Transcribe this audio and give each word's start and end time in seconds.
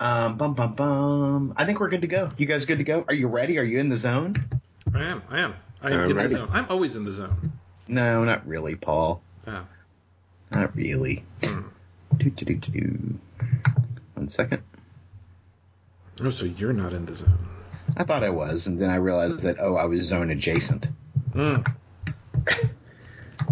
Um, 0.00 0.36
bum 0.36 0.54
bum 0.54 0.74
bum. 0.74 1.54
I 1.56 1.64
think 1.64 1.80
we're 1.80 1.88
good 1.88 2.02
to 2.02 2.06
go. 2.06 2.30
You 2.36 2.46
guys 2.46 2.66
good 2.66 2.78
to 2.78 2.84
go? 2.84 3.04
Are 3.08 3.14
you 3.14 3.26
ready? 3.26 3.58
Are 3.58 3.64
you 3.64 3.78
in 3.80 3.88
the 3.88 3.96
zone? 3.96 4.36
I 4.94 5.02
am. 5.02 5.22
I 5.28 5.40
am. 5.40 5.54
I 5.82 5.90
am 5.92 6.00
I'm 6.00 6.10
in 6.10 6.16
ready. 6.16 6.28
the 6.28 6.38
zone. 6.40 6.48
I'm 6.52 6.66
always 6.68 6.94
in 6.96 7.04
the 7.04 7.12
zone. 7.12 7.52
No, 7.88 8.24
not 8.24 8.46
really, 8.46 8.76
Paul. 8.76 9.22
Yeah. 9.46 9.64
Not 10.52 10.76
really. 10.76 11.24
Hmm. 11.42 11.62
Do, 12.16 12.30
do, 12.30 12.44
do, 12.44 12.54
do, 12.54 12.72
do. 12.72 13.18
One 14.14 14.28
second. 14.28 14.62
Oh, 16.20 16.30
so 16.30 16.46
you're 16.46 16.72
not 16.72 16.92
in 16.92 17.06
the 17.06 17.14
zone. 17.14 17.38
I 17.96 18.04
thought 18.04 18.22
I 18.22 18.30
was, 18.30 18.66
and 18.66 18.80
then 18.80 18.90
I 18.90 18.96
realized 18.96 19.40
that 19.40 19.58
oh, 19.60 19.76
I 19.76 19.84
was 19.86 20.02
zone 20.02 20.30
adjacent. 20.30 20.86
Mm. 21.32 21.66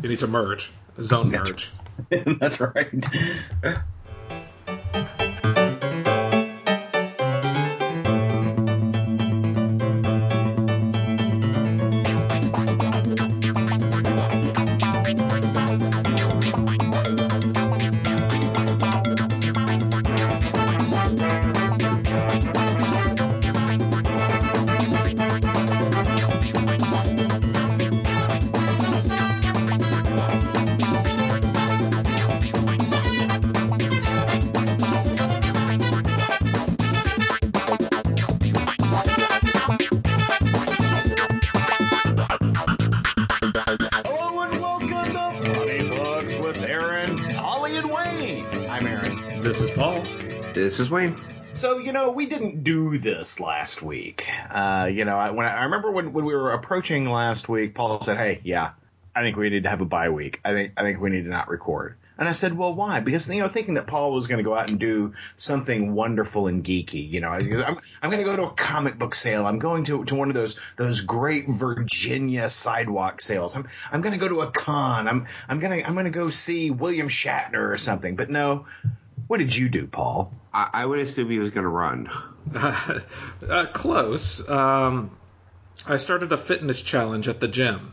you 0.03 0.09
need 0.09 0.19
to 0.21 0.27
merge. 0.27 0.73
Zone 1.01 1.31
merge. 1.31 1.71
That's 2.11 2.61
right. 2.61 2.89
Know, 51.97 52.11
we 52.11 52.27
didn't 52.27 52.62
do 52.62 52.98
this 52.98 53.41
last 53.41 53.83
week. 53.83 54.28
Uh, 54.50 54.89
you 54.92 55.05
know, 55.05 55.16
I, 55.16 55.30
when 55.30 55.47
I, 55.47 55.55
I 55.55 55.64
remember 55.64 55.91
when, 55.91 56.12
when 56.12 56.25
we 56.25 56.34
were 56.34 56.52
approaching 56.52 57.08
last 57.08 57.48
week, 57.48 57.75
Paul 57.75 58.00
said, 58.00 58.19
"Hey, 58.19 58.41
yeah, 58.44 58.72
I 59.14 59.22
think 59.22 59.36
we 59.36 59.50
need 59.50 59.64
to 59.64 59.70
have 59.70 59.80
a 59.80 59.86
bye 59.86 60.11
week. 60.11 60.41
I 60.44 60.52
think 60.52 60.72
I 60.77 60.83
think 60.83 61.00
we 61.00 61.11
need 61.11 61.24
to 61.24 61.30
not 61.30 61.48
record." 61.48 61.97
And 62.19 62.28
I 62.28 62.33
said, 62.33 62.56
"Well, 62.56 62.74
why?" 62.74 63.00
Because 63.00 63.28
you 63.28 63.41
know, 63.41 63.48
thinking 63.48 63.74
that 63.74 63.86
Paul 63.86 64.12
was 64.12 64.27
going 64.27 64.39
to 64.39 64.44
go 64.44 64.55
out 64.55 64.70
and 64.70 64.78
do 64.78 65.14
something 65.36 65.94
wonderful 65.94 66.47
and 66.47 66.64
geeky. 66.64 67.08
You 67.08 67.20
know, 67.20 67.28
I, 67.28 67.39
I'm 67.39 67.77
I'm 68.02 68.11
going 68.11 68.24
to 68.24 68.24
go 68.24 68.36
to 68.36 68.44
a 68.44 68.52
comic 68.52 68.98
book 68.98 69.14
sale. 69.14 69.47
I'm 69.47 69.58
going 69.58 69.84
to 69.84 70.05
to 70.05 70.14
one 70.14 70.28
of 70.28 70.34
those 70.34 70.58
those 70.77 71.02
great 71.02 71.47
Virginia 71.48 72.48
sidewalk 72.50 73.20
sales. 73.20 73.56
I'm 73.56 73.69
I'm 73.91 74.00
going 74.00 74.12
to 74.12 74.19
go 74.19 74.28
to 74.28 74.41
a 74.41 74.50
con. 74.50 75.08
I'm 75.08 75.27
I'm 75.48 75.61
gonna 75.61 75.83
I'm 75.84 75.94
going 75.94 76.05
to 76.05 76.11
go 76.11 76.30
see 76.30 76.70
William 76.70 77.08
Shatner 77.08 77.70
or 77.70 77.77
something. 77.77 78.17
But 78.17 78.30
no, 78.30 78.67
what 79.27 79.39
did 79.39 79.55
you 79.55 79.69
do, 79.69 79.87
Paul? 79.87 80.33
I, 80.53 80.69
I 80.73 80.87
would 80.87 80.99
assume 80.99 81.31
he 81.31 81.39
was 81.39 81.51
going 81.51 81.65
to 81.65 81.69
run. 81.69 82.11
uh, 82.55 83.67
close. 83.73 84.49
Um, 84.49 85.11
I 85.87 85.97
started 85.99 86.33
a 86.33 86.39
fitness 86.39 86.83
challenge 86.83 87.29
at 87.29 87.41
the 87.41 87.49
gym. 87.49 87.93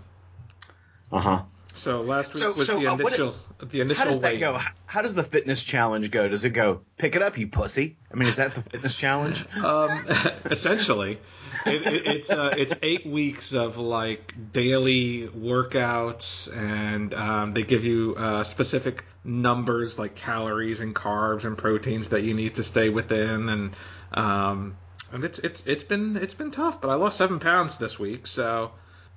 Uh 1.12 1.20
huh. 1.20 1.42
So 1.74 2.02
last 2.02 2.34
week 2.34 2.44
So- 2.44 2.54
was 2.54 2.68
so, 2.68 2.80
the 2.80 2.88
uh, 2.88 2.96
what 2.96 3.08
initial. 3.14 3.36
the 3.60 3.82
initial. 3.82 4.04
How 4.04 4.10
does 4.10 4.22
that 4.22 4.40
go? 4.40 4.60
How- 4.94 5.02
does 5.02 5.16
the 5.16 5.24
fitness 5.24 5.64
challenge 5.64 6.12
go? 6.12 6.30
Does 6.30 6.46
it 6.46 6.52
go 6.52 6.82
pick 6.98 7.16
it 7.16 7.22
up, 7.22 7.38
you 7.38 7.48
pussy? 7.48 7.98
I 8.12 8.16
mean, 8.16 8.30
is 8.30 8.36
that 8.36 8.54
the 8.56 8.62
fitness 8.62 8.96
challenge? 8.96 9.44
Um, 9.58 9.90
essentially, 10.46 11.20
it, 11.66 11.88
it, 11.88 12.06
it's 12.06 12.30
uh, 12.32 12.54
it's 12.56 12.74
eight 12.82 13.06
weeks 13.06 13.54
of 13.54 13.78
like 13.78 14.34
daily 14.54 15.28
workouts, 15.28 16.56
and 16.56 17.14
um, 17.14 17.54
they 17.54 17.64
give 17.64 17.86
you 17.86 18.16
uh, 18.18 18.44
specific 18.44 19.04
numbers 19.24 19.98
like 19.98 20.16
calories 20.16 20.82
and 20.82 20.94
carbs 20.94 21.46
and 21.46 21.58
proteins 21.58 22.10
that 22.10 22.22
you 22.24 22.34
need 22.34 22.56
to 22.56 22.64
stay 22.64 22.90
within, 22.90 23.50
and 23.50 23.76
um, 24.14 24.78
and 25.12 25.24
it's 25.24 25.40
it's 25.40 25.64
it's 25.66 25.84
been 25.84 26.18
it's 26.18 26.36
been 26.36 26.52
tough, 26.52 26.82
but 26.82 26.90
I 26.90 26.96
lost 26.96 27.18
seven 27.18 27.40
pounds 27.40 27.78
this 27.78 27.98
week, 27.98 28.28
so 28.28 28.72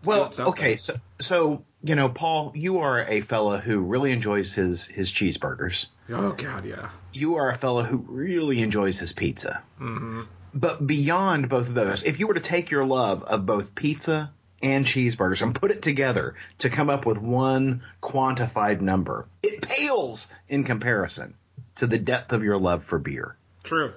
Well, 0.04 0.32
okay, 0.38 0.76
so 0.76 0.94
so 1.20 1.64
you 1.86 1.94
know, 1.94 2.08
Paul, 2.08 2.52
you 2.54 2.80
are 2.80 3.04
a 3.06 3.20
fella 3.20 3.58
who 3.58 3.80
really 3.80 4.12
enjoys 4.12 4.54
his 4.54 4.86
his 4.86 5.10
cheeseburgers. 5.12 5.88
oh 6.10 6.32
god, 6.32 6.64
yeah. 6.64 6.90
You 7.12 7.36
are 7.36 7.50
a 7.50 7.54
fella 7.54 7.84
who 7.84 7.98
really 8.08 8.60
enjoys 8.60 8.98
his 8.98 9.12
pizza. 9.12 9.62
hmm 9.78 10.22
But 10.52 10.86
beyond 10.86 11.48
both 11.48 11.68
of 11.68 11.74
those, 11.74 12.02
if 12.04 12.18
you 12.20 12.26
were 12.26 12.34
to 12.34 12.40
take 12.40 12.70
your 12.70 12.84
love 12.84 13.22
of 13.22 13.46
both 13.46 13.74
pizza 13.74 14.32
and 14.62 14.84
cheeseburgers 14.84 15.42
and 15.42 15.54
put 15.54 15.70
it 15.70 15.82
together 15.82 16.34
to 16.58 16.70
come 16.70 16.88
up 16.90 17.06
with 17.06 17.18
one 17.18 17.82
quantified 18.02 18.80
number, 18.80 19.28
it 19.42 19.62
pales 19.62 20.28
in 20.48 20.64
comparison 20.64 21.34
to 21.76 21.86
the 21.86 21.98
depth 21.98 22.32
of 22.32 22.42
your 22.42 22.56
love 22.58 22.82
for 22.82 22.98
beer. 22.98 23.36
True. 23.62 23.92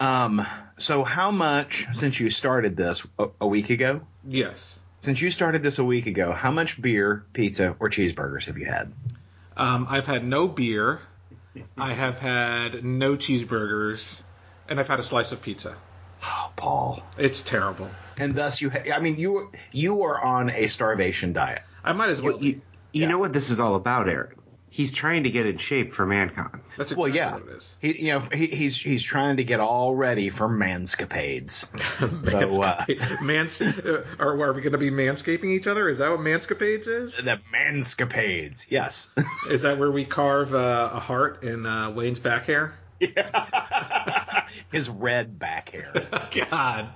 Um, 0.00 0.46
so 0.76 1.04
how 1.04 1.30
much 1.30 1.86
since 1.94 2.18
you 2.20 2.28
started 2.28 2.76
this 2.76 3.06
a, 3.18 3.28
a 3.40 3.46
week 3.46 3.70
ago? 3.70 4.02
Yes. 4.26 4.78
Since 5.04 5.20
you 5.20 5.30
started 5.30 5.62
this 5.62 5.78
a 5.78 5.84
week 5.84 6.06
ago, 6.06 6.32
how 6.32 6.50
much 6.50 6.80
beer, 6.80 7.26
pizza, 7.34 7.76
or 7.78 7.90
cheeseburgers 7.90 8.46
have 8.46 8.56
you 8.56 8.64
had? 8.64 8.90
Um, 9.54 9.86
I've 9.86 10.06
had 10.06 10.24
no 10.24 10.48
beer. 10.48 10.98
I 11.76 11.92
have 11.92 12.18
had 12.18 12.82
no 12.82 13.14
cheeseburgers, 13.14 14.18
and 14.66 14.80
I've 14.80 14.88
had 14.88 15.00
a 15.00 15.02
slice 15.02 15.30
of 15.32 15.42
pizza. 15.42 15.76
Oh, 16.22 16.50
Paul. 16.56 17.02
It's 17.18 17.42
terrible. 17.42 17.90
And 18.16 18.34
thus 18.34 18.62
you, 18.62 18.70
ha- 18.70 18.94
I 18.94 19.00
mean, 19.00 19.16
you 19.16 19.52
you 19.72 20.04
are 20.04 20.18
on 20.24 20.48
a 20.48 20.68
starvation 20.68 21.34
diet. 21.34 21.60
I 21.84 21.92
might 21.92 22.08
as 22.08 22.22
well. 22.22 22.38
You, 22.40 22.48
you, 22.48 22.60
you 22.92 23.00
Yeah. 23.02 23.08
know 23.08 23.18
what 23.18 23.34
this 23.34 23.50
is 23.50 23.60
all 23.60 23.74
about, 23.74 24.08
Eric? 24.08 24.38
He's 24.74 24.92
trying 24.92 25.22
to 25.22 25.30
get 25.30 25.46
in 25.46 25.58
shape 25.58 25.92
for 25.92 26.04
ManCon. 26.04 26.58
That's 26.76 26.90
exactly 26.90 26.96
Well, 26.96 27.08
yeah, 27.14 27.34
what 27.34 27.42
it 27.42 27.48
is. 27.50 27.76
he, 27.80 28.06
you 28.06 28.12
know, 28.14 28.20
he, 28.32 28.46
he's 28.48 28.80
he's 28.80 29.04
trying 29.04 29.36
to 29.36 29.44
get 29.44 29.60
all 29.60 29.94
ready 29.94 30.30
for 30.30 30.48
manscapades. 30.48 31.68
So, 32.24 32.60
uh, 32.62 32.84
Mans- 33.22 33.62
uh, 33.62 34.04
are, 34.18 34.40
are 34.42 34.52
we 34.52 34.62
going 34.62 34.72
to 34.72 34.78
be 34.78 34.90
manscaping 34.90 35.44
each 35.50 35.68
other? 35.68 35.88
Is 35.88 35.98
that 35.98 36.10
what 36.10 36.18
manscapades 36.20 36.88
is? 36.88 37.18
the 37.18 37.38
manscapades, 37.54 38.66
yes. 38.68 39.10
Is 39.48 39.62
that 39.62 39.78
where 39.78 39.92
we 39.92 40.04
carve 40.04 40.52
uh, 40.54 40.90
a 40.92 40.98
heart 40.98 41.44
in 41.44 41.66
uh, 41.66 41.92
Wayne's 41.92 42.18
back 42.18 42.46
hair? 42.46 42.74
Yeah. 42.98 44.46
His 44.72 44.90
red 44.90 45.38
back 45.38 45.68
hair. 45.70 45.92
God. 46.50 46.88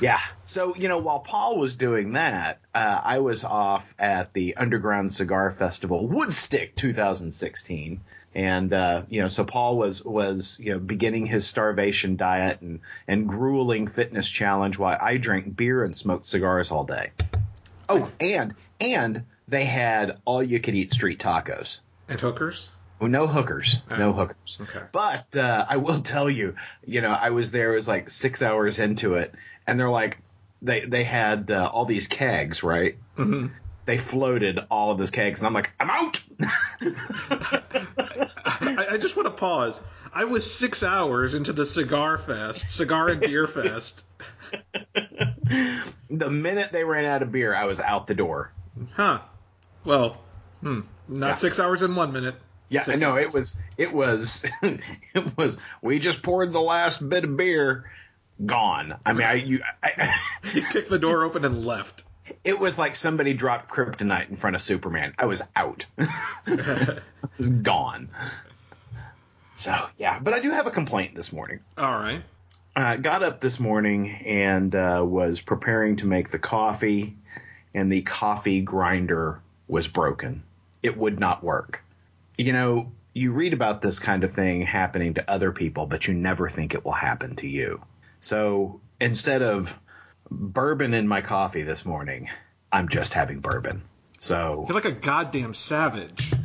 Yeah. 0.00 0.20
So, 0.44 0.74
you 0.76 0.88
know, 0.88 0.98
while 0.98 1.20
Paul 1.20 1.58
was 1.58 1.76
doing 1.76 2.12
that, 2.12 2.60
uh, 2.74 3.00
I 3.02 3.18
was 3.20 3.44
off 3.44 3.94
at 3.98 4.32
the 4.32 4.56
Underground 4.56 5.12
Cigar 5.12 5.50
Festival, 5.50 6.06
Woodstick 6.08 6.74
2016. 6.74 8.00
And, 8.34 8.72
uh, 8.72 9.02
you 9.08 9.22
know, 9.22 9.28
so 9.28 9.44
Paul 9.44 9.78
was, 9.78 10.04
was, 10.04 10.60
you 10.62 10.72
know, 10.72 10.78
beginning 10.78 11.24
his 11.24 11.46
starvation 11.46 12.16
diet 12.16 12.60
and, 12.60 12.80
and 13.08 13.26
grueling 13.26 13.86
fitness 13.86 14.28
challenge 14.28 14.78
while 14.78 14.98
I 15.00 15.16
drank 15.16 15.56
beer 15.56 15.82
and 15.82 15.96
smoked 15.96 16.26
cigars 16.26 16.70
all 16.70 16.84
day. 16.84 17.12
Oh, 17.88 18.10
and, 18.20 18.54
and 18.80 19.24
they 19.48 19.64
had 19.64 20.18
all 20.26 20.42
you 20.42 20.60
could 20.60 20.74
eat 20.74 20.92
street 20.92 21.18
tacos. 21.18 21.80
And 22.08 22.20
hookers? 22.20 22.68
Oh, 23.00 23.06
no 23.06 23.26
hookers, 23.26 23.80
no 23.90 24.08
Oh, 24.08 24.12
hookers. 24.12 24.58
okay. 24.62 24.86
But 24.92 25.36
uh, 25.36 25.64
I 25.68 25.76
will 25.78 26.00
tell 26.00 26.28
you, 26.30 26.56
you 26.86 27.00
know, 27.02 27.12
I 27.12 27.30
was 27.30 27.50
there. 27.50 27.72
It 27.72 27.76
was 27.76 27.88
like 27.88 28.08
six 28.10 28.42
hours 28.42 28.78
into 28.78 29.14
it, 29.14 29.34
and 29.66 29.78
they're 29.78 29.90
like, 29.90 30.18
they 30.62 30.80
they 30.80 31.04
had 31.04 31.50
uh, 31.50 31.70
all 31.72 31.84
these 31.84 32.08
kegs, 32.08 32.62
right? 32.62 32.96
hmm 33.16 33.46
They 33.84 33.98
floated 33.98 34.58
all 34.70 34.90
of 34.90 34.98
those 34.98 35.10
kegs, 35.10 35.40
and 35.40 35.46
I'm 35.46 35.52
like, 35.54 35.72
I'm 35.78 35.90
out. 35.90 36.22
I, 38.44 38.86
I 38.92 38.96
just 38.98 39.16
want 39.16 39.26
to 39.26 39.34
pause. 39.34 39.80
I 40.12 40.24
was 40.24 40.50
six 40.50 40.82
hours 40.82 41.34
into 41.34 41.52
the 41.52 41.66
cigar 41.66 42.16
fest, 42.18 42.70
cigar 42.70 43.08
and 43.10 43.20
beer 43.20 43.46
fest. 43.46 44.04
the 46.10 46.30
minute 46.30 46.72
they 46.72 46.84
ran 46.84 47.04
out 47.04 47.22
of 47.22 47.32
beer, 47.32 47.54
I 47.54 47.64
was 47.64 47.80
out 47.80 48.06
the 48.06 48.14
door. 48.14 48.52
Huh. 48.94 49.20
Well, 49.84 50.16
hmm. 50.62 50.80
Not 51.08 51.28
Yeah. 51.28 51.34
six 51.36 51.60
hours 51.60 51.82
in 51.82 51.94
one 51.94 52.12
minute. 52.12 52.34
Yeah, 52.68 52.82
Six 52.82 53.00
no, 53.00 53.16
it 53.16 53.32
was, 53.32 53.54
it 53.76 53.92
was, 53.92 54.44
it 54.62 55.36
was. 55.36 55.56
We 55.82 56.00
just 56.00 56.22
poured 56.22 56.52
the 56.52 56.60
last 56.60 57.06
bit 57.08 57.22
of 57.22 57.36
beer, 57.36 57.84
gone. 58.44 58.98
I 59.04 59.12
mean, 59.12 59.26
I, 59.26 59.34
you, 59.34 59.60
I, 59.82 60.14
kicked 60.42 60.90
the 60.90 60.98
door 60.98 61.24
open 61.24 61.44
and 61.44 61.64
left. 61.64 62.04
It 62.42 62.58
was 62.58 62.78
like 62.78 62.96
somebody 62.96 63.34
dropped 63.34 63.70
kryptonite 63.70 64.28
in 64.28 64.36
front 64.36 64.56
of 64.56 64.62
Superman. 64.62 65.14
I 65.18 65.26
was 65.26 65.42
out. 65.54 65.86
I 65.98 67.00
was 67.38 67.50
gone. 67.50 68.08
So 69.54 69.74
yeah, 69.96 70.18
but 70.18 70.34
I 70.34 70.40
do 70.40 70.50
have 70.50 70.66
a 70.66 70.70
complaint 70.70 71.14
this 71.14 71.32
morning. 71.32 71.60
All 71.78 71.90
right. 71.90 72.22
I 72.74 72.98
got 72.98 73.22
up 73.22 73.40
this 73.40 73.58
morning 73.58 74.10
and 74.10 74.74
uh, 74.74 75.02
was 75.06 75.40
preparing 75.40 75.96
to 75.96 76.06
make 76.06 76.28
the 76.28 76.38
coffee, 76.38 77.16
and 77.72 77.90
the 77.90 78.02
coffee 78.02 78.60
grinder 78.60 79.40
was 79.66 79.88
broken. 79.88 80.42
It 80.82 80.96
would 80.96 81.18
not 81.18 81.42
work. 81.42 81.82
You 82.36 82.52
know, 82.52 82.92
you 83.14 83.32
read 83.32 83.54
about 83.54 83.80
this 83.80 83.98
kind 83.98 84.24
of 84.24 84.30
thing 84.30 84.60
happening 84.60 85.14
to 85.14 85.30
other 85.30 85.52
people, 85.52 85.86
but 85.86 86.06
you 86.06 86.12
never 86.12 86.50
think 86.50 86.74
it 86.74 86.84
will 86.84 86.92
happen 86.92 87.36
to 87.36 87.48
you. 87.48 87.80
So 88.26 88.80
instead 89.00 89.42
of 89.42 89.78
bourbon 90.28 90.94
in 90.94 91.06
my 91.06 91.20
coffee 91.20 91.62
this 91.62 91.86
morning, 91.86 92.28
I'm 92.72 92.88
just 92.88 93.14
having 93.14 93.38
bourbon. 93.38 93.82
So 94.18 94.64
You're 94.66 94.74
like 94.74 94.84
a 94.84 94.90
goddamn 94.90 95.54
savage. 95.54 96.32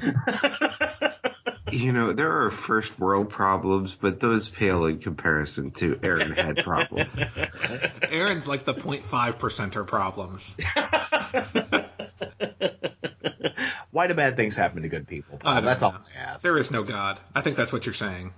You 1.71 1.93
know, 1.93 2.11
there 2.11 2.43
are 2.43 2.51
first 2.51 2.99
world 2.99 3.29
problems, 3.29 3.95
but 3.95 4.19
those 4.19 4.49
pale 4.49 4.85
in 4.87 4.99
comparison 4.99 5.71
to 5.71 5.97
Aaron 6.03 6.33
had 6.33 6.65
problems. 6.65 7.15
Aaron's 8.01 8.45
like 8.45 8.65
the 8.65 8.73
0.5 8.73 9.03
percenter 9.37 9.87
problems. 9.87 10.57
why 13.91 14.07
do 14.07 14.15
bad 14.15 14.35
things 14.35 14.57
happen 14.57 14.83
to 14.83 14.89
good 14.89 15.07
people? 15.07 15.37
Paul? 15.37 15.49
I 15.49 15.55
don't 15.55 15.63
That's 15.63 15.81
all. 15.81 15.93
I 15.93 16.19
ask. 16.19 16.43
There 16.43 16.57
is 16.57 16.71
no 16.71 16.83
God. 16.83 17.21
I 17.33 17.39
think 17.39 17.55
that's 17.55 17.71
what 17.71 17.85
you're 17.85 17.95
saying. 17.95 18.33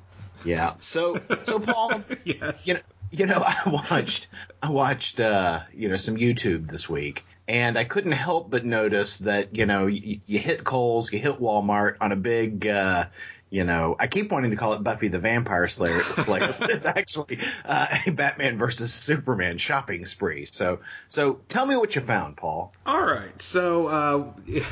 Yeah. 0.46 0.75
So 0.81 1.19
so 1.44 1.60
Paul, 1.60 2.04
Yes. 2.25 2.68
you 2.68 2.75
know, 2.75 2.80
you 3.13 3.25
know, 3.25 3.44
I 3.45 3.69
watched 3.89 4.27
I 4.62 4.69
watched 4.69 5.19
uh, 5.19 5.62
you 5.74 5.89
know 5.89 5.98
some 5.98 6.18
YouTube 6.18 6.68
this 6.68 6.89
week, 6.89 7.25
and 7.48 7.77
I 7.77 7.83
couldn't 7.83 8.13
help 8.13 8.50
but 8.50 8.65
notice 8.65 9.19
that 9.19 9.56
you 9.56 9.65
know 9.65 9.88
you, 9.88 10.19
you 10.25 10.39
hit 10.39 10.63
Kohl's, 10.63 11.12
you 11.13 11.19
hit 11.19 11.39
Walmart 11.39 11.98
on 12.01 12.12
a 12.12 12.18
big. 12.18 12.68
Uh, 12.68 13.06
you 13.54 13.64
know, 13.64 13.96
I 14.00 14.08
keep 14.08 14.32
wanting 14.32 14.50
to 14.50 14.58
call 14.58 14.74
it 14.74 14.84
Buffy 14.84 15.10
the 15.10 15.20
Vampire 15.20 15.68
Slayer, 15.68 16.02
Slayer 16.02 16.56
but 16.60 16.72
it's 16.72 16.88
actually 16.88 17.38
uh, 17.64 17.86
a 18.08 18.10
Batman 18.12 18.58
versus 18.58 18.92
Superman 18.92 19.60
shopping 19.60 20.06
spree. 20.06 20.46
So, 20.46 20.80
so 21.08 21.40
tell 21.50 21.64
me 21.64 21.76
what 21.76 21.96
you 21.96 22.02
found, 22.02 22.36
Paul. 22.36 22.74
All 22.84 23.00
right. 23.00 23.40
So 23.44 23.86
uh, 23.86 24.64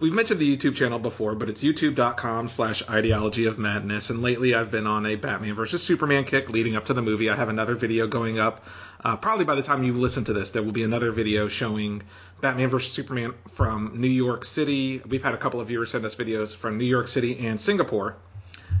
we've 0.00 0.12
mentioned 0.12 0.40
the 0.40 0.56
YouTube 0.56 0.74
channel 0.74 0.98
before, 0.98 1.36
but 1.36 1.48
it's 1.48 1.62
youtube.com 1.62 2.48
slash 2.48 2.82
ideology 2.90 3.46
of 3.46 3.60
madness. 3.60 4.10
And 4.10 4.20
lately 4.20 4.52
I've 4.52 4.72
been 4.72 4.88
on 4.88 5.06
a 5.06 5.14
Batman 5.14 5.54
versus 5.54 5.84
Superman 5.84 6.24
kick 6.24 6.50
leading 6.50 6.74
up 6.74 6.86
to 6.86 6.92
the 6.92 7.02
movie. 7.02 7.30
I 7.30 7.36
have 7.36 7.48
another 7.48 7.76
video 7.76 8.08
going 8.08 8.40
up. 8.40 8.64
Uh, 9.04 9.16
probably 9.16 9.44
by 9.44 9.54
the 9.54 9.62
time 9.62 9.84
you 9.84 9.92
listen 9.92 10.24
to 10.24 10.32
this, 10.32 10.52
there 10.52 10.62
will 10.62 10.72
be 10.72 10.82
another 10.82 11.12
video 11.12 11.48
showing 11.48 12.02
Batman 12.40 12.70
versus 12.70 12.92
Superman 12.92 13.34
from 13.50 14.00
New 14.00 14.08
York 14.08 14.46
City. 14.46 15.02
We've 15.06 15.22
had 15.22 15.34
a 15.34 15.36
couple 15.36 15.60
of 15.60 15.68
viewers 15.68 15.90
send 15.90 16.06
us 16.06 16.14
videos 16.14 16.56
from 16.56 16.78
New 16.78 16.86
York 16.86 17.08
City 17.08 17.46
and 17.46 17.60
Singapore. 17.60 18.16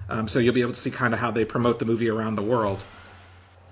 Um, 0.08 0.28
so 0.28 0.38
you'll 0.38 0.54
be 0.54 0.62
able 0.62 0.72
to 0.72 0.80
see 0.80 0.90
kind 0.90 1.12
of 1.12 1.20
how 1.20 1.30
they 1.30 1.44
promote 1.44 1.78
the 1.78 1.84
movie 1.84 2.08
around 2.08 2.36
the 2.36 2.42
world. 2.42 2.82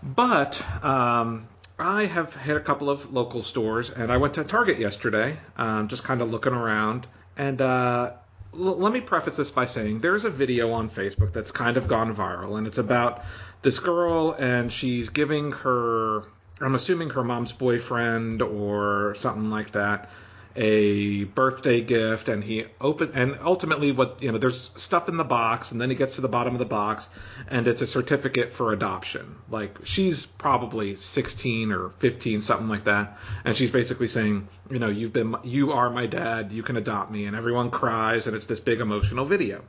But 0.02 0.62
um, 0.84 1.48
I 1.78 2.04
have 2.04 2.34
hit 2.34 2.56
a 2.56 2.60
couple 2.60 2.90
of 2.90 3.12
local 3.12 3.42
stores, 3.42 3.90
and 3.90 4.12
I 4.12 4.18
went 4.18 4.34
to 4.34 4.44
Target 4.44 4.78
yesterday, 4.78 5.38
um, 5.56 5.88
just 5.88 6.04
kind 6.04 6.20
of 6.20 6.30
looking 6.30 6.52
around. 6.52 7.06
And 7.36 7.60
uh, 7.60 8.12
l- 8.52 8.76
let 8.78 8.92
me 8.92 9.00
preface 9.00 9.36
this 9.36 9.50
by 9.50 9.66
saying 9.66 10.00
there's 10.00 10.24
a 10.24 10.30
video 10.30 10.72
on 10.72 10.90
Facebook 10.90 11.32
that's 11.32 11.52
kind 11.52 11.76
of 11.76 11.88
gone 11.88 12.14
viral, 12.14 12.58
and 12.58 12.66
it's 12.66 12.78
about 12.78 13.24
this 13.62 13.78
girl, 13.78 14.32
and 14.38 14.72
she's 14.72 15.08
giving 15.08 15.52
her, 15.52 16.24
I'm 16.60 16.74
assuming 16.74 17.10
her 17.10 17.24
mom's 17.24 17.52
boyfriend 17.52 18.42
or 18.42 19.14
something 19.16 19.50
like 19.50 19.72
that, 19.72 20.10
a 20.54 21.24
birthday 21.24 21.80
gift 21.80 22.28
and 22.28 22.44
he 22.44 22.66
open 22.80 23.12
and 23.14 23.38
ultimately 23.40 23.90
what 23.90 24.22
you 24.22 24.30
know 24.30 24.38
there's 24.38 24.60
stuff 24.76 25.08
in 25.08 25.16
the 25.16 25.24
box 25.24 25.72
and 25.72 25.80
then 25.80 25.88
he 25.88 25.96
gets 25.96 26.16
to 26.16 26.20
the 26.20 26.28
bottom 26.28 26.54
of 26.54 26.58
the 26.58 26.66
box 26.66 27.08
and 27.48 27.66
it's 27.66 27.80
a 27.80 27.86
certificate 27.86 28.52
for 28.52 28.72
adoption. 28.72 29.36
Like 29.48 29.78
she's 29.84 30.26
probably 30.26 30.96
16 30.96 31.72
or 31.72 31.88
15 31.88 32.42
something 32.42 32.68
like 32.68 32.84
that 32.84 33.16
and 33.44 33.56
she's 33.56 33.70
basically 33.70 34.08
saying 34.08 34.46
you 34.70 34.78
know 34.78 34.88
you've 34.88 35.12
been 35.12 35.36
you 35.42 35.72
are 35.72 35.88
my 35.88 36.06
dad 36.06 36.52
you 36.52 36.62
can 36.62 36.76
adopt 36.76 37.10
me 37.10 37.24
and 37.24 37.34
everyone 37.34 37.70
cries 37.70 38.26
and 38.26 38.36
it's 38.36 38.46
this 38.46 38.60
big 38.60 38.80
emotional 38.80 39.24
video. 39.24 39.62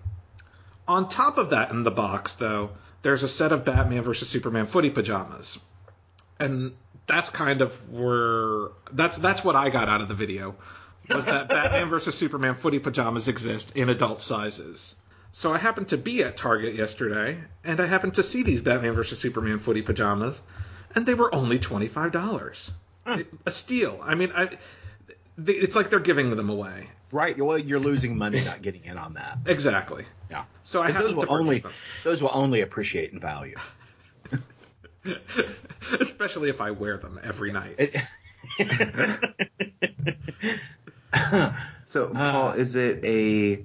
On 0.85 1.07
top 1.07 1.37
of 1.37 1.51
that 1.51 1.71
in 1.71 1.83
the 1.83 1.91
box 1.91 2.33
though 2.33 2.71
there's 3.03 3.23
a 3.23 3.29
set 3.29 3.53
of 3.53 3.63
Batman 3.63 4.03
versus 4.03 4.27
Superman 4.27 4.65
footy 4.65 4.89
pajamas 4.89 5.57
and 6.39 6.73
that's 7.07 7.29
kind 7.29 7.61
of 7.61 7.73
where 7.91 8.69
that's 8.91 9.17
that's 9.17 9.43
what 9.43 9.55
I 9.55 9.69
got 9.69 9.89
out 9.89 10.01
of 10.01 10.07
the 10.07 10.15
video 10.15 10.55
was 11.09 11.25
that 11.25 11.49
Batman 11.49 11.89
versus 11.89 12.17
Superman 12.17 12.55
footy 12.55 12.79
pajamas 12.79 13.27
exist 13.27 13.75
in 13.75 13.89
adult 13.89 14.21
sizes. 14.21 14.95
So 15.31 15.51
I 15.51 15.57
happened 15.57 15.89
to 15.89 15.97
be 15.97 16.23
at 16.23 16.37
Target 16.37 16.75
yesterday, 16.75 17.37
and 17.63 17.79
I 17.81 17.87
happened 17.87 18.15
to 18.15 18.23
see 18.23 18.43
these 18.43 18.61
Batman 18.61 18.93
versus 18.93 19.19
Superman 19.19 19.59
footy 19.59 19.81
pajamas, 19.81 20.41
and 20.95 21.05
they 21.05 21.15
were 21.15 21.33
only 21.33 21.59
twenty 21.59 21.87
five 21.87 22.11
dollars, 22.11 22.71
hmm. 23.05 23.21
a 23.45 23.51
steal. 23.51 23.99
I 24.01 24.15
mean, 24.15 24.31
I, 24.33 24.49
they, 25.37 25.53
it's 25.53 25.75
like 25.75 25.89
they're 25.89 25.99
giving 25.99 26.35
them 26.35 26.49
away. 26.49 26.89
Right. 27.11 27.37
Well, 27.37 27.57
you're 27.57 27.79
losing 27.79 28.17
money 28.17 28.43
not 28.43 28.61
getting 28.61 28.85
in 28.85 28.97
on 28.97 29.15
that. 29.15 29.39
Exactly. 29.45 30.05
Yeah. 30.31 30.45
So 30.63 30.81
I 30.81 30.91
those 30.91 31.13
will 31.13 31.25
only 31.29 31.61
purchase 31.61 31.77
those 32.03 32.21
will 32.21 32.31
only 32.33 32.61
appreciate 32.61 33.11
in 33.11 33.19
value. 33.19 33.55
Them, 35.03 35.19
especially 35.99 36.49
if 36.49 36.61
I 36.61 36.71
wear 36.71 36.97
them 36.97 37.19
every 37.23 37.51
night. 37.51 37.95
So, 41.93 42.09
Paul, 42.09 42.53
is 42.53 42.75
it 42.75 43.05
a 43.05 43.63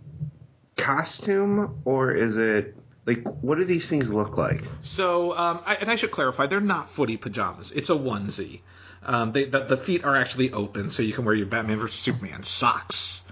costume 0.76 1.80
or 1.86 2.12
is 2.12 2.36
it 2.36 2.76
like 3.06 3.22
what 3.42 3.56
do 3.56 3.64
these 3.64 3.88
things 3.88 4.10
look 4.10 4.36
like? 4.36 4.64
So, 4.82 5.34
um, 5.34 5.60
I, 5.64 5.76
and 5.76 5.90
I 5.90 5.96
should 5.96 6.10
clarify, 6.10 6.46
they're 6.46 6.60
not 6.60 6.90
footy 6.90 7.16
pajamas. 7.16 7.72
It's 7.72 7.88
a 7.88 7.94
onesie. 7.94 8.60
Um, 9.02 9.32
they, 9.32 9.46
the, 9.46 9.60
the 9.60 9.78
feet 9.78 10.04
are 10.04 10.14
actually 10.14 10.52
open, 10.52 10.90
so 10.90 11.02
you 11.02 11.14
can 11.14 11.24
wear 11.24 11.34
your 11.34 11.46
Batman 11.46 11.78
versus 11.78 11.98
Superman 11.98 12.42
socks. 12.42 13.24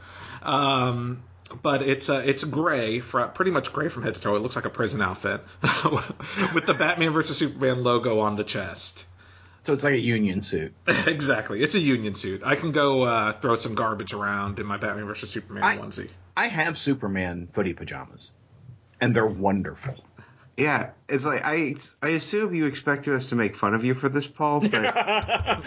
Um, 0.43 1.23
but 1.63 1.83
it's 1.83 2.09
uh, 2.11 2.23
it's 2.25 2.45
gray, 2.45 3.01
fr 3.01 3.23
pretty 3.23 3.51
much 3.51 3.73
gray 3.73 3.89
from 3.89 4.03
head 4.03 4.15
to 4.15 4.21
toe. 4.21 4.37
It 4.37 4.41
looks 4.43 4.57
like 4.57 4.65
a 4.65 4.71
prison 4.71 5.01
outfit 5.03 5.43
with 6.55 6.67
the 6.67 6.75
Batman 6.75 7.13
versus 7.13 7.37
Superman 7.37 7.83
logo 7.83 8.21
on 8.21 8.37
the 8.37 8.45
chest. 8.45 9.05
So 9.65 9.73
it's 9.73 9.83
like 9.83 9.95
a 9.95 9.99
union 9.99 10.43
suit. 10.43 10.75
exactly, 10.87 11.63
it's 11.63 11.75
a 11.75 11.81
union 11.81 12.15
suit. 12.15 12.43
I 12.45 12.55
can 12.57 12.71
go 12.73 13.03
uh, 13.03 13.33
throw 13.33 13.57
some 13.57 13.75
garbage 13.75 14.13
around 14.13 14.59
in 14.61 14.67
my 14.67 14.77
Batman 14.77 15.07
versus 15.07 15.31
Superman 15.31 15.63
I- 15.65 15.79
onesie. 15.79 16.09
I 16.37 16.49
have 16.49 16.77
Superman 16.77 17.47
footy 17.47 17.73
pajamas, 17.73 18.33
and 19.01 19.17
they're 19.17 19.27
wonderful. 19.27 19.95
Yeah, 20.57 20.91
it's 21.09 21.25
like 21.25 21.43
I 21.45 21.75
I 22.03 22.09
assume 22.11 22.55
you 22.55 22.67
expected 22.67 23.13
us 23.15 23.29
to 23.31 23.37
make 23.37 23.57
fun 23.57 23.75
of 23.75 23.85
you 23.85 23.95
for 23.95 24.09
this, 24.09 24.27
Paul, 24.27 24.61
but 24.61 24.75
I, 24.97 25.61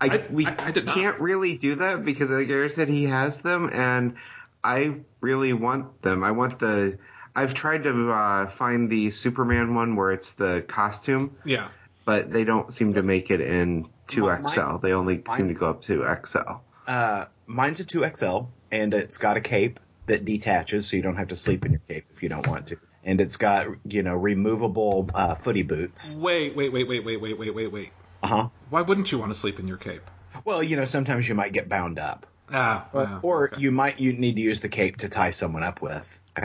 I- 0.00 0.26
we 0.30 0.46
I- 0.46 0.54
I 0.68 0.72
can't 0.72 1.20
really 1.20 1.56
do 1.56 1.76
that 1.76 2.04
because 2.04 2.30
like 2.30 2.48
Aaron 2.48 2.70
said 2.70 2.88
he 2.88 3.04
has 3.04 3.38
them, 3.38 3.70
and 3.72 4.14
I 4.62 4.96
really 5.20 5.52
want 5.52 6.02
them. 6.02 6.24
I 6.24 6.32
want 6.32 6.58
the. 6.58 6.98
I've 7.34 7.54
tried 7.54 7.84
to 7.84 8.10
uh, 8.12 8.46
find 8.48 8.90
the 8.90 9.10
Superman 9.10 9.74
one 9.74 9.94
where 9.96 10.10
it's 10.12 10.32
the 10.32 10.64
costume, 10.66 11.36
Yeah. 11.44 11.68
but 12.04 12.30
they 12.32 12.42
don't 12.44 12.72
seem 12.74 12.94
to 12.94 13.02
make 13.02 13.30
it 13.30 13.40
in 13.40 13.88
2XL. 14.08 14.82
They 14.82 14.92
only 14.92 15.22
mine- 15.24 15.36
seem 15.36 15.48
to 15.48 15.54
go 15.54 15.66
up 15.70 15.82
to 15.82 16.04
XL. 16.24 16.38
Uh, 16.86 17.26
mine's 17.46 17.78
a 17.80 17.84
two 17.84 18.04
XL, 18.04 18.46
and 18.72 18.92
it's 18.94 19.18
got 19.18 19.36
a 19.36 19.40
cape 19.40 19.78
that 20.06 20.24
detaches, 20.24 20.88
so 20.88 20.96
you 20.96 21.02
don't 21.02 21.16
have 21.16 21.28
to 21.28 21.36
sleep 21.36 21.64
in 21.64 21.72
your 21.72 21.82
cape 21.86 22.06
if 22.12 22.22
you 22.22 22.28
don't 22.28 22.46
want 22.46 22.68
to. 22.68 22.78
And 23.04 23.20
it's 23.20 23.36
got 23.36 23.66
you 23.84 24.02
know 24.02 24.14
removable 24.16 25.08
uh, 25.14 25.34
footy 25.34 25.62
boots. 25.62 26.16
Wait, 26.16 26.56
wait, 26.56 26.72
wait, 26.72 26.88
wait, 26.88 27.04
wait, 27.04 27.20
wait, 27.20 27.38
wait, 27.38 27.54
wait, 27.54 27.66
wait. 27.72 27.90
Uh 28.22 28.26
huh. 28.26 28.48
Why 28.70 28.80
wouldn't 28.82 29.12
you 29.12 29.18
want 29.18 29.30
to 29.32 29.38
sleep 29.38 29.60
in 29.60 29.68
your 29.68 29.76
cape? 29.76 30.02
Well, 30.44 30.62
you 30.62 30.76
know 30.76 30.84
sometimes 30.86 31.28
you 31.28 31.34
might 31.34 31.52
get 31.52 31.68
bound 31.68 31.98
up, 31.98 32.26
Ah, 32.52 32.88
or, 32.92 33.02
wow, 33.02 33.20
or 33.22 33.50
okay. 33.52 33.60
you 33.60 33.70
might 33.70 34.00
you 34.00 34.12
need 34.12 34.36
to 34.36 34.40
use 34.40 34.60
the 34.60 34.68
cape 34.68 34.98
to 34.98 35.08
tie 35.08 35.30
someone 35.30 35.62
up 35.62 35.82
with. 35.82 36.20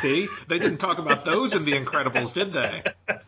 See, 0.00 0.26
they 0.48 0.58
didn't 0.58 0.78
talk 0.78 0.98
about 0.98 1.24
those 1.24 1.54
in 1.54 1.64
The 1.64 1.72
Incredibles, 1.72 2.32
did 2.34 2.52
they? 2.52 2.82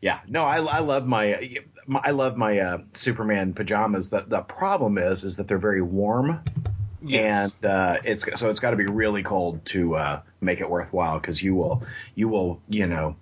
Yeah, 0.00 0.20
no, 0.28 0.44
I, 0.44 0.58
I 0.58 0.78
love 0.80 1.06
my, 1.06 1.56
my 1.86 2.00
I 2.04 2.10
love 2.10 2.36
my 2.36 2.58
uh, 2.58 2.78
Superman 2.92 3.54
pajamas. 3.54 4.10
The 4.10 4.20
the 4.20 4.42
problem 4.42 4.98
is 4.98 5.24
is 5.24 5.38
that 5.38 5.48
they're 5.48 5.56
very 5.56 5.80
warm, 5.80 6.42
Yes. 7.02 7.54
and 7.62 7.70
uh, 7.70 8.00
it's 8.04 8.38
so 8.38 8.50
it's 8.50 8.60
got 8.60 8.72
to 8.72 8.76
be 8.76 8.84
really 8.84 9.22
cold 9.22 9.64
to 9.66 9.96
uh, 9.96 10.20
make 10.42 10.60
it 10.60 10.68
worthwhile 10.68 11.18
because 11.18 11.42
you 11.42 11.54
will 11.54 11.84
you 12.14 12.28
will 12.28 12.60
you 12.68 12.86
know 12.86 13.16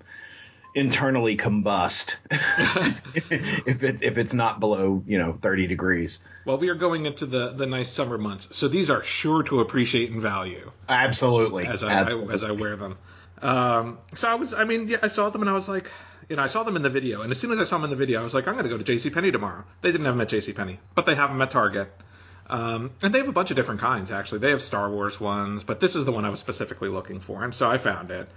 internally 0.74 1.36
combust 1.36 2.16
if 2.30 3.82
it 3.82 4.02
if 4.02 4.18
it's 4.18 4.34
not 4.34 4.60
below 4.60 5.02
you 5.06 5.18
know 5.18 5.38
30 5.40 5.66
degrees. 5.66 6.20
well, 6.44 6.58
we 6.58 6.68
are 6.70 6.74
going 6.74 7.06
into 7.06 7.26
the, 7.26 7.52
the 7.52 7.66
nice 7.66 7.90
summer 7.90 8.18
months, 8.18 8.56
so 8.56 8.68
these 8.68 8.90
are 8.90 9.02
sure 9.02 9.42
to 9.44 9.60
appreciate 9.60 10.10
in 10.10 10.20
value 10.20 10.70
Absolutely, 10.88 11.66
as 11.66 11.82
I, 11.82 11.92
Absolutely. 11.92 12.32
I 12.32 12.34
as 12.34 12.44
I 12.44 12.50
wear 12.52 12.76
them. 12.76 12.98
Um, 13.40 13.98
so 14.14 14.28
I 14.28 14.36
was, 14.36 14.54
I 14.54 14.64
mean, 14.64 14.88
yeah, 14.88 14.98
I 15.02 15.08
saw 15.08 15.28
them 15.30 15.42
and 15.42 15.50
I 15.50 15.54
was 15.54 15.68
like, 15.68 15.90
you 16.28 16.36
know, 16.36 16.42
I 16.42 16.46
saw 16.46 16.62
them 16.62 16.76
in 16.76 16.82
the 16.82 16.90
video, 16.90 17.22
and 17.22 17.30
as 17.30 17.38
soon 17.38 17.50
as 17.50 17.58
I 17.58 17.64
saw 17.64 17.76
them 17.76 17.84
in 17.84 17.90
the 17.90 17.96
video, 17.96 18.20
I 18.20 18.22
was 18.22 18.34
like, 18.34 18.46
I'm 18.46 18.54
going 18.54 18.64
to 18.64 18.70
go 18.70 18.78
to 18.78 18.84
J.C. 18.84 19.10
Penney 19.10 19.32
tomorrow. 19.32 19.64
They 19.80 19.90
didn't 19.90 20.06
have 20.06 20.14
them 20.14 20.20
at 20.20 20.28
J.C. 20.28 20.52
Penney, 20.52 20.78
but 20.94 21.06
they 21.06 21.14
have 21.14 21.30
them 21.30 21.42
at 21.42 21.50
Target. 21.50 21.88
Um, 22.48 22.90
and 23.02 23.14
they 23.14 23.18
have 23.18 23.28
a 23.28 23.32
bunch 23.32 23.50
of 23.50 23.56
different 23.56 23.80
kinds, 23.80 24.10
actually. 24.10 24.38
They 24.38 24.50
have 24.50 24.62
Star 24.62 24.90
Wars 24.90 25.20
ones, 25.20 25.64
but 25.64 25.80
this 25.80 25.96
is 25.96 26.04
the 26.04 26.12
one 26.12 26.24
I 26.24 26.30
was 26.30 26.40
specifically 26.40 26.88
looking 26.88 27.20
for, 27.20 27.42
and 27.42 27.54
so 27.54 27.68
I 27.68 27.78
found 27.78 28.10
it. 28.10 28.28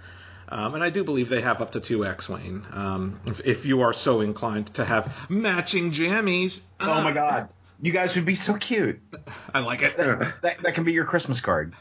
Um, 0.48 0.74
and 0.74 0.84
I 0.84 0.90
do 0.90 1.02
believe 1.04 1.28
they 1.28 1.40
have 1.40 1.60
up 1.60 1.72
to 1.72 1.80
two 1.80 2.04
X-Wing. 2.04 2.64
Um, 2.72 3.20
if, 3.26 3.44
if 3.46 3.66
you 3.66 3.82
are 3.82 3.92
so 3.92 4.20
inclined 4.20 4.72
to 4.74 4.84
have 4.84 5.12
matching 5.28 5.90
jammies. 5.90 6.60
oh 6.80 7.02
my 7.02 7.12
god, 7.12 7.48
You 7.80 7.92
guys 7.92 8.14
would 8.16 8.24
be 8.24 8.36
so 8.36 8.54
cute. 8.54 9.00
I 9.54 9.60
like 9.60 9.82
it. 9.82 9.96
That, 9.96 10.58
that 10.62 10.74
can 10.74 10.84
be 10.84 10.92
your 10.92 11.04
Christmas 11.04 11.40
card. 11.40 11.74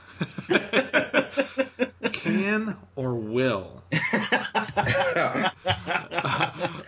Can 2.16 2.78
or 2.96 3.14
will. 3.16 3.84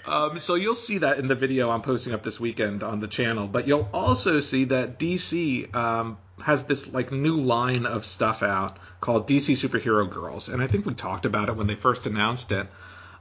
um, 0.05 0.39
so 0.39 0.55
you'll 0.55 0.75
see 0.75 0.99
that 0.99 1.19
in 1.19 1.27
the 1.27 1.35
video 1.35 1.69
I'm 1.69 1.81
posting 1.81 2.13
up 2.13 2.23
this 2.23 2.39
weekend 2.39 2.83
on 2.83 2.99
the 2.99 3.07
channel, 3.07 3.47
but 3.47 3.67
you'll 3.67 3.89
also 3.93 4.39
see 4.39 4.65
that 4.65 4.97
DC 4.99 5.75
um, 5.75 6.17
has 6.41 6.63
this 6.63 6.87
like 6.87 7.11
new 7.11 7.37
line 7.37 7.85
of 7.85 8.05
stuff 8.05 8.43
out 8.43 8.77
called 9.01 9.27
DC 9.27 9.53
Superhero 9.53 10.09
Girls, 10.09 10.49
and 10.49 10.61
I 10.61 10.67
think 10.67 10.85
we 10.85 10.93
talked 10.93 11.25
about 11.25 11.49
it 11.49 11.55
when 11.55 11.67
they 11.67 11.75
first 11.75 12.07
announced 12.07 12.51
it. 12.51 12.67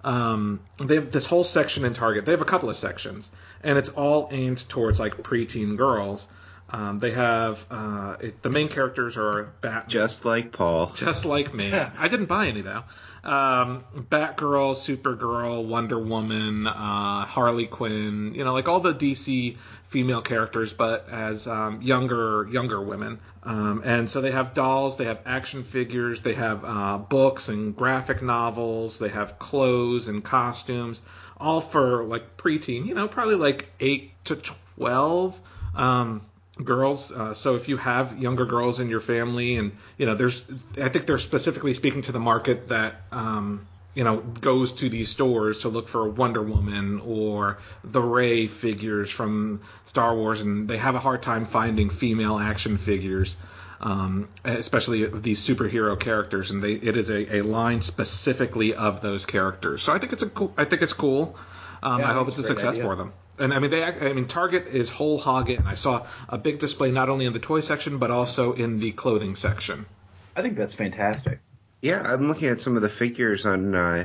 Um, 0.04 0.60
they 0.78 0.94
have 0.94 1.10
this 1.10 1.24
whole 1.24 1.44
section 1.44 1.84
in 1.84 1.92
Target. 1.92 2.24
They 2.24 2.32
have 2.32 2.40
a 2.40 2.46
couple 2.46 2.70
of 2.70 2.76
sections, 2.76 3.28
and 3.62 3.76
it's 3.76 3.90
all 3.90 4.28
aimed 4.30 4.68
towards 4.68 5.00
like 5.00 5.16
preteen 5.18 5.76
girls. 5.76 6.28
Um, 6.70 6.98
they 6.98 7.12
have 7.12 7.64
uh, 7.70 8.16
it, 8.20 8.42
the 8.42 8.50
main 8.50 8.68
characters 8.68 9.16
are 9.16 9.52
Batman, 9.60 9.88
Just 9.88 10.24
like 10.24 10.52
Paul. 10.52 10.92
just 10.94 11.24
like 11.24 11.54
me. 11.54 11.72
I 11.72 12.08
didn't 12.08 12.26
buy 12.26 12.48
any 12.48 12.62
though. 12.62 12.82
Um, 13.22 13.84
Batgirl, 13.96 14.74
Supergirl, 14.76 15.64
Wonder 15.66 15.98
Woman, 15.98 16.66
uh, 16.66 17.24
Harley 17.24 17.66
Quinn. 17.66 18.34
You 18.34 18.44
know, 18.44 18.52
like 18.52 18.68
all 18.68 18.80
the 18.80 18.94
DC 18.94 19.56
female 19.88 20.22
characters, 20.22 20.72
but 20.72 21.08
as 21.08 21.46
um, 21.46 21.82
younger 21.82 22.48
younger 22.50 22.80
women. 22.80 23.20
Um, 23.42 23.82
and 23.84 24.10
so 24.10 24.20
they 24.20 24.32
have 24.32 24.54
dolls, 24.54 24.96
they 24.96 25.04
have 25.04 25.20
action 25.24 25.62
figures, 25.62 26.20
they 26.22 26.34
have 26.34 26.64
uh, 26.64 26.98
books 26.98 27.48
and 27.48 27.76
graphic 27.76 28.22
novels, 28.22 28.98
they 28.98 29.08
have 29.08 29.38
clothes 29.38 30.08
and 30.08 30.22
costumes, 30.24 31.00
all 31.38 31.60
for 31.60 32.02
like 32.04 32.36
preteen. 32.36 32.86
You 32.86 32.94
know, 32.94 33.06
probably 33.06 33.36
like 33.36 33.66
eight 33.78 34.10
to 34.24 34.36
twelve. 34.76 35.40
Um, 35.76 36.22
girls. 36.62 37.12
Uh, 37.12 37.34
so 37.34 37.54
if 37.56 37.68
you 37.68 37.76
have 37.76 38.18
younger 38.18 38.46
girls 38.46 38.80
in 38.80 38.88
your 38.88 39.00
family, 39.00 39.56
and 39.56 39.72
you 39.98 40.06
know, 40.06 40.14
there's, 40.14 40.44
I 40.80 40.88
think 40.88 41.06
they're 41.06 41.18
specifically 41.18 41.74
speaking 41.74 42.02
to 42.02 42.12
the 42.12 42.20
market 42.20 42.68
that, 42.70 42.96
um, 43.12 43.66
you 43.94 44.04
know, 44.04 44.18
goes 44.18 44.72
to 44.72 44.88
these 44.88 45.08
stores 45.08 45.60
to 45.60 45.68
look 45.68 45.88
for 45.88 46.06
a 46.06 46.08
Wonder 46.08 46.42
Woman 46.42 47.00
or 47.00 47.58
the 47.82 48.02
Rey 48.02 48.46
figures 48.46 49.10
from 49.10 49.62
Star 49.86 50.14
Wars, 50.14 50.40
and 50.40 50.68
they 50.68 50.76
have 50.76 50.94
a 50.94 50.98
hard 50.98 51.22
time 51.22 51.46
finding 51.46 51.90
female 51.90 52.38
action 52.38 52.76
figures. 52.76 53.36
Um, 53.78 54.30
especially 54.42 55.04
these 55.04 55.46
superhero 55.46 56.00
characters, 56.00 56.50
and 56.50 56.62
they 56.62 56.72
it 56.72 56.96
is 56.96 57.10
a, 57.10 57.36
a 57.36 57.42
line 57.42 57.82
specifically 57.82 58.74
of 58.74 59.02
those 59.02 59.26
characters. 59.26 59.82
So 59.82 59.92
I 59.92 59.98
think 59.98 60.14
it's 60.14 60.22
a 60.22 60.30
cool. 60.30 60.54
I 60.56 60.64
think 60.64 60.80
it's 60.80 60.94
cool. 60.94 61.36
Um, 61.82 62.00
Yeah, 62.00 62.10
I 62.10 62.14
hope 62.14 62.28
it's 62.28 62.38
a 62.38 62.42
success 62.42 62.76
idea. 62.76 62.84
for 62.84 62.96
them. 62.96 63.12
And 63.38 63.52
I 63.52 63.58
mean, 63.58 63.70
they. 63.70 63.82
I 63.82 64.12
mean, 64.12 64.26
Target 64.26 64.68
is 64.68 64.88
whole 64.88 65.18
hog 65.18 65.50
it, 65.50 65.58
and 65.58 65.68
I 65.68 65.74
saw 65.74 66.06
a 66.28 66.38
big 66.38 66.58
display 66.58 66.90
not 66.90 67.10
only 67.10 67.26
in 67.26 67.32
the 67.32 67.38
toy 67.38 67.60
section 67.60 67.98
but 67.98 68.10
also 68.10 68.52
in 68.52 68.80
the 68.80 68.92
clothing 68.92 69.34
section. 69.34 69.86
I 70.34 70.42
think 70.42 70.56
that's 70.56 70.74
fantastic. 70.74 71.40
Yeah, 71.82 72.02
I'm 72.02 72.28
looking 72.28 72.48
at 72.48 72.60
some 72.60 72.76
of 72.76 72.82
the 72.82 72.88
figures 72.88 73.44
on 73.46 73.74
uh, 73.74 74.04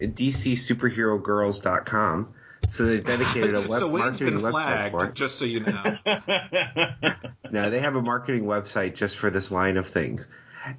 DCSuperheroGirls.com. 0.00 2.34
So 2.68 2.86
they've 2.86 3.04
dedicated 3.14 3.54
a 3.54 3.60
web 3.60 3.80
so 3.80 3.90
marketing 3.90 4.34
been 4.34 4.38
website 4.38 4.50
flagged, 4.52 4.94
for 4.94 5.04
it. 5.06 5.14
just 5.14 5.38
so 5.38 5.44
you 5.44 5.60
know. 5.60 5.98
No, 7.52 7.68
they 7.68 7.80
have 7.80 7.96
a 7.96 8.02
marketing 8.02 8.44
website 8.44 8.94
just 8.94 9.18
for 9.18 9.28
this 9.28 9.50
line 9.50 9.76
of 9.76 9.86
things, 9.86 10.26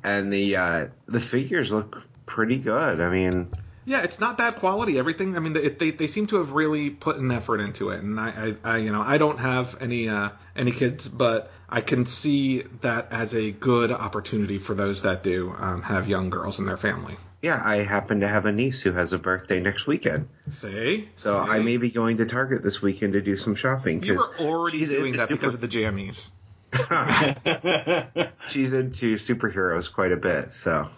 and 0.04 0.34
the 0.34 0.56
uh, 0.56 0.88
the 1.06 1.20
figures 1.20 1.72
look 1.72 2.02
pretty 2.26 2.58
good. 2.58 3.00
I 3.00 3.12
mean, 3.12 3.50
yeah, 3.86 4.02
it's 4.04 4.20
not 4.20 4.38
bad 4.38 4.56
quality. 4.58 4.98
Everything. 4.98 5.36
I 5.36 5.40
mean, 5.40 5.54
they, 5.54 5.70
they 5.70 5.92
they 5.92 6.08
seem 6.08 6.28
to 6.28 6.38
have 6.38 6.52
really 6.52 6.90
put 6.90 7.18
an 7.18 7.32
effort 7.32 7.60
into 7.60 7.90
it, 7.90 8.02
and 8.02 8.20
I, 8.20 8.56
I, 8.64 8.74
I 8.76 8.78
you 8.78 8.92
know 8.92 9.02
I 9.02 9.18
don't 9.18 9.38
have 9.40 9.82
any 9.82 10.10
uh, 10.10 10.30
any 10.56 10.72
kids, 10.72 11.08
but 11.08 11.52
I 11.70 11.82
can 11.82 12.06
see 12.06 12.62
that 12.82 13.12
as 13.12 13.34
a 13.34 13.52
good 13.52 13.92
opportunity 13.92 14.60
for 14.60 14.74
those 14.74 15.02
that 15.04 15.24
do 15.24 15.52
um, 15.58 15.82
have 15.82 16.08
young 16.08 16.30
girls 16.30 16.60
in 16.60 16.66
their 16.66 16.78
family. 16.78 17.18
yeah, 17.42 17.62
I 17.64 17.78
happen 17.78 18.20
to 18.22 18.28
have 18.28 18.46
a 18.46 18.52
niece 18.52 18.82
who 18.82 18.92
has 18.92 19.12
a 19.14 19.18
birthday 19.20 19.60
next 19.60 19.88
weekend, 19.88 20.30
Say, 20.52 21.10
so 21.16 21.40
I 21.40 21.60
may 21.60 21.78
be 21.78 21.90
going 21.90 22.18
to 22.18 22.26
Target 22.26 22.62
this 22.64 22.82
weekend 22.82 23.14
to 23.14 23.22
do 23.22 23.36
some 23.38 23.56
shopping. 23.56 24.04
You 24.04 24.16
were 24.18 24.38
already 24.40 24.80
she's 24.80 24.90
doing 24.90 25.14
that 25.14 25.28
super- 25.28 25.40
because 25.42 25.54
of 25.56 25.62
the 25.62 25.68
jammies. 25.68 26.30
she's 28.50 28.74
into 28.74 29.16
superheroes 29.18 29.92
quite 29.94 30.12
a 30.12 30.18
bit. 30.18 30.52
So 30.52 30.90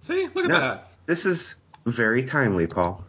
See, 0.00 0.28
look 0.34 0.44
at 0.44 0.50
No. 0.50 0.58
that. 0.60 0.85
This 1.06 1.24
is 1.24 1.56
very 1.84 2.24
timely, 2.24 2.66
Paul. 2.66 3.04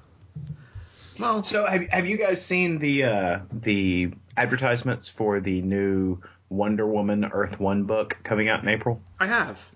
Well, 1.19 1.43
So 1.43 1.65
have, 1.65 1.87
have 1.89 2.05
you 2.05 2.17
guys 2.17 2.43
seen 2.45 2.77
the 2.79 3.03
uh, 3.03 3.39
the 3.51 4.11
advertisements 4.35 5.09
for 5.09 5.39
the 5.39 5.61
new 5.61 6.19
Wonder 6.49 6.85
Woman 6.85 7.25
Earth 7.25 7.59
One 7.59 7.83
book 7.83 8.17
coming 8.23 8.49
out 8.49 8.61
in 8.61 8.69
April? 8.69 9.01
I 9.19 9.27
have. 9.27 9.71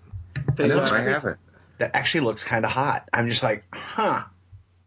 They, 0.54 0.68
No, 0.68 0.80
I 0.80 1.00
haven't. 1.00 1.38
That 1.78 1.92
actually 1.94 2.20
looks 2.20 2.44
kind 2.44 2.64
of 2.64 2.70
hot. 2.70 3.08
I'm 3.12 3.28
just 3.28 3.42
like, 3.42 3.64
huh. 3.72 4.22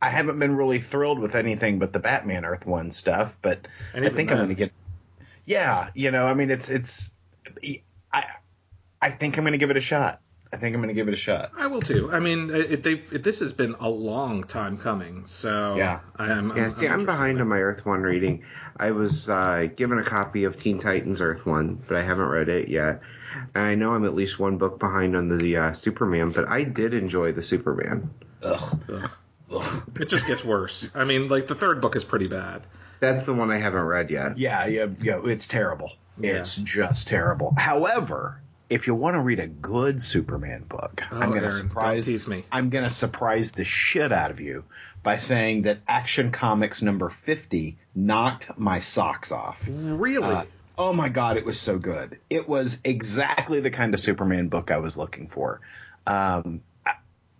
I 0.01 0.09
haven't 0.09 0.39
been 0.39 0.55
really 0.55 0.79
thrilled 0.79 1.19
with 1.19 1.35
anything 1.35 1.79
but 1.79 1.91
the 1.91 1.99
Batman 1.99 2.45
Earth 2.45 2.65
One 2.65 2.91
stuff, 2.91 3.37
but 3.41 3.67
And 3.93 4.03
I 4.03 4.07
even 4.07 4.15
think 4.15 4.31
I'm 4.31 4.37
going 4.37 4.49
to 4.49 4.55
get. 4.55 4.71
Yeah, 5.45 5.89
you 5.93 6.11
know, 6.11 6.27
I 6.27 6.33
mean, 6.33 6.51
it's 6.51 6.69
it's. 6.69 7.11
I 8.13 8.25
I 9.01 9.09
think 9.09 9.37
I'm 9.37 9.43
going 9.43 9.53
to 9.53 9.57
give 9.57 9.71
it 9.71 9.77
a 9.77 9.81
shot. 9.81 10.21
I 10.55 10.57
think 10.57 10.73
I'm 10.73 10.81
going 10.81 10.87
to 10.87 10.93
give 10.93 11.09
it 11.09 11.13
a 11.13 11.17
shot. 11.17 11.51
I 11.57 11.67
will 11.67 11.81
too. 11.81 12.09
I 12.11 12.21
mean, 12.21 12.49
it, 12.49 12.81
they've, 12.81 13.13
it, 13.13 13.23
this 13.23 13.41
has 13.41 13.51
been 13.51 13.75
a 13.77 13.89
long 13.89 14.45
time 14.45 14.77
coming, 14.77 15.25
so 15.25 15.75
Yeah. 15.75 15.99
I 16.15 16.31
am. 16.31 16.55
Yeah, 16.55 16.69
see, 16.69 16.87
I'm 16.87 17.01
interested 17.01 17.05
behind 17.05 17.41
on 17.41 17.49
my 17.49 17.59
Earth 17.59 17.85
One 17.85 18.01
reading. 18.03 18.45
I 18.77 18.91
was 18.91 19.29
uh, 19.29 19.67
given 19.75 19.99
a 19.99 20.03
copy 20.03 20.45
of 20.45 20.55
Teen 20.55 20.79
Titans 20.79 21.19
Earth 21.19 21.45
One, 21.45 21.75
but 21.75 21.97
I 21.97 22.03
haven't 22.03 22.27
read 22.29 22.47
it 22.47 22.69
yet. 22.69 23.01
And 23.53 23.63
I 23.65 23.75
know 23.75 23.93
I'm 23.93 24.05
at 24.05 24.13
least 24.13 24.39
one 24.39 24.57
book 24.57 24.79
behind 24.79 25.17
on 25.17 25.27
the 25.27 25.57
uh, 25.57 25.73
Superman, 25.73 26.31
but 26.31 26.47
I 26.47 26.63
did 26.63 26.93
enjoy 26.93 27.33
the 27.33 27.41
Superman. 27.41 28.11
Ugh. 28.41 28.81
Ugh. 28.89 29.11
Ugh. 29.51 29.83
It 29.99 30.07
just 30.07 30.25
gets 30.25 30.43
worse. 30.43 30.89
I 30.95 31.03
mean, 31.03 31.27
like 31.27 31.47
the 31.47 31.55
third 31.55 31.81
book 31.81 31.97
is 31.97 32.05
pretty 32.05 32.27
bad. 32.27 32.63
That's 33.01 33.23
the 33.23 33.33
one 33.33 33.51
I 33.51 33.57
haven't 33.57 33.83
read 33.83 34.09
yet. 34.09 34.37
Yeah, 34.37 34.67
yeah, 34.67 34.87
yeah. 35.01 35.19
It's 35.25 35.47
terrible. 35.47 35.91
Yeah. 36.17 36.37
It's 36.37 36.55
just 36.55 37.09
terrible. 37.09 37.53
However, 37.57 38.41
if 38.69 38.87
you 38.87 38.95
want 38.95 39.15
to 39.15 39.21
read 39.21 39.39
a 39.39 39.47
good 39.47 40.01
Superman 40.01 40.63
book, 40.67 41.03
Oh, 41.11 41.19
I'm 41.19 41.29
going 41.29 41.43
to 41.43 41.51
surprise 41.51 42.27
me. 42.27 42.43
I'm 42.51 42.69
going 42.69 42.83
to 42.83 42.89
surprise 42.89 43.51
the 43.51 43.63
shit 43.63 44.11
out 44.11 44.31
of 44.31 44.39
you 44.39 44.63
by 45.03 45.17
saying 45.17 45.63
that 45.63 45.79
Action 45.87 46.31
Comics 46.31 46.81
number 46.81 47.09
50 47.09 47.77
knocked 47.93 48.57
my 48.57 48.79
socks 48.79 49.31
off. 49.31 49.67
Really? 49.69 50.33
Uh, 50.33 50.45
oh 50.77 50.93
my 50.93 51.09
god, 51.09 51.37
it 51.37 51.45
was 51.45 51.59
so 51.59 51.77
good. 51.77 52.19
It 52.29 52.49
was 52.49 52.79
exactly 52.83 53.59
the 53.59 53.69
kind 53.71 53.93
of 53.93 53.99
Superman 53.99 54.47
book 54.47 54.71
I 54.71 54.77
was 54.77 54.97
looking 54.97 55.27
for. 55.27 55.61
Um, 56.07 56.61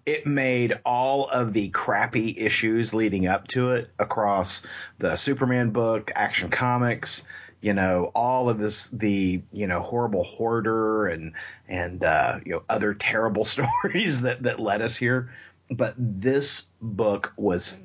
it 0.06 0.28
made 0.28 0.80
all 0.86 1.28
of 1.28 1.52
the 1.54 1.70
crappy 1.70 2.36
issues 2.38 2.94
leading 2.94 3.26
up 3.26 3.48
to 3.50 3.72
it 3.72 3.90
across 3.98 4.62
the 5.00 5.16
Superman 5.16 5.72
book, 5.72 6.12
Action 6.14 6.52
Comics, 6.52 7.24
you 7.66 7.74
know, 7.74 8.12
all 8.14 8.48
of 8.48 8.60
this, 8.60 8.90
the 8.90 9.42
you 9.52 9.66
know 9.66 9.80
horrible 9.80 10.24
hoarder 10.24 11.08
and 11.08 11.34
and 11.68 12.04
uh, 12.04 12.38
you 12.46 12.52
know 12.52 12.64
other 12.70 12.94
terrible 13.10 13.44
stories 13.44 14.22
that 14.22 14.44
that 14.44 14.60
led 14.60 14.84
us 14.84 14.96
here. 14.96 15.34
But 15.72 15.96
this 15.98 16.68
book 16.80 17.34
was 17.36 17.82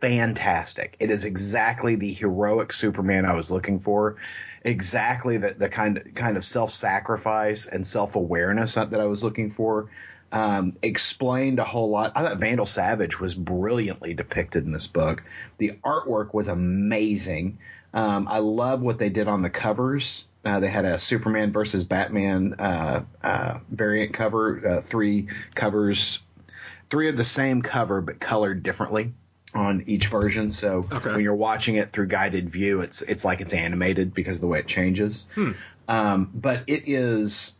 fantastic. 0.00 0.96
It 0.98 1.12
is 1.12 1.24
exactly 1.24 1.94
the 1.94 2.12
heroic 2.12 2.72
Superman 2.72 3.24
I 3.24 3.34
was 3.34 3.52
looking 3.52 3.78
for. 3.78 4.16
Exactly 4.64 5.38
the, 5.38 5.54
the 5.54 5.68
kind 5.68 6.12
kind 6.16 6.36
of 6.36 6.44
self 6.44 6.72
sacrifice 6.72 7.66
and 7.66 7.86
self 7.86 8.16
awareness 8.16 8.74
that 8.74 8.92
I 8.92 9.04
was 9.04 9.22
looking 9.22 9.52
for. 9.52 9.90
Um, 10.32 10.76
explained 10.82 11.60
a 11.60 11.64
whole 11.64 11.90
lot. 11.90 12.12
I 12.16 12.22
thought 12.22 12.38
Vandal 12.38 12.66
Savage 12.66 13.20
was 13.20 13.36
brilliantly 13.36 14.14
depicted 14.14 14.64
in 14.64 14.72
this 14.72 14.88
book. 14.88 15.22
The 15.58 15.78
artwork 15.84 16.34
was 16.34 16.48
amazing. 16.48 17.58
Um, 17.92 18.28
I 18.28 18.38
love 18.38 18.80
what 18.80 18.98
they 18.98 19.08
did 19.08 19.26
on 19.28 19.42
the 19.42 19.50
covers. 19.50 20.26
Uh, 20.44 20.60
they 20.60 20.68
had 20.68 20.84
a 20.84 20.98
Superman 21.00 21.52
versus 21.52 21.84
Batman 21.84 22.54
uh, 22.58 23.02
uh, 23.22 23.58
variant 23.70 24.14
cover, 24.14 24.66
uh, 24.66 24.80
three 24.82 25.28
covers 25.54 26.20
three 26.88 27.08
of 27.08 27.16
the 27.16 27.24
same 27.24 27.62
cover 27.62 28.00
but 28.00 28.18
colored 28.18 28.62
differently 28.64 29.12
on 29.54 29.84
each 29.86 30.08
version. 30.08 30.50
So 30.50 30.88
Okay. 30.90 31.10
when 31.12 31.20
you're 31.20 31.34
watching 31.34 31.76
it 31.76 31.90
through 31.90 32.06
guided 32.08 32.48
view, 32.48 32.80
it's 32.80 33.02
it's 33.02 33.24
like 33.24 33.40
it's 33.40 33.52
animated 33.54 34.14
because 34.14 34.38
of 34.38 34.40
the 34.42 34.46
way 34.48 34.60
it 34.60 34.66
changes. 34.66 35.26
Um, 35.88 36.30
but 36.34 36.64
it 36.68 36.84
is. 36.86 37.54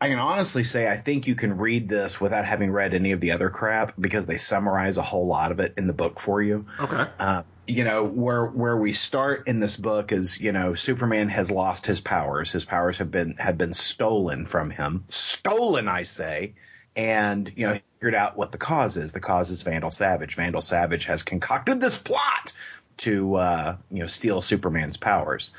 I 0.00 0.08
can 0.08 0.18
honestly 0.18 0.62
say 0.64 0.86
I 0.86 0.98
think 0.98 1.26
you 1.26 1.34
can 1.36 1.56
read 1.56 1.88
this 1.88 2.20
without 2.20 2.44
having 2.44 2.70
read 2.70 2.92
any 2.92 3.12
of 3.12 3.20
the 3.20 3.32
other 3.32 3.48
crap 3.48 3.94
because 3.98 4.26
they 4.26 4.36
summarize 4.36 4.98
a 4.98 5.02
whole 5.02 5.26
lot 5.26 5.52
of 5.52 5.60
it 5.60 5.72
in 5.78 5.86
the 5.86 5.92
book 5.94 6.20
for 6.20 6.42
you. 6.42 6.66
okay. 6.78 7.06
Uh, 7.18 7.42
you 7.66 7.84
know 7.84 8.04
where 8.04 8.46
where 8.46 8.76
we 8.76 8.92
start 8.92 9.48
in 9.48 9.60
this 9.60 9.76
book 9.76 10.12
is 10.12 10.40
you 10.40 10.52
know 10.52 10.74
Superman 10.74 11.28
has 11.28 11.50
lost 11.50 11.86
his 11.86 12.00
powers. 12.00 12.52
His 12.52 12.64
powers 12.64 12.98
have 12.98 13.10
been 13.10 13.36
have 13.38 13.58
been 13.58 13.74
stolen 13.74 14.46
from 14.46 14.70
him. 14.70 15.04
Stolen, 15.08 15.88
I 15.88 16.02
say. 16.02 16.54
And 16.94 17.52
you 17.56 17.66
know 17.68 17.78
figured 17.98 18.14
out 18.14 18.36
what 18.36 18.52
the 18.52 18.58
cause 18.58 18.96
is. 18.96 19.12
The 19.12 19.20
cause 19.20 19.50
is 19.50 19.62
Vandal 19.62 19.90
Savage. 19.90 20.36
Vandal 20.36 20.62
Savage 20.62 21.04
has 21.06 21.22
concocted 21.22 21.80
this 21.80 21.98
plot 21.98 22.52
to 22.98 23.34
uh, 23.36 23.76
you 23.90 24.00
know 24.00 24.06
steal 24.06 24.40
Superman's 24.40 24.96
powers. 24.96 25.52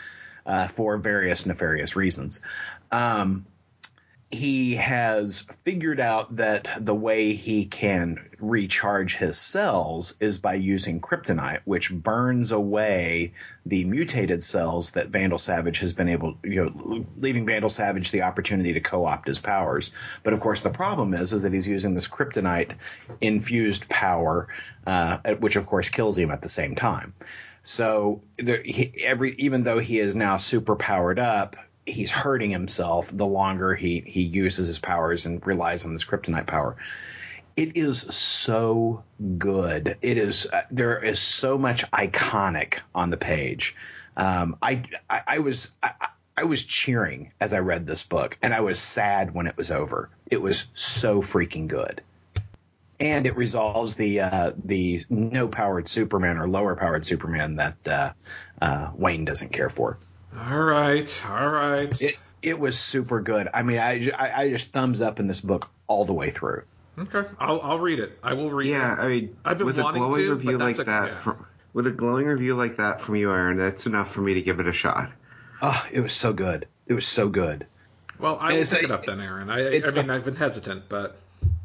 uh, 0.47 0.67
for 0.67 0.97
various 0.97 1.45
nefarious 1.45 1.95
reasons. 1.95 2.41
Um, 2.91 3.45
he 4.29 4.75
has 4.75 5.45
figured 5.63 6.01
out 6.01 6.35
that 6.35 6.67
the 6.79 6.93
way 6.93 7.31
he 7.31 7.65
can 7.65 8.29
recharge 8.39 9.15
his 9.15 9.37
cells 9.37 10.15
is 10.19 10.37
by 10.37 10.55
using 10.55 10.99
kryptonite, 10.99 11.61
which 11.63 11.93
burns 11.93 12.51
away 12.51 13.33
the 13.65 13.85
mutated 13.85 14.43
cells 14.43 14.91
that 14.91 15.07
Vandal 15.07 15.37
Savage 15.37 15.79
has 15.79 15.93
been 15.93 16.09
able, 16.09 16.37
you 16.43 16.65
know, 16.65 17.05
leaving 17.17 17.45
Vandal 17.45 17.69
Savage 17.69 18.11
the 18.11 18.23
opportunity 18.23 18.73
to 18.73 18.81
co-opt 18.81 19.29
his 19.29 19.39
powers. 19.39 19.91
But 20.23 20.33
of 20.33 20.41
course, 20.41 20.59
the 20.59 20.71
problem 20.71 21.13
is, 21.13 21.31
is 21.31 21.43
that 21.43 21.53
he's 21.53 21.67
using 21.67 21.93
this 21.93 22.09
kryptonite 22.09 22.73
infused 23.21 23.87
power, 23.87 24.49
uh, 24.85 25.35
which 25.35 25.55
of 25.55 25.65
course 25.65 25.89
kills 25.89 26.17
him 26.17 26.31
at 26.31 26.41
the 26.41 26.49
same 26.49 26.75
time. 26.75 27.13
So 27.63 28.21
there, 28.37 28.61
he, 28.61 28.93
every 29.03 29.31
even 29.37 29.63
though 29.63 29.79
he 29.79 29.99
is 29.99 30.15
now 30.15 30.37
super 30.37 30.75
powered 30.75 31.19
up, 31.19 31.55
he's 31.87 32.11
hurting 32.11 32.51
himself 32.51 33.09
the 33.11 33.25
longer 33.25 33.73
he 33.73 34.01
he 34.01 34.21
uses 34.21 34.67
his 34.67 34.79
powers 34.79 35.25
and 35.25 35.45
relies 35.45 35.85
on 35.85 35.93
this 35.93 36.05
kryptonite 36.05 36.45
power. 36.45 36.75
It 37.55 37.75
is 37.75 38.01
so 38.01 39.03
good. 39.37 39.97
It 40.01 40.17
is 40.17 40.47
uh, 40.51 40.63
there 40.69 41.03
is 41.03 41.19
so 41.19 41.57
much 41.57 41.89
iconic 41.91 42.81
on 42.93 43.09
the 43.09 43.17
page. 43.17 43.75
Um, 44.15 44.57
I, 44.61 44.83
I, 45.09 45.21
I 45.27 45.39
was 45.39 45.71
I, 45.81 45.91
I 46.35 46.43
was 46.43 46.63
cheering 46.63 47.31
as 47.39 47.53
I 47.53 47.59
read 47.59 47.87
this 47.87 48.03
book, 48.03 48.37
and 48.43 48.53
I 48.53 48.59
was 48.59 48.77
sad 48.77 49.33
when 49.33 49.47
it 49.47 49.57
was 49.57 49.71
over. 49.71 50.09
It 50.29 50.41
was 50.41 50.67
so 50.73 51.21
freaking 51.21 51.67
good 51.67 52.01
and 52.99 53.27
it 53.27 53.35
resolves 53.35 53.95
the 53.95 54.21
uh, 54.21 54.51
the 54.63 55.03
no 55.09 55.47
powered 55.47 55.87
Superman 55.87 56.37
or 56.37 56.47
lower 56.47 56.75
powered 56.75 57.05
Superman 57.05 57.57
that 57.57 57.87
uh, 57.87 58.13
uh, 58.61 58.91
Wayne 58.95 59.25
doesn't 59.25 59.53
care 59.53 59.69
for. 59.69 59.99
All 60.37 60.57
right, 60.59 61.23
all 61.29 61.49
right. 61.49 62.01
It 62.01 62.17
it 62.41 62.59
was 62.59 62.77
super 62.77 63.21
good. 63.21 63.49
I 63.53 63.63
mean, 63.63 63.79
I, 63.79 64.09
I, 64.15 64.43
I 64.43 64.49
just 64.49 64.71
thumbs 64.71 65.01
up 65.01 65.19
in 65.19 65.27
this 65.27 65.41
book 65.41 65.69
all 65.87 66.05
the 66.05 66.13
way 66.13 66.29
through. 66.29 66.63
Okay, 66.99 67.23
I'll 67.39 67.59
I'll 67.61 67.79
read 67.79 67.99
it. 67.99 68.17
I 68.23 68.33
will 68.33 68.51
read. 68.51 68.67
Yeah, 68.69 68.93
it. 68.93 68.99
I 68.99 69.07
mean, 69.07 69.37
I've 69.43 69.57
been 69.57 69.67
with 69.67 69.79
a 69.79 69.83
glowing 69.83 70.21
to, 70.25 70.35
review 70.35 70.57
like 70.57 70.77
a- 70.79 70.83
that, 70.85 71.07
yeah. 71.09 71.21
from, 71.21 71.45
with 71.73 71.87
a 71.87 71.91
glowing 71.91 72.25
review 72.27 72.55
like 72.55 72.77
that 72.77 73.01
from 73.01 73.15
you, 73.15 73.31
Aaron, 73.31 73.57
that's 73.57 73.85
enough 73.87 74.11
for 74.11 74.21
me 74.21 74.35
to 74.35 74.41
give 74.41 74.59
it 74.59 74.67
a 74.67 74.73
shot. 74.73 75.11
Oh, 75.61 75.87
it 75.91 75.99
was 76.01 76.13
so 76.13 76.33
good. 76.33 76.67
It 76.85 76.93
was 76.93 77.05
so 77.07 77.27
good. 77.29 77.65
Well, 78.19 78.37
I 78.39 78.47
And 78.49 78.55
will 78.55 78.61
it's 78.61 78.73
pick 78.73 78.83
a- 78.83 78.85
it 78.85 78.91
up 78.91 79.05
then, 79.05 79.19
Aaron. 79.19 79.49
I, 79.49 79.67
I 79.67 79.69
mean, 79.71 79.81
the- 79.81 80.07
I've 80.13 80.25
been 80.25 80.35
hesitant, 80.35 80.83
but 80.89 81.17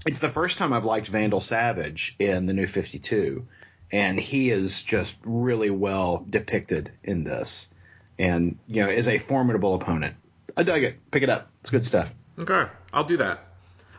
It's 0.06 0.18
the 0.18 0.28
first 0.28 0.58
time 0.58 0.72
I've 0.72 0.84
liked 0.84 1.08
Vandal 1.08 1.40
Savage 1.40 2.16
in 2.18 2.46
the 2.46 2.52
New 2.54 2.66
Fifty 2.66 2.98
Two, 2.98 3.46
and 3.90 4.18
he 4.18 4.50
is 4.50 4.82
just 4.82 5.16
really 5.24 5.70
well 5.70 6.26
depicted 6.28 6.90
in 7.04 7.24
this, 7.24 7.71
and 8.22 8.56
you 8.68 8.82
know 8.82 8.88
is 8.88 9.08
a 9.08 9.18
formidable 9.18 9.74
opponent. 9.74 10.14
I 10.56 10.62
dug 10.62 10.82
it. 10.84 11.10
Pick 11.10 11.22
it 11.22 11.28
up. 11.28 11.50
It's 11.60 11.70
good 11.70 11.84
stuff. 11.84 12.14
okay, 12.38 12.70
I'll 12.92 13.04
do 13.04 13.16
that. 13.18 13.44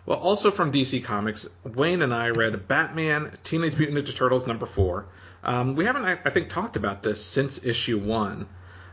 Well, 0.06 0.18
also 0.18 0.51
from 0.51 0.72
DC 0.72 1.03
Comics, 1.03 1.48
Wayne 1.63 2.01
and 2.01 2.13
I 2.13 2.30
read 2.30 2.68
Batman 2.68 3.32
Teenage 3.44 3.77
Mutant 3.77 3.98
Ninja 3.98 4.15
Turtles 4.15 4.46
number 4.46 4.65
four. 4.65 5.08
Um, 5.44 5.75
we 5.75 5.86
haven't, 5.86 6.03
I, 6.03 6.20
I 6.25 6.30
think, 6.30 6.50
talked 6.50 6.75
about 6.75 7.03
this 7.03 7.24
since 7.24 7.63
issue 7.63 8.00
one, 8.00 8.48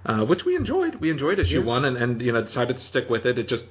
uh, 0.07 0.25
which 0.25 0.45
we 0.45 0.57
enjoyed. 0.57 0.97
We 0.97 1.11
enjoyed 1.11 1.39
issue 1.39 1.63
one, 1.63 1.85
and, 1.85 1.97
and 1.97 2.23
you 2.23 2.33
know 2.33 2.43
decided 2.43 2.77
to 2.77 2.83
stick 2.83 3.09
with 3.09 3.27
it. 3.27 3.39
It 3.39 3.49
just 3.49 3.67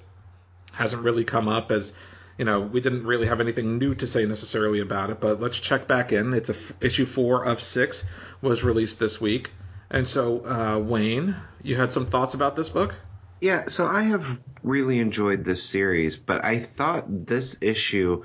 hasn't 0.72 1.04
really 1.04 1.26
come 1.26 1.50
up 1.50 1.72
as 1.72 1.92
you 2.38 2.46
know 2.46 2.62
we 2.62 2.80
didn't 2.80 3.06
really 3.06 3.28
have 3.28 3.42
anything 3.42 3.80
new 3.80 3.96
to 3.96 4.08
say 4.08 4.26
necessarily 4.26 4.80
about 4.80 5.10
it. 5.10 5.20
But 5.20 5.42
let's 5.42 5.60
check 5.60 5.88
back 5.88 6.14
in. 6.14 6.34
It's 6.34 6.50
a 6.50 6.54
f- 6.54 6.74
issue 6.80 7.06
four 7.06 7.44
of 7.46 7.62
six 7.62 8.06
was 8.42 8.64
released 8.64 9.00
this 9.00 9.20
week, 9.20 9.52
and 9.92 10.08
so 10.08 10.46
uh, 10.46 10.80
Wayne, 10.80 11.36
you 11.64 11.76
had 11.76 11.92
some 11.92 12.06
thoughts 12.06 12.34
about 12.34 12.56
this 12.56 12.70
book. 12.70 12.96
Yeah, 13.42 13.66
so 13.68 13.86
I 13.88 14.04
have 14.04 14.40
really 14.64 15.00
enjoyed 15.00 15.46
this 15.46 15.64
series, 15.64 16.18
but 16.18 16.44
I 16.44 16.60
thought 16.60 17.06
this 17.28 17.58
issue 17.62 18.24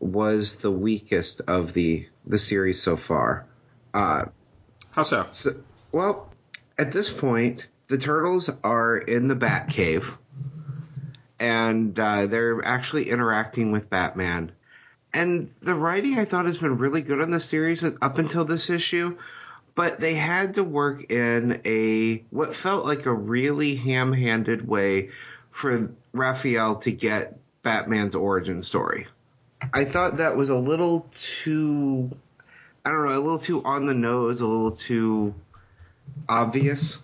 was 0.00 0.56
the 0.56 0.70
weakest 0.70 1.42
of 1.46 1.72
the 1.72 2.06
the 2.26 2.38
series 2.38 2.82
so 2.82 2.96
far. 2.96 3.46
Uh, 3.94 4.26
How 4.90 5.04
so? 5.04 5.26
so, 5.30 5.50
well, 5.92 6.32
at 6.76 6.92
this 6.92 7.10
point, 7.12 7.66
the 7.86 7.98
turtles 7.98 8.50
are 8.64 8.96
in 8.96 9.28
the 9.28 9.36
Batcave, 9.36 10.16
and 11.38 11.98
uh, 11.98 12.26
they're 12.26 12.64
actually 12.64 13.08
interacting 13.08 13.72
with 13.72 13.88
Batman. 13.88 14.52
And 15.14 15.54
the 15.62 15.74
writing 15.74 16.18
I 16.18 16.24
thought 16.24 16.46
has 16.46 16.58
been 16.58 16.76
really 16.76 17.00
good 17.00 17.22
on 17.22 17.30
the 17.30 17.40
series 17.40 17.82
up 17.82 18.18
until 18.18 18.44
this 18.44 18.68
issue, 18.68 19.16
but 19.76 20.00
they 20.00 20.14
had 20.14 20.54
to 20.54 20.64
work 20.64 21.12
in 21.12 21.60
a 21.64 22.24
what 22.30 22.56
felt 22.56 22.84
like 22.84 23.06
a 23.06 23.12
really 23.12 23.76
ham-handed 23.76 24.66
way 24.66 25.10
for 25.52 25.92
Raphael 26.12 26.76
to 26.76 26.90
get 26.90 27.38
Batman's 27.62 28.16
origin 28.16 28.62
story. 28.62 29.06
I 29.72 29.84
thought 29.84 30.16
that 30.16 30.36
was 30.36 30.48
a 30.48 30.58
little 30.58 31.08
too 31.12 32.10
I 32.84 32.90
don't 32.90 33.04
know, 33.04 33.18
a 33.18 33.18
little 33.18 33.38
too 33.38 33.64
on 33.64 33.86
the 33.86 33.94
nose, 33.94 34.40
a 34.40 34.46
little 34.46 34.72
too 34.72 35.34
obvious. 36.28 37.02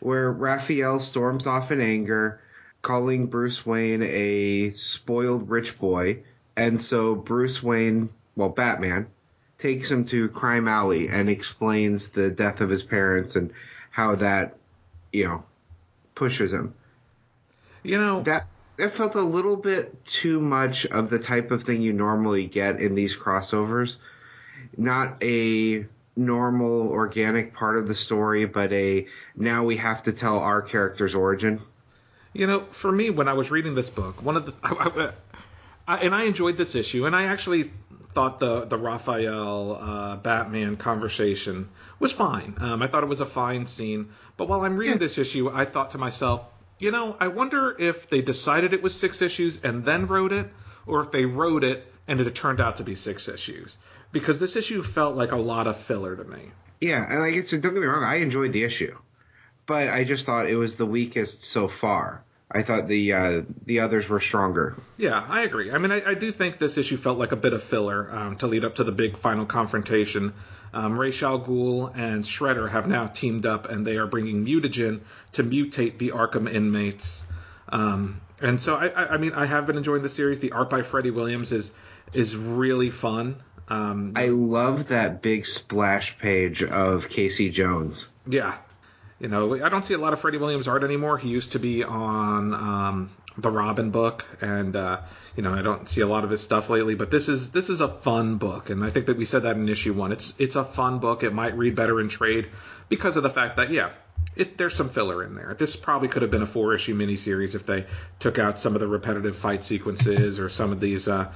Where 0.00 0.32
Raphael 0.32 0.98
storms 0.98 1.46
off 1.46 1.70
in 1.70 1.80
anger, 1.80 2.40
calling 2.82 3.28
Bruce 3.28 3.64
Wayne 3.64 4.02
a 4.02 4.72
spoiled 4.72 5.48
rich 5.48 5.78
boy, 5.78 6.24
and 6.56 6.80
so 6.80 7.14
Bruce 7.14 7.62
Wayne, 7.62 8.08
well, 8.34 8.48
Batman, 8.48 9.06
takes 9.62 9.88
him 9.88 10.04
to 10.06 10.28
Crime 10.28 10.66
Alley 10.66 11.08
and 11.08 11.30
explains 11.30 12.08
the 12.08 12.30
death 12.30 12.60
of 12.60 12.68
his 12.68 12.82
parents 12.82 13.36
and 13.36 13.52
how 13.90 14.16
that, 14.16 14.56
you 15.12 15.24
know, 15.24 15.44
pushes 16.16 16.52
him. 16.52 16.74
You 17.84 17.98
know, 17.98 18.22
That 18.22 18.46
that 18.76 18.92
felt 18.92 19.14
a 19.14 19.22
little 19.22 19.56
bit 19.56 20.04
too 20.04 20.40
much 20.40 20.86
of 20.86 21.10
the 21.10 21.18
type 21.18 21.52
of 21.52 21.62
thing 21.62 21.80
you 21.82 21.92
normally 21.92 22.46
get 22.46 22.80
in 22.80 22.96
these 22.96 23.16
crossovers. 23.16 23.96
Not 24.76 25.22
a 25.22 25.86
normal 26.16 26.88
organic 26.90 27.54
part 27.54 27.76
of 27.76 27.86
the 27.86 27.94
story, 27.94 28.46
but 28.46 28.72
a 28.72 29.06
now 29.36 29.64
we 29.64 29.76
have 29.76 30.02
to 30.04 30.12
tell 30.12 30.38
our 30.38 30.62
character's 30.62 31.14
origin. 31.14 31.60
You 32.32 32.46
know, 32.46 32.60
for 32.70 32.90
me, 32.90 33.10
when 33.10 33.28
I 33.28 33.34
was 33.34 33.50
reading 33.50 33.74
this 33.74 33.90
book, 33.90 34.22
one 34.22 34.36
of 34.36 34.46
the, 34.46 34.54
I, 34.62 34.72
I, 34.74 35.12
I, 35.86 35.98
and 36.04 36.14
I 36.14 36.24
enjoyed 36.24 36.56
this 36.56 36.74
issue, 36.74 37.06
and 37.06 37.14
I 37.14 37.24
actually 37.24 37.70
thought 38.14 38.38
the 38.38 38.64
the 38.64 38.78
Raphael 38.78 39.78
uh, 39.80 40.16
Batman 40.16 40.76
conversation 40.76 41.68
was 41.98 42.12
fine. 42.12 42.56
Um, 42.58 42.82
I 42.82 42.86
thought 42.86 43.02
it 43.02 43.08
was 43.08 43.20
a 43.20 43.26
fine 43.26 43.66
scene. 43.66 44.10
But 44.36 44.48
while 44.48 44.62
I'm 44.62 44.76
reading 44.76 44.98
this 44.98 45.18
issue, 45.18 45.50
I 45.52 45.64
thought 45.64 45.92
to 45.92 45.98
myself, 45.98 46.44
you 46.78 46.90
know, 46.90 47.16
I 47.20 47.28
wonder 47.28 47.74
if 47.78 48.08
they 48.10 48.22
decided 48.22 48.72
it 48.72 48.82
was 48.82 48.98
six 48.98 49.22
issues 49.22 49.62
and 49.62 49.84
then 49.84 50.06
wrote 50.06 50.32
it, 50.32 50.50
or 50.86 51.00
if 51.00 51.10
they 51.10 51.24
wrote 51.24 51.64
it 51.64 51.86
and 52.08 52.20
it 52.20 52.34
turned 52.34 52.60
out 52.60 52.78
to 52.78 52.84
be 52.84 52.94
six 52.94 53.28
issues. 53.28 53.78
Because 54.10 54.38
this 54.38 54.56
issue 54.56 54.82
felt 54.82 55.16
like 55.16 55.32
a 55.32 55.36
lot 55.36 55.66
of 55.66 55.76
filler 55.76 56.16
to 56.16 56.24
me. 56.24 56.50
Yeah, 56.80 57.06
and 57.08 57.20
like 57.20 57.34
it's 57.34 57.50
don't 57.50 57.60
get 57.62 57.74
me 57.74 57.86
wrong, 57.86 58.02
I 58.04 58.16
enjoyed 58.16 58.52
the 58.52 58.64
issue, 58.64 58.96
but 59.66 59.88
I 59.88 60.04
just 60.04 60.26
thought 60.26 60.50
it 60.50 60.56
was 60.56 60.74
the 60.74 60.86
weakest 60.86 61.44
so 61.44 61.68
far. 61.68 62.24
I 62.54 62.62
thought 62.62 62.86
the 62.86 63.12
uh, 63.12 63.42
the 63.64 63.80
others 63.80 64.08
were 64.08 64.20
stronger. 64.20 64.76
Yeah, 64.98 65.24
I 65.26 65.42
agree. 65.42 65.72
I 65.72 65.78
mean, 65.78 65.90
I, 65.90 66.10
I 66.10 66.14
do 66.14 66.30
think 66.30 66.58
this 66.58 66.76
issue 66.76 66.96
felt 66.96 67.18
like 67.18 67.32
a 67.32 67.36
bit 67.36 67.54
of 67.54 67.62
filler 67.62 68.08
um, 68.10 68.36
to 68.38 68.46
lead 68.46 68.64
up 68.64 68.76
to 68.76 68.84
the 68.84 68.92
big 68.92 69.16
final 69.16 69.46
confrontation. 69.46 70.34
Um, 70.74 70.98
Ra's 70.98 71.22
al 71.22 71.40
Ghul 71.40 71.92
and 71.96 72.24
Shredder 72.24 72.68
have 72.70 72.86
now 72.86 73.06
teamed 73.06 73.46
up, 73.46 73.68
and 73.68 73.86
they 73.86 73.96
are 73.96 74.06
bringing 74.06 74.44
mutagen 74.44 75.00
to 75.32 75.44
mutate 75.44 75.98
the 75.98 76.10
Arkham 76.10 76.50
inmates. 76.50 77.24
Um, 77.68 78.20
and 78.40 78.60
so, 78.60 78.74
I, 78.76 78.88
I, 78.88 79.14
I 79.14 79.16
mean, 79.18 79.32
I 79.32 79.46
have 79.46 79.66
been 79.66 79.76
enjoying 79.76 80.02
the 80.02 80.08
series. 80.08 80.40
The 80.40 80.52
art 80.52 80.70
by 80.70 80.82
Freddie 80.82 81.10
Williams 81.10 81.52
is 81.52 81.70
is 82.12 82.36
really 82.36 82.90
fun. 82.90 83.42
Um, 83.68 84.12
I 84.16 84.26
love 84.26 84.88
that 84.88 85.22
big 85.22 85.46
splash 85.46 86.18
page 86.18 86.62
of 86.62 87.08
Casey 87.08 87.48
Jones. 87.48 88.08
Yeah. 88.26 88.56
You 89.22 89.28
know, 89.28 89.54
I 89.64 89.68
don't 89.68 89.86
see 89.86 89.94
a 89.94 89.98
lot 89.98 90.12
of 90.12 90.18
Freddie 90.18 90.38
Williams 90.38 90.66
art 90.66 90.82
anymore. 90.82 91.16
He 91.16 91.28
used 91.28 91.52
to 91.52 91.60
be 91.60 91.84
on 91.84 92.52
um, 92.52 93.10
the 93.38 93.52
Robin 93.52 93.90
book, 93.90 94.26
and 94.40 94.74
uh, 94.74 95.02
you 95.36 95.44
know, 95.44 95.54
I 95.54 95.62
don't 95.62 95.88
see 95.88 96.00
a 96.00 96.08
lot 96.08 96.24
of 96.24 96.30
his 96.30 96.40
stuff 96.40 96.68
lately. 96.68 96.96
But 96.96 97.12
this 97.12 97.28
is 97.28 97.52
this 97.52 97.70
is 97.70 97.80
a 97.80 97.86
fun 97.86 98.38
book, 98.38 98.68
and 98.68 98.82
I 98.82 98.90
think 98.90 99.06
that 99.06 99.16
we 99.16 99.24
said 99.24 99.44
that 99.44 99.54
in 99.54 99.68
issue 99.68 99.92
one. 99.92 100.10
It's 100.10 100.34
it's 100.40 100.56
a 100.56 100.64
fun 100.64 100.98
book. 100.98 101.22
It 101.22 101.32
might 101.32 101.56
read 101.56 101.76
better 101.76 102.00
in 102.00 102.08
trade 102.08 102.48
because 102.88 103.16
of 103.16 103.22
the 103.22 103.30
fact 103.30 103.58
that 103.58 103.70
yeah, 103.70 103.90
it, 104.34 104.58
there's 104.58 104.74
some 104.74 104.88
filler 104.88 105.22
in 105.22 105.36
there. 105.36 105.54
This 105.56 105.76
probably 105.76 106.08
could 106.08 106.22
have 106.22 106.32
been 106.32 106.42
a 106.42 106.46
four 106.46 106.74
issue 106.74 106.96
miniseries 106.96 107.54
if 107.54 107.64
they 107.64 107.86
took 108.18 108.40
out 108.40 108.58
some 108.58 108.74
of 108.74 108.80
the 108.80 108.88
repetitive 108.88 109.36
fight 109.36 109.64
sequences 109.64 110.40
or 110.40 110.48
some 110.48 110.72
of 110.72 110.80
these 110.80 111.06
uh, 111.06 111.32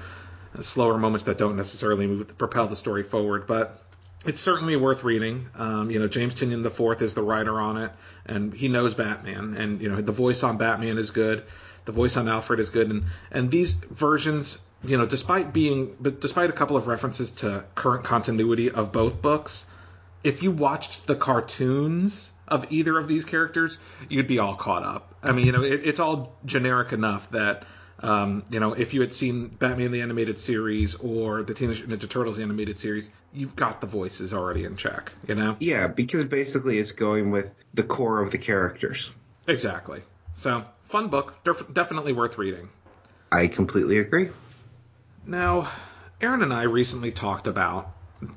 slower 0.60 0.98
moments 0.98 1.26
that 1.26 1.38
don't 1.38 1.56
necessarily 1.56 2.08
move, 2.08 2.36
propel 2.36 2.66
the 2.66 2.74
story 2.74 3.04
forward, 3.04 3.46
but 3.46 3.80
it's 4.26 4.40
certainly 4.40 4.76
worth 4.76 5.04
reading. 5.04 5.48
Um, 5.54 5.90
you 5.90 5.98
know, 5.98 6.08
James 6.08 6.34
Tynion 6.34 6.62
the 6.62 6.70
fourth 6.70 7.02
is 7.02 7.14
the 7.14 7.22
writer 7.22 7.60
on 7.60 7.76
it, 7.78 7.92
and 8.26 8.52
he 8.52 8.68
knows 8.68 8.94
Batman, 8.94 9.54
and 9.54 9.80
you 9.80 9.88
know 9.88 10.00
the 10.00 10.12
voice 10.12 10.42
on 10.42 10.58
Batman 10.58 10.98
is 10.98 11.10
good, 11.10 11.44
the 11.84 11.92
voice 11.92 12.16
on 12.16 12.28
Alfred 12.28 12.60
is 12.60 12.70
good, 12.70 12.90
and 12.90 13.04
and 13.30 13.50
these 13.50 13.72
versions, 13.72 14.58
you 14.84 14.96
know, 14.98 15.06
despite 15.06 15.52
being, 15.52 15.96
but 16.00 16.20
despite 16.20 16.50
a 16.50 16.52
couple 16.52 16.76
of 16.76 16.86
references 16.86 17.30
to 17.32 17.64
current 17.74 18.04
continuity 18.04 18.70
of 18.70 18.92
both 18.92 19.22
books, 19.22 19.64
if 20.22 20.42
you 20.42 20.50
watched 20.50 21.06
the 21.06 21.16
cartoons 21.16 22.30
of 22.48 22.66
either 22.70 22.98
of 22.98 23.08
these 23.08 23.24
characters, 23.24 23.78
you'd 24.08 24.28
be 24.28 24.38
all 24.38 24.54
caught 24.54 24.82
up. 24.82 25.14
I 25.22 25.32
mean, 25.32 25.46
you 25.46 25.52
know, 25.52 25.62
it, 25.62 25.80
it's 25.84 26.00
all 26.00 26.36
generic 26.44 26.92
enough 26.92 27.30
that. 27.30 27.64
Um, 28.00 28.44
you 28.50 28.60
know, 28.60 28.74
if 28.74 28.92
you 28.92 29.00
had 29.00 29.12
seen 29.12 29.48
Batman 29.48 29.90
the 29.90 30.02
Animated 30.02 30.38
Series 30.38 30.94
or 30.96 31.42
the 31.42 31.54
Teenage 31.54 31.82
Ninja 31.86 32.08
Turtles 32.08 32.38
animated 32.38 32.78
series, 32.78 33.08
you've 33.32 33.56
got 33.56 33.80
the 33.80 33.86
voices 33.86 34.34
already 34.34 34.64
in 34.64 34.76
check, 34.76 35.12
you 35.26 35.34
know? 35.34 35.56
Yeah, 35.60 35.88
because 35.88 36.24
basically 36.26 36.78
it's 36.78 36.92
going 36.92 37.30
with 37.30 37.54
the 37.72 37.82
core 37.82 38.20
of 38.20 38.30
the 38.30 38.38
characters. 38.38 39.14
Exactly. 39.46 40.02
So, 40.34 40.64
fun 40.84 41.08
book, 41.08 41.42
def- 41.44 41.72
definitely 41.72 42.12
worth 42.12 42.36
reading. 42.36 42.68
I 43.32 43.48
completely 43.48 43.98
agree. 43.98 44.28
Now, 45.26 45.70
Aaron 46.20 46.42
and 46.42 46.52
I 46.52 46.64
recently 46.64 47.12
talked 47.12 47.46
about 47.46 47.90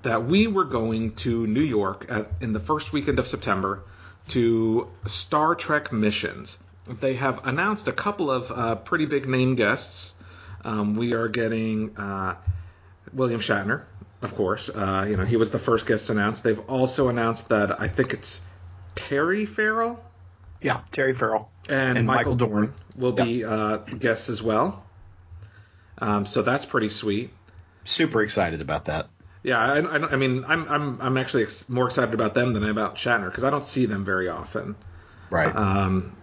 that 0.04 0.26
we 0.26 0.48
were 0.48 0.66
going 0.66 1.16
to 1.16 1.48
New 1.48 1.62
York 1.62 2.06
at, 2.10 2.32
in 2.42 2.54
the 2.54 2.60
first 2.60 2.94
weekend 2.94 3.20
of 3.20 3.28
September 3.28 3.84
to 4.30 4.88
Star 5.06 5.56
Trek 5.56 5.92
missions. 5.92 6.58
They 6.90 7.14
have 7.16 7.46
announced 7.46 7.88
a 7.88 7.92
couple 7.94 8.32
of 8.32 8.52
uh, 8.52 8.76
pretty 8.76 9.06
big 9.06 9.28
name 9.28 9.56
guests. 9.56 10.14
Um, 10.64 10.96
we 10.96 11.14
are 11.14 11.28
getting 11.28 11.96
uh, 11.98 12.36
William 13.14 13.40
Shatner, 13.40 13.84
of 14.22 14.36
course. 14.36 14.70
Uh, 14.70 15.06
you 15.10 15.16
know, 15.18 15.24
he 15.26 15.38
was 15.38 15.52
the 15.52 15.60
first 15.60 15.86
guest 15.86 16.10
announced. 16.10 16.44
They've 16.44 16.60
also 16.70 17.08
announced 17.10 17.50
that 17.50 17.80
I 17.80 17.88
think 17.88 18.14
it's 18.14 18.42
Terry 18.96 19.46
Farrell 19.46 20.04
Yeah, 20.62 20.82
Terry 20.92 21.14
Farrell. 21.14 21.52
and, 21.70 21.98
And 21.98 22.08
Michael, 22.08 22.34
Michael 22.34 22.48
Dorn 22.48 22.66
Dorn. 22.66 22.74
will 22.96 23.12
be 23.14 23.46
uh, 23.46 23.78
guests 23.78 24.30
as 24.30 24.42
well. 24.44 24.84
Um, 26.00 26.26
so 26.26 26.42
that's 26.42 26.66
pretty 26.66 26.90
sweet. 26.90 27.30
Super 27.86 28.22
excited 28.22 28.62
about 28.62 28.86
that. 28.86 29.08
Yeah, 29.44 29.58
I, 29.58 29.80
I, 29.80 30.12
I 30.12 30.16
mean, 30.18 30.44
I'm 30.48 30.68
I'm 30.68 31.02
I'm 31.02 31.18
actually 31.18 31.44
ex- 31.44 31.68
more 31.70 31.86
excited 31.86 32.14
about 32.14 32.34
them 32.34 32.52
than 32.54 32.64
I 32.66 32.70
about 32.70 32.96
Shatner 32.96 33.26
because 33.30 33.44
I 33.46 33.50
don't 33.50 33.66
see 33.66 33.86
them 33.86 34.04
very 34.04 34.28
often. 34.28 34.76
Right. 35.30 35.56
Um, 35.56 36.16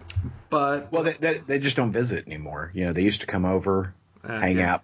but 0.49 0.91
well, 0.91 1.03
they, 1.03 1.13
they, 1.13 1.37
they 1.39 1.59
just 1.59 1.75
don't 1.75 1.91
visit 1.91 2.25
anymore. 2.27 2.71
You 2.73 2.85
know, 2.85 2.93
they 2.93 3.03
used 3.03 3.21
to 3.21 3.27
come 3.27 3.45
over, 3.45 3.93
uh, 4.23 4.39
hang 4.39 4.57
yeah, 4.57 4.75
out, 4.75 4.83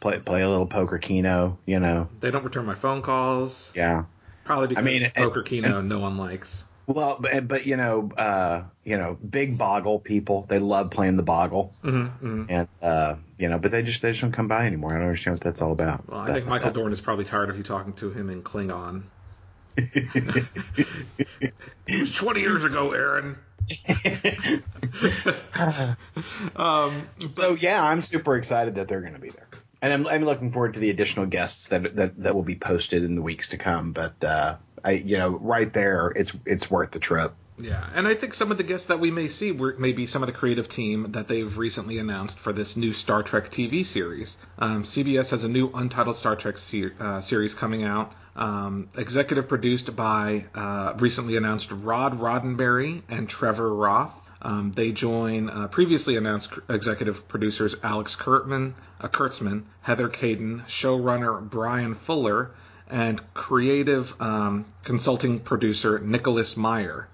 play 0.00 0.18
play 0.18 0.42
a 0.42 0.48
little 0.48 0.66
poker 0.66 0.98
keno. 0.98 1.58
You 1.66 1.80
know. 1.80 2.08
They 2.20 2.30
don't 2.30 2.44
return 2.44 2.66
my 2.66 2.74
phone 2.74 3.02
calls. 3.02 3.72
Yeah. 3.74 4.04
Probably 4.44 4.68
because 4.68 4.82
I 4.82 4.84
mean, 4.84 5.02
and- 5.04 5.14
poker 5.14 5.42
keno 5.42 5.80
no 5.80 5.98
one 5.98 6.16
likes. 6.16 6.64
Well, 6.86 7.16
but, 7.20 7.46
but 7.46 7.64
you 7.64 7.76
know, 7.76 8.10
uh, 8.16 8.64
you 8.82 8.96
know, 8.96 9.14
big 9.14 9.56
boggle 9.56 10.00
people. 10.00 10.46
They 10.48 10.58
love 10.58 10.90
playing 10.90 11.16
the 11.16 11.22
boggle, 11.22 11.72
Mm-hmm, 11.84 12.46
and 12.48 12.68
uh, 12.82 13.14
you 13.38 13.48
know, 13.48 13.58
but 13.58 13.70
they 13.70 13.82
just 13.84 14.02
they 14.02 14.10
just 14.10 14.20
don't 14.20 14.32
come 14.32 14.48
by 14.48 14.66
anymore. 14.66 14.90
I 14.90 14.94
don't 14.94 15.04
understand 15.04 15.36
what 15.36 15.42
that's 15.42 15.62
all 15.62 15.70
about. 15.70 16.08
Well, 16.08 16.20
I 16.20 16.32
think 16.32 16.46
Michael 16.46 16.72
Dorn 16.72 16.92
is 16.92 17.00
probably 17.00 17.24
tired 17.24 17.50
of 17.50 17.56
you 17.56 17.62
talking 17.62 17.92
to 17.94 18.10
him 18.10 18.30
in 18.30 18.42
Klingon. 18.42 19.04
it 19.76 21.52
was 21.88 22.12
20 22.12 22.40
years 22.40 22.64
ago, 22.64 22.90
Aaron. 22.90 23.38
um, 26.56 27.08
so 27.30 27.54
yeah, 27.54 27.82
I'm 27.82 28.02
super 28.02 28.36
excited 28.36 28.76
that 28.76 28.88
they're 28.88 29.00
going 29.00 29.14
to 29.14 29.20
be 29.20 29.30
there, 29.30 29.48
and 29.80 29.92
I'm, 29.92 30.06
I'm 30.06 30.24
looking 30.24 30.52
forward 30.52 30.74
to 30.74 30.80
the 30.80 30.90
additional 30.90 31.26
guests 31.26 31.68
that 31.68 31.96
that 31.96 32.22
that 32.22 32.34
will 32.34 32.42
be 32.42 32.56
posted 32.56 33.04
in 33.04 33.14
the 33.14 33.22
weeks 33.22 33.50
to 33.50 33.58
come. 33.58 33.92
But 33.92 34.22
uh, 34.22 34.56
I, 34.84 34.92
you 34.92 35.18
know, 35.18 35.30
right 35.30 35.72
there, 35.72 36.12
it's 36.14 36.32
it's 36.44 36.70
worth 36.70 36.90
the 36.90 36.98
trip. 36.98 37.34
Yeah, 37.58 37.86
and 37.94 38.08
I 38.08 38.14
think 38.14 38.34
some 38.34 38.50
of 38.50 38.56
the 38.56 38.64
guests 38.64 38.86
that 38.86 38.98
we 38.98 39.10
may 39.10 39.28
see 39.28 39.52
were 39.52 39.76
maybe 39.78 40.06
some 40.06 40.22
of 40.22 40.26
the 40.26 40.32
creative 40.32 40.68
team 40.68 41.12
that 41.12 41.28
they've 41.28 41.56
recently 41.56 41.98
announced 41.98 42.38
for 42.38 42.52
this 42.52 42.76
new 42.76 42.92
Star 42.92 43.22
Trek 43.22 43.50
TV 43.50 43.84
series. 43.84 44.36
Um, 44.58 44.84
CBS 44.84 45.30
has 45.30 45.44
a 45.44 45.48
new 45.48 45.70
untitled 45.72 46.16
Star 46.16 46.34
Trek 46.34 46.58
se- 46.58 46.92
uh, 46.98 47.20
series 47.20 47.54
coming 47.54 47.84
out. 47.84 48.12
Um, 48.34 48.88
executive 48.96 49.48
produced 49.48 49.94
by 49.94 50.46
uh, 50.54 50.94
recently 50.98 51.36
announced 51.36 51.70
Rod 51.70 52.14
Roddenberry 52.14 53.02
and 53.10 53.28
Trevor 53.28 53.72
Roth. 53.74 54.14
Um, 54.40 54.72
they 54.72 54.90
join 54.90 55.50
uh, 55.50 55.68
previously 55.68 56.16
announced 56.16 56.50
executive 56.68 57.28
producers 57.28 57.76
Alex 57.82 58.16
Kurtzman, 58.16 58.72
uh, 59.00 59.08
Kurtzman, 59.08 59.64
Heather 59.82 60.08
Kadin, 60.08 60.62
showrunner 60.66 61.48
Bryan 61.48 61.94
Fuller, 61.94 62.50
and 62.88 63.20
creative 63.34 64.20
um, 64.20 64.64
consulting 64.82 65.38
producer 65.38 65.98
Nicholas 65.98 66.56
Meyer. 66.56 67.08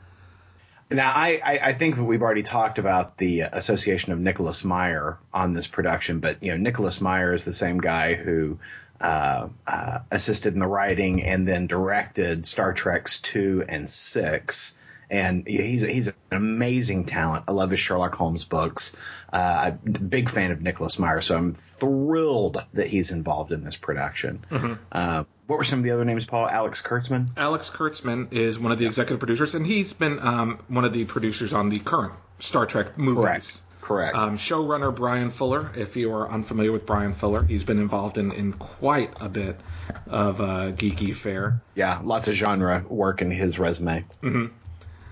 Now, 0.90 1.12
I, 1.14 1.40
I, 1.44 1.58
I 1.62 1.72
think 1.74 1.98
we've 1.98 2.22
already 2.22 2.42
talked 2.42 2.78
about 2.78 3.18
the 3.18 3.40
association 3.42 4.12
of 4.12 4.18
Nicholas 4.18 4.64
Meyer 4.64 5.18
on 5.34 5.52
this 5.52 5.66
production, 5.66 6.20
but 6.20 6.42
you 6.42 6.50
know, 6.52 6.56
Nicholas 6.56 7.00
Meyer 7.00 7.34
is 7.34 7.44
the 7.44 7.52
same 7.52 7.78
guy 7.78 8.14
who 8.14 8.58
uh, 9.00 9.48
uh, 9.66 9.98
assisted 10.10 10.54
in 10.54 10.60
the 10.60 10.66
writing 10.66 11.22
and 11.22 11.46
then 11.46 11.66
directed 11.66 12.46
Star 12.46 12.72
Trek's 12.72 13.20
two 13.20 13.64
and 13.68 13.88
six. 13.88 14.76
And 15.10 15.46
he's 15.46 15.82
he's 15.82 16.08
an 16.08 16.14
amazing 16.32 17.04
talent. 17.04 17.44
I 17.48 17.52
love 17.52 17.70
his 17.70 17.80
Sherlock 17.80 18.14
Holmes 18.14 18.44
books. 18.44 18.94
Uh, 19.32 19.72
I'm 19.86 19.94
a 19.94 19.98
big 19.98 20.28
fan 20.28 20.50
of 20.50 20.60
Nicholas 20.60 20.98
Meyer, 20.98 21.22
so 21.22 21.36
I'm 21.36 21.54
thrilled 21.54 22.62
that 22.74 22.88
he's 22.88 23.10
involved 23.10 23.52
in 23.52 23.64
this 23.64 23.76
production. 23.76 24.44
Uh, 24.92 25.24
what 25.48 25.58
were 25.58 25.64
some 25.64 25.80
of 25.80 25.84
the 25.84 25.90
other 25.90 26.04
names, 26.04 26.24
Paul? 26.24 26.46
Alex 26.48 26.82
Kurtzman. 26.82 27.30
Alex 27.36 27.70
Kurtzman 27.70 28.32
is 28.32 28.58
one 28.58 28.70
of 28.70 28.78
the 28.78 28.86
executive 28.86 29.18
producers, 29.18 29.54
and 29.56 29.66
he's 29.66 29.92
been 29.92 30.20
um, 30.20 30.58
one 30.68 30.84
of 30.84 30.92
the 30.92 31.04
producers 31.06 31.52
on 31.52 31.70
the 31.70 31.80
current 31.80 32.12
Star 32.38 32.66
Trek 32.66 32.96
movies. 32.96 33.16
Correct. 33.22 33.60
Correct. 33.80 34.14
Um, 34.16 34.36
showrunner 34.36 34.94
Bryan 34.94 35.30
Fuller, 35.30 35.70
if 35.74 35.96
you 35.96 36.12
are 36.12 36.28
unfamiliar 36.28 36.70
with 36.70 36.84
Bryan 36.84 37.14
Fuller, 37.14 37.42
he's 37.42 37.64
been 37.64 37.78
involved 37.78 38.18
in, 38.18 38.32
in 38.32 38.52
quite 38.52 39.10
a 39.18 39.30
bit 39.30 39.58
of 40.06 40.42
uh, 40.42 40.72
geeky 40.72 41.14
fare. 41.14 41.62
Yeah, 41.74 42.00
lots 42.04 42.28
of 42.28 42.34
genre 42.34 42.84
work 42.86 43.22
in 43.22 43.30
his 43.30 43.58
resume. 43.58 44.04
Mhm. 44.22 44.50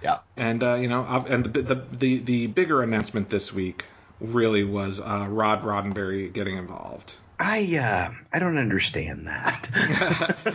Yeah. 0.02 0.18
And 0.36 0.62
uh, 0.62 0.74
you 0.74 0.88
know, 0.88 1.24
and 1.26 1.46
the, 1.46 1.62
the 1.62 1.74
the 1.90 2.18
the 2.18 2.46
bigger 2.48 2.82
announcement 2.82 3.30
this 3.30 3.50
week 3.50 3.86
really 4.20 4.64
was 4.64 5.00
uh, 5.00 5.26
Rod 5.28 5.62
Roddenberry 5.62 6.30
getting 6.30 6.58
involved. 6.58 7.14
I 7.38 7.76
uh, 7.76 8.12
I 8.32 8.38
don't 8.38 8.58
understand 8.58 9.26
that. 9.26 9.68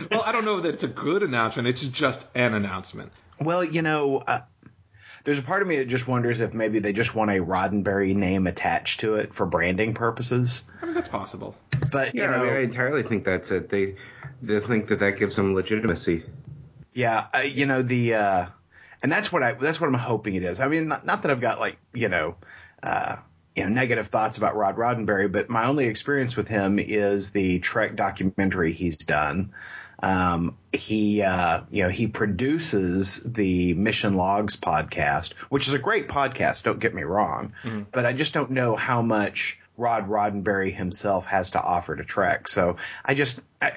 well, 0.10 0.22
I 0.22 0.32
don't 0.32 0.44
know 0.44 0.60
that 0.60 0.74
it's 0.74 0.84
a 0.84 0.88
good 0.88 1.22
announcement. 1.22 1.68
It's 1.68 1.82
just 1.86 2.24
an 2.34 2.54
announcement. 2.54 3.12
well, 3.40 3.62
you 3.62 3.82
know, 3.82 4.18
uh, 4.18 4.40
there's 5.24 5.38
a 5.38 5.42
part 5.42 5.62
of 5.62 5.68
me 5.68 5.76
that 5.76 5.86
just 5.86 6.08
wonders 6.08 6.40
if 6.40 6.52
maybe 6.54 6.80
they 6.80 6.92
just 6.92 7.14
want 7.14 7.30
a 7.30 7.34
Roddenberry 7.34 8.14
name 8.16 8.46
attached 8.48 9.00
to 9.00 9.14
it 9.16 9.32
for 9.32 9.46
branding 9.46 9.94
purposes. 9.94 10.64
I 10.82 10.86
mean, 10.86 10.94
that's 10.94 11.08
possible. 11.08 11.54
But 11.90 12.14
you 12.14 12.22
Yeah, 12.22 12.30
know, 12.30 12.36
I, 12.38 12.46
mean, 12.46 12.52
I 12.52 12.60
entirely 12.62 13.02
think 13.04 13.24
that's 13.24 13.50
it. 13.52 13.68
They 13.68 13.96
they 14.42 14.58
think 14.58 14.88
that 14.88 14.98
that 15.00 15.18
gives 15.18 15.36
them 15.36 15.54
legitimacy. 15.54 16.24
Yeah, 16.94 17.28
uh, 17.32 17.38
you 17.38 17.66
know 17.66 17.82
the, 17.82 18.14
uh, 18.14 18.46
and 19.02 19.10
that's 19.12 19.30
what 19.32 19.42
I 19.42 19.52
that's 19.52 19.80
what 19.80 19.86
I'm 19.86 19.94
hoping 19.94 20.34
it 20.34 20.42
is. 20.42 20.58
I 20.60 20.66
mean, 20.68 20.88
not, 20.88 21.06
not 21.06 21.22
that 21.22 21.30
I've 21.30 21.40
got 21.40 21.60
like 21.60 21.78
you 21.94 22.08
know, 22.08 22.34
uh, 22.82 23.16
you 23.56 23.64
know, 23.64 23.68
negative 23.68 24.06
thoughts 24.06 24.38
about 24.38 24.56
Rod 24.56 24.76
Roddenberry, 24.76 25.30
but 25.30 25.50
my 25.50 25.66
only 25.66 25.86
experience 25.86 26.36
with 26.36 26.48
him 26.48 26.78
is 26.78 27.30
the 27.32 27.58
Trek 27.58 27.96
documentary 27.96 28.72
he's 28.72 28.96
done. 28.96 29.52
Um, 30.02 30.56
he, 30.72 31.22
uh, 31.22 31.62
you 31.70 31.84
know, 31.84 31.88
he 31.88 32.08
produces 32.08 33.20
the 33.24 33.74
Mission 33.74 34.14
Logs 34.14 34.56
podcast, 34.56 35.34
which 35.48 35.68
is 35.68 35.74
a 35.74 35.78
great 35.78 36.08
podcast. 36.08 36.64
Don't 36.64 36.80
get 36.80 36.94
me 36.94 37.02
wrong, 37.02 37.52
but 37.92 38.04
I 38.06 38.12
just 38.12 38.32
don't 38.32 38.50
know 38.50 38.74
how 38.74 39.02
much 39.02 39.60
Rod 39.76 40.08
Roddenberry 40.08 40.74
himself 40.74 41.26
has 41.26 41.50
to 41.50 41.62
offer 41.62 41.94
to 41.94 42.04
Trek. 42.04 42.48
So 42.48 42.76
I 43.04 43.14
just, 43.14 43.40
I, 43.60 43.74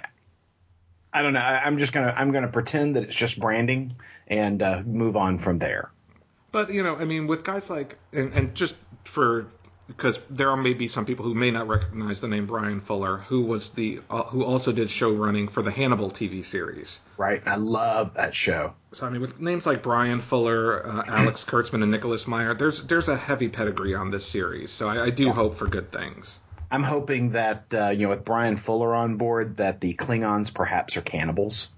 I 1.13 1.21
don't 1.21 1.33
know. 1.33 1.39
I, 1.39 1.63
I'm 1.63 1.77
just 1.77 1.93
gonna 1.93 2.13
I'm 2.15 2.31
gonna 2.31 2.49
pretend 2.49 2.97
that 2.97 3.03
it's 3.03 3.15
just 3.15 3.39
branding 3.39 3.95
and 4.27 4.61
uh, 4.61 4.81
move 4.85 5.15
on 5.15 5.37
from 5.37 5.59
there. 5.59 5.91
But 6.51 6.73
you 6.73 6.83
know, 6.83 6.95
I 6.95 7.05
mean, 7.05 7.27
with 7.27 7.43
guys 7.43 7.69
like 7.69 7.97
and, 8.11 8.33
and 8.33 8.55
just 8.55 8.75
for 9.05 9.47
because 9.87 10.19
there 10.29 10.49
are 10.49 10.57
maybe 10.57 10.87
some 10.87 11.05
people 11.05 11.25
who 11.25 11.33
may 11.33 11.51
not 11.51 11.67
recognize 11.67 12.21
the 12.21 12.27
name 12.27 12.45
Bryan 12.45 12.81
Fuller, 12.81 13.17
who 13.17 13.41
was 13.41 13.69
the 13.71 14.01
uh, 14.09 14.23
who 14.23 14.43
also 14.43 14.71
did 14.71 14.89
show 14.89 15.13
running 15.13 15.47
for 15.47 15.61
the 15.61 15.71
Hannibal 15.71 16.09
TV 16.09 16.43
series. 16.43 16.99
Right? 17.17 17.41
I 17.45 17.55
love 17.55 18.15
that 18.15 18.33
show. 18.33 18.73
So 18.93 19.05
I 19.05 19.09
mean, 19.09 19.21
with 19.21 19.39
names 19.39 19.65
like 19.65 19.83
Bryan 19.83 20.21
Fuller, 20.21 20.85
uh, 20.85 21.03
Alex 21.07 21.43
Kurtzman, 21.47 21.83
and 21.83 21.91
Nicholas 21.91 22.27
Meyer, 22.27 22.53
there's 22.53 22.83
there's 22.83 23.09
a 23.09 23.17
heavy 23.17 23.49
pedigree 23.49 23.93
on 23.93 24.11
this 24.11 24.25
series. 24.25 24.71
So 24.71 24.87
I, 24.87 25.05
I 25.05 25.09
do 25.11 25.29
hope 25.29 25.55
for 25.55 25.67
good 25.67 25.91
things. 25.91 26.39
I'm 26.71 26.83
hoping 26.83 27.31
that 27.31 27.73
uh, 27.73 27.89
you 27.89 28.03
know 28.03 28.09
with 28.09 28.25
Brian 28.25 28.57
Fuller 28.57 28.93
on 28.95 29.17
board 29.17 29.57
that 29.57 29.81
the 29.81 29.93
Klingons 29.93 30.53
perhaps 30.53 30.97
are 30.97 31.01
cannibals. 31.01 31.71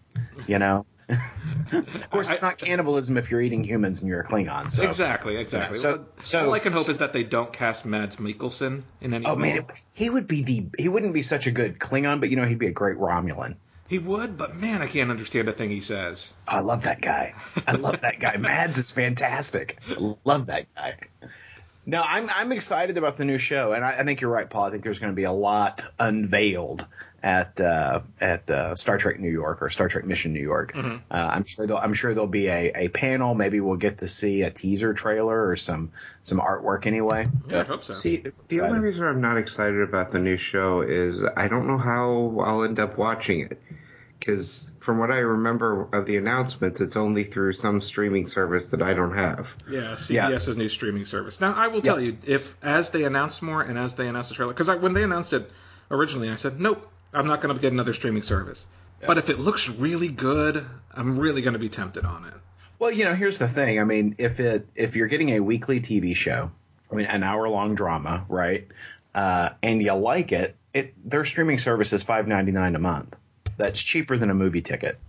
You 0.48 0.60
know. 0.60 0.86
Of 1.10 2.10
course, 2.10 2.30
it's 2.30 2.42
not 2.42 2.58
cannibalism 2.58 3.18
if 3.18 3.32
you're 3.32 3.42
eating 3.42 3.64
humans 3.64 4.02
and 4.02 4.10
you're 4.10 4.22
a 4.22 4.26
Klingon. 4.26 4.70
So. 4.70 4.84
exactly, 4.84 5.38
exactly. 5.38 5.78
So- 5.78 6.06
so- 6.22 6.48
all 6.48 6.54
I 6.54 6.60
can 6.60 6.74
hope 6.74 6.90
is 6.90 6.98
that 6.98 7.14
they 7.14 7.24
don't 7.24 7.52
cast 7.52 7.86
Mads 7.86 8.18
Mikkelsen 8.18 8.84
in 9.02 9.14
any. 9.14 9.26
Oh 9.26 9.30
role. 9.30 9.38
man, 9.38 9.66
he 9.94 10.10
would 10.10 10.28
be 10.28 10.44
the 10.44 10.66
he 10.78 10.90
wouldn't 10.90 11.14
be 11.14 11.22
such 11.22 11.48
a 11.48 11.52
good 11.52 11.80
Klingon, 11.80 12.20
but 12.20 12.30
you 12.30 12.36
know 12.36 12.46
he'd 12.46 12.60
be 12.60 12.68
a 12.68 12.72
great 12.72 12.98
Romulan. 12.98 13.56
he 13.88 14.00
would, 14.00 14.38
but 14.38 14.56
man, 14.56 14.82
I 14.82 14.88
can't 14.88 15.10
understand 15.12 15.48
a 15.48 15.54
thing 15.54 15.70
he 15.70 15.82
says. 15.82 16.34
Oh, 16.48 16.58
I 16.58 16.60
love 16.60 16.84
that 16.84 17.02
guy. 17.02 17.36
I 17.66 17.74
love 17.74 18.02
that 18.02 18.20
guy. 18.20 18.36
Mads 18.38 18.78
is 18.78 18.92
fantastic. 18.92 19.80
I 19.90 20.16
love 20.26 20.48
that 20.48 20.68
guy. 20.76 20.98
No, 21.86 22.04
I'm 22.06 22.30
I'm 22.30 22.52
excited 22.52 22.98
about 22.98 23.16
the 23.16 23.24
new 23.24 23.38
show, 23.38 23.72
and 23.72 23.86
I, 23.86 24.00
I 24.00 24.04
think 24.04 24.20
you're 24.20 24.30
right, 24.32 24.50
Paul. 24.50 24.66
I 24.66 24.72
think 24.72 24.84
there's 24.84 25.00
going 25.00 25.14
to 25.14 25.16
be 25.16 25.24
a 25.24 25.32
lot 25.32 25.82
unveiled 25.98 26.86
at 27.28 27.60
uh, 27.60 28.00
at 28.22 28.50
uh, 28.50 28.74
Star 28.78 28.98
Trek 28.98 29.20
New 29.20 29.30
York 29.30 29.62
or 29.62 29.70
Star 29.70 29.90
Trek 29.90 30.06
Mission 30.06 30.32
New 30.32 30.42
York. 30.42 30.72
Mm-hmm. 30.74 30.96
Uh, 31.12 31.14
I'm 31.14 31.44
sure 31.44 31.68
there'll, 31.68 31.82
I'm 31.82 31.94
sure 31.94 32.14
there'll 32.14 32.26
be 32.26 32.48
a, 32.48 32.72
a 32.74 32.88
panel. 32.88 33.36
Maybe 33.36 33.60
we'll 33.60 33.76
get 33.76 33.98
to 33.98 34.08
see 34.08 34.44
a 34.44 34.50
teaser 34.50 34.94
trailer 34.94 35.50
or 35.50 35.58
some 35.58 35.92
some 36.24 36.40
artwork 36.40 36.86
anyway. 36.86 37.28
Yeah, 37.50 37.62
I 37.62 37.64
hope 37.66 37.84
so. 37.84 37.92
See, 37.92 38.16
the 38.16 38.30
Excited. 38.50 38.62
only 38.64 38.80
reason 38.80 39.06
I'm 39.06 39.20
not 39.20 39.36
excited 39.38 39.82
about 39.82 40.12
the 40.12 40.20
new 40.20 40.38
show 40.38 40.82
is 40.82 41.26
I 41.26 41.50
don't 41.50 41.68
know 41.68 41.78
how 41.78 42.38
I'll 42.46 42.64
end 42.64 42.80
up 42.80 42.98
watching 42.98 43.42
it. 43.42 43.62
Because 44.18 44.72
from 44.80 44.98
what 44.98 45.12
I 45.12 45.18
remember 45.18 45.90
of 45.94 46.06
the 46.06 46.16
announcements, 46.18 46.80
it's 46.82 46.96
only 46.96 47.24
through 47.24 47.54
some 47.54 47.82
streaming 47.82 48.28
service 48.28 48.72
that 48.72 48.82
I 48.82 48.94
don't 48.94 49.14
have. 49.14 49.56
Yeah, 49.70 49.96
Yeah. 50.10 50.30
CBS's 50.32 50.58
new 50.58 50.70
streaming 50.70 51.06
service. 51.06 51.40
Now, 51.40 51.54
I 51.54 51.68
will 51.68 51.82
tell 51.82 52.00
you, 52.02 52.18
if 52.26 52.56
as 52.64 52.90
they 52.90 53.04
announce 53.04 53.42
more 53.44 53.62
and 53.62 53.78
as 53.78 53.94
they 53.96 54.08
announce 54.08 54.30
the 54.30 54.36
trailer, 54.36 54.54
because 54.54 54.70
when 54.82 54.94
they 54.94 55.04
announced 55.04 55.34
it 55.34 55.52
originally, 55.92 56.30
I 56.30 56.36
said, 56.36 56.60
nope, 56.60 56.90
I'm 57.14 57.28
not 57.28 57.42
going 57.42 57.56
to 57.56 57.62
get 57.62 57.72
another 57.72 57.94
streaming 57.94 58.24
service. 58.24 58.68
But 59.06 59.18
if 59.18 59.30
it 59.30 59.40
looks 59.40 59.70
really 59.70 60.08
good, 60.08 60.66
I'm 60.94 61.20
really 61.20 61.42
going 61.42 61.54
to 61.54 61.60
be 61.60 61.70
tempted 61.70 62.04
on 62.04 62.26
it. 62.26 62.34
Well, 62.80 62.92
you 62.92 63.06
know, 63.06 63.14
here's 63.14 63.38
the 63.38 63.48
thing. 63.48 63.80
I 63.80 63.84
mean, 63.84 64.16
if 64.18 64.40
it 64.40 64.68
if 64.76 64.96
you're 64.96 65.08
getting 65.08 65.30
a 65.32 65.40
weekly 65.40 65.80
TV 65.80 66.16
show, 66.16 66.52
I 66.92 66.96
mean, 66.96 67.06
an 67.06 67.24
hour 67.24 67.48
long 67.48 67.76
drama, 67.76 68.26
right? 68.28 68.68
Uh, 69.14 69.50
and 69.64 69.82
you 69.82 69.94
like 69.94 70.32
it, 70.32 70.56
it 70.74 70.94
their 71.08 71.26
streaming 71.26 71.60
service 71.60 71.94
is 71.94 72.04
five 72.04 72.28
ninety 72.28 72.52
nine 72.52 72.76
a 72.76 72.80
month. 72.80 73.16
That's 73.58 73.82
cheaper 73.82 74.18
than 74.18 74.30
a 74.30 74.36
movie 74.36 74.62
ticket. 74.62 75.00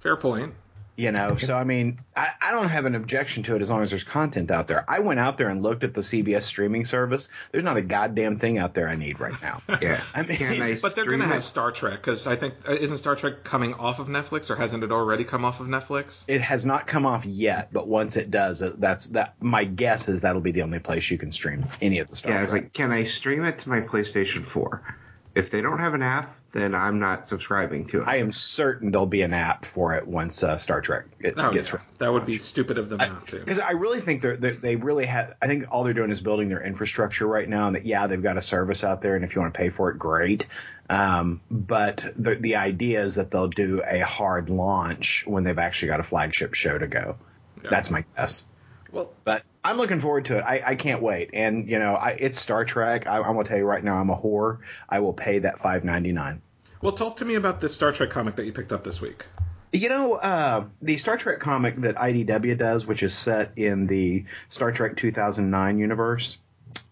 Fair 0.00 0.16
point. 0.16 0.54
You 1.02 1.10
know, 1.10 1.36
so 1.36 1.56
I 1.56 1.64
mean, 1.64 1.98
I, 2.14 2.30
I 2.40 2.52
don't 2.52 2.68
have 2.68 2.84
an 2.84 2.94
objection 2.94 3.42
to 3.44 3.56
it 3.56 3.62
as 3.62 3.70
long 3.70 3.82
as 3.82 3.90
there's 3.90 4.04
content 4.04 4.50
out 4.52 4.68
there. 4.68 4.84
I 4.88 5.00
went 5.00 5.18
out 5.18 5.36
there 5.36 5.48
and 5.48 5.60
looked 5.62 5.82
at 5.82 5.94
the 5.94 6.02
CBS 6.02 6.42
streaming 6.42 6.84
service. 6.84 7.28
There's 7.50 7.64
not 7.64 7.76
a 7.76 7.82
goddamn 7.82 8.36
thing 8.36 8.58
out 8.58 8.74
there 8.74 8.88
I 8.88 8.94
need 8.94 9.18
right 9.18 9.34
now. 9.42 9.62
Yeah. 9.82 10.00
I 10.14 10.22
mean, 10.22 10.36
Can 10.36 10.62
I 10.62 10.76
But 10.80 10.94
they're 10.94 11.04
going 11.04 11.18
stream 11.18 11.28
to 11.28 11.34
have? 11.34 11.44
Star 11.44 11.72
Trek 11.72 11.94
because 11.94 12.26
I 12.28 12.36
think 12.36 12.54
uh, 12.68 12.72
isn't 12.74 12.98
Star 12.98 13.16
Trek 13.16 13.42
coming 13.42 13.74
off 13.74 13.98
of 13.98 14.06
Netflix 14.06 14.48
or 14.50 14.54
hasn't 14.54 14.84
it 14.84 14.92
already 14.92 15.24
come 15.24 15.44
off 15.44 15.58
of 15.58 15.66
Netflix? 15.66 16.22
It 16.28 16.40
has 16.40 16.64
not 16.64 16.86
come 16.86 17.04
off 17.04 17.24
yet, 17.26 17.70
but 17.72 17.88
once 17.88 18.16
it 18.16 18.30
does, 18.30 18.62
uh, 18.62 18.74
that's 18.78 19.06
that. 19.08 19.34
My 19.40 19.64
guess 19.64 20.08
is 20.08 20.20
that'll 20.20 20.40
be 20.40 20.52
the 20.52 20.62
only 20.62 20.78
place 20.78 21.10
you 21.10 21.18
can 21.18 21.32
stream 21.32 21.66
any 21.80 21.98
of 21.98 22.08
the 22.10 22.14
Star 22.16 22.32
Yeah, 22.32 22.42
it's 22.42 22.50
Trek. 22.50 22.62
like, 22.62 22.72
can 22.72 22.92
I 22.92 23.04
stream 23.04 23.44
it 23.44 23.58
to 23.58 23.68
my 23.68 23.80
PlayStation 23.80 24.44
4? 24.44 24.96
If 25.34 25.50
they 25.50 25.62
don't 25.62 25.78
have 25.78 25.94
an 25.94 26.02
app, 26.02 26.36
then 26.52 26.74
I'm 26.74 26.98
not 27.00 27.26
subscribing 27.26 27.86
to 27.86 28.02
it. 28.02 28.08
I 28.08 28.16
am 28.18 28.30
certain 28.30 28.90
there'll 28.90 29.06
be 29.06 29.22
an 29.22 29.32
app 29.32 29.64
for 29.64 29.94
it 29.94 30.06
once 30.06 30.42
uh, 30.42 30.58
Star 30.58 30.80
Trek 30.80 31.06
it 31.18 31.34
Oh, 31.36 31.50
gets 31.50 31.72
yeah. 31.72 31.78
that 31.98 32.12
would 32.12 32.26
be 32.26 32.38
stupid 32.38 32.78
of 32.78 32.88
them 32.90 32.98
not 32.98 33.28
to. 33.28 33.38
because 33.38 33.58
I 33.58 33.72
really 33.72 34.00
think 34.00 34.22
they're, 34.22 34.36
they 34.36 34.52
they 34.52 34.76
really 34.76 35.06
have. 35.06 35.34
I 35.40 35.46
think 35.46 35.64
all 35.70 35.82
they're 35.84 35.94
doing 35.94 36.10
is 36.10 36.20
building 36.20 36.48
their 36.48 36.62
infrastructure 36.62 37.26
right 37.26 37.48
now, 37.48 37.66
and 37.66 37.76
that 37.76 37.84
yeah, 37.86 38.06
they've 38.06 38.22
got 38.22 38.36
a 38.36 38.42
service 38.42 38.84
out 38.84 39.02
there, 39.02 39.16
and 39.16 39.24
if 39.24 39.34
you 39.34 39.40
want 39.40 39.54
to 39.54 39.58
pay 39.58 39.70
for 39.70 39.90
it, 39.90 39.98
great. 39.98 40.46
Um, 40.90 41.40
but 41.50 42.04
the 42.16 42.34
the 42.34 42.56
idea 42.56 43.02
is 43.02 43.14
that 43.14 43.30
they'll 43.30 43.48
do 43.48 43.82
a 43.86 44.00
hard 44.00 44.50
launch 44.50 45.24
when 45.26 45.44
they've 45.44 45.58
actually 45.58 45.88
got 45.88 46.00
a 46.00 46.04
flagship 46.04 46.54
show 46.54 46.76
to 46.76 46.86
go. 46.86 47.16
Yeah. 47.64 47.70
That's 47.70 47.90
my 47.90 48.04
guess. 48.16 48.44
Well, 48.92 49.10
But 49.24 49.42
I'm 49.64 49.76
looking 49.78 50.00
forward 50.00 50.26
to 50.26 50.38
it. 50.38 50.42
I, 50.42 50.62
I 50.64 50.74
can't 50.74 51.02
wait. 51.02 51.30
And 51.32 51.68
you 51.68 51.78
know, 51.78 51.94
I, 51.94 52.10
it's 52.10 52.38
Star 52.38 52.64
Trek. 52.64 53.06
I, 53.06 53.18
I'm 53.18 53.34
gonna 53.34 53.44
tell 53.44 53.58
you 53.58 53.64
right 53.64 53.82
now, 53.82 53.96
I'm 53.96 54.10
a 54.10 54.16
whore. 54.16 54.58
I 54.88 55.00
will 55.00 55.14
pay 55.14 55.40
that 55.40 55.58
five 55.58 55.84
ninety 55.84 56.12
nine. 56.12 56.42
well, 56.80 56.92
talk 56.92 57.16
to 57.16 57.24
me 57.24 57.34
about 57.36 57.60
this 57.60 57.74
Star 57.74 57.92
Trek 57.92 58.10
comic 58.10 58.36
that 58.36 58.46
you 58.46 58.52
picked 58.52 58.72
up 58.72 58.84
this 58.84 59.00
week. 59.00 59.24
You 59.72 59.88
know, 59.88 60.14
uh, 60.14 60.66
the 60.82 60.98
Star 60.98 61.16
Trek 61.16 61.40
comic 61.40 61.76
that 61.76 61.96
IDW 61.96 62.58
does, 62.58 62.86
which 62.86 63.02
is 63.02 63.14
set 63.14 63.56
in 63.56 63.86
the 63.86 64.26
Star 64.50 64.70
Trek 64.70 64.96
2009 64.96 65.78
universe, 65.78 66.36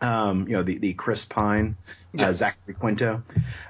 um, 0.01 0.49
you 0.49 0.57
know, 0.57 0.63
the, 0.63 0.79
the 0.79 0.95
Chris 0.95 1.27
Pine, 1.27 1.77
uh, 2.19 2.33
Zachary 2.33 2.73
Quinto, 2.73 3.23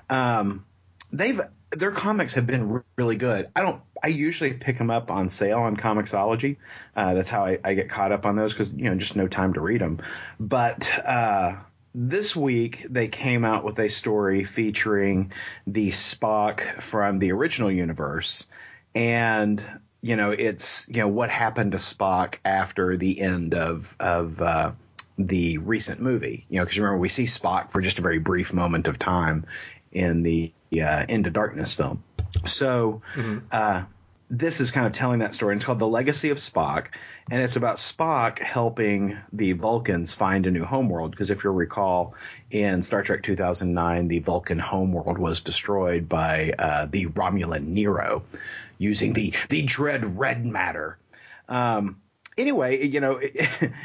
um, 0.08 0.64
they've 1.12 1.40
their 1.70 1.92
comics 1.92 2.34
have 2.34 2.46
been 2.46 2.82
really 2.96 3.16
good. 3.16 3.48
I 3.54 3.62
don't. 3.62 3.82
I 4.02 4.08
usually 4.08 4.54
pick 4.54 4.78
them 4.78 4.90
up 4.90 5.10
on 5.10 5.28
sale 5.28 5.60
on 5.60 5.76
Comixology. 5.76 6.56
Uh, 6.96 7.14
that's 7.14 7.30
how 7.30 7.44
I, 7.44 7.58
I 7.62 7.74
get 7.74 7.88
caught 7.88 8.12
up 8.12 8.26
on 8.26 8.36
those 8.36 8.52
because 8.52 8.72
you 8.72 8.84
know 8.84 8.96
just 8.96 9.16
no 9.16 9.28
time 9.28 9.54
to 9.54 9.60
read 9.60 9.80
them. 9.80 10.00
But 10.38 10.90
uh, 11.04 11.56
this 11.94 12.34
week 12.34 12.86
they 12.88 13.08
came 13.08 13.44
out 13.44 13.64
with 13.64 13.78
a 13.78 13.88
story 13.88 14.44
featuring 14.44 15.32
the 15.66 15.90
Spock 15.90 16.80
from 16.80 17.18
the 17.18 17.32
original 17.32 17.70
universe, 17.70 18.46
and 18.94 19.62
you 20.00 20.16
know 20.16 20.30
it's 20.32 20.86
you 20.88 20.98
know 20.98 21.08
what 21.08 21.30
happened 21.30 21.72
to 21.72 21.78
Spock 21.78 22.36
after 22.44 22.96
the 22.96 23.20
end 23.20 23.54
of 23.54 23.94
of 24.00 24.42
uh, 24.42 24.72
the 25.18 25.58
recent 25.58 26.00
movie. 26.00 26.46
You 26.48 26.58
know 26.58 26.64
because 26.64 26.78
remember 26.80 26.98
we 26.98 27.08
see 27.08 27.24
Spock 27.24 27.70
for 27.70 27.80
just 27.80 28.00
a 28.00 28.02
very 28.02 28.18
brief 28.18 28.52
moment 28.52 28.88
of 28.88 28.98
time 28.98 29.46
in 29.92 30.22
the 30.22 30.52
uh, 30.72 31.04
Into 31.08 31.30
Darkness 31.30 31.74
film. 31.74 32.02
So 32.44 33.02
uh, 33.50 33.82
this 34.30 34.60
is 34.60 34.70
kind 34.70 34.86
of 34.86 34.92
telling 34.92 35.18
that 35.18 35.34
story. 35.34 35.56
It's 35.56 35.64
called 35.64 35.80
The 35.80 35.88
Legacy 35.88 36.30
of 36.30 36.38
Spock, 36.38 36.86
and 37.30 37.42
it's 37.42 37.56
about 37.56 37.76
Spock 37.76 38.38
helping 38.38 39.18
the 39.32 39.52
Vulcans 39.52 40.14
find 40.14 40.46
a 40.46 40.50
new 40.50 40.64
homeworld. 40.64 41.10
Because 41.10 41.30
if 41.30 41.42
you'll 41.42 41.54
recall, 41.54 42.14
in 42.50 42.82
Star 42.82 43.02
Trek 43.02 43.22
2009, 43.22 44.08
the 44.08 44.20
Vulcan 44.20 44.60
homeworld 44.60 45.18
was 45.18 45.40
destroyed 45.40 46.08
by 46.08 46.52
uh, 46.56 46.86
the 46.86 47.06
Romulan 47.06 47.66
Nero 47.66 48.22
using 48.78 49.12
the 49.12 49.34
the 49.48 49.62
dread 49.62 50.18
red 50.18 50.46
matter. 50.46 50.96
Um, 51.48 52.00
anyway, 52.38 52.86
you 52.86 53.00
know, 53.00 53.16
it, 53.16 53.34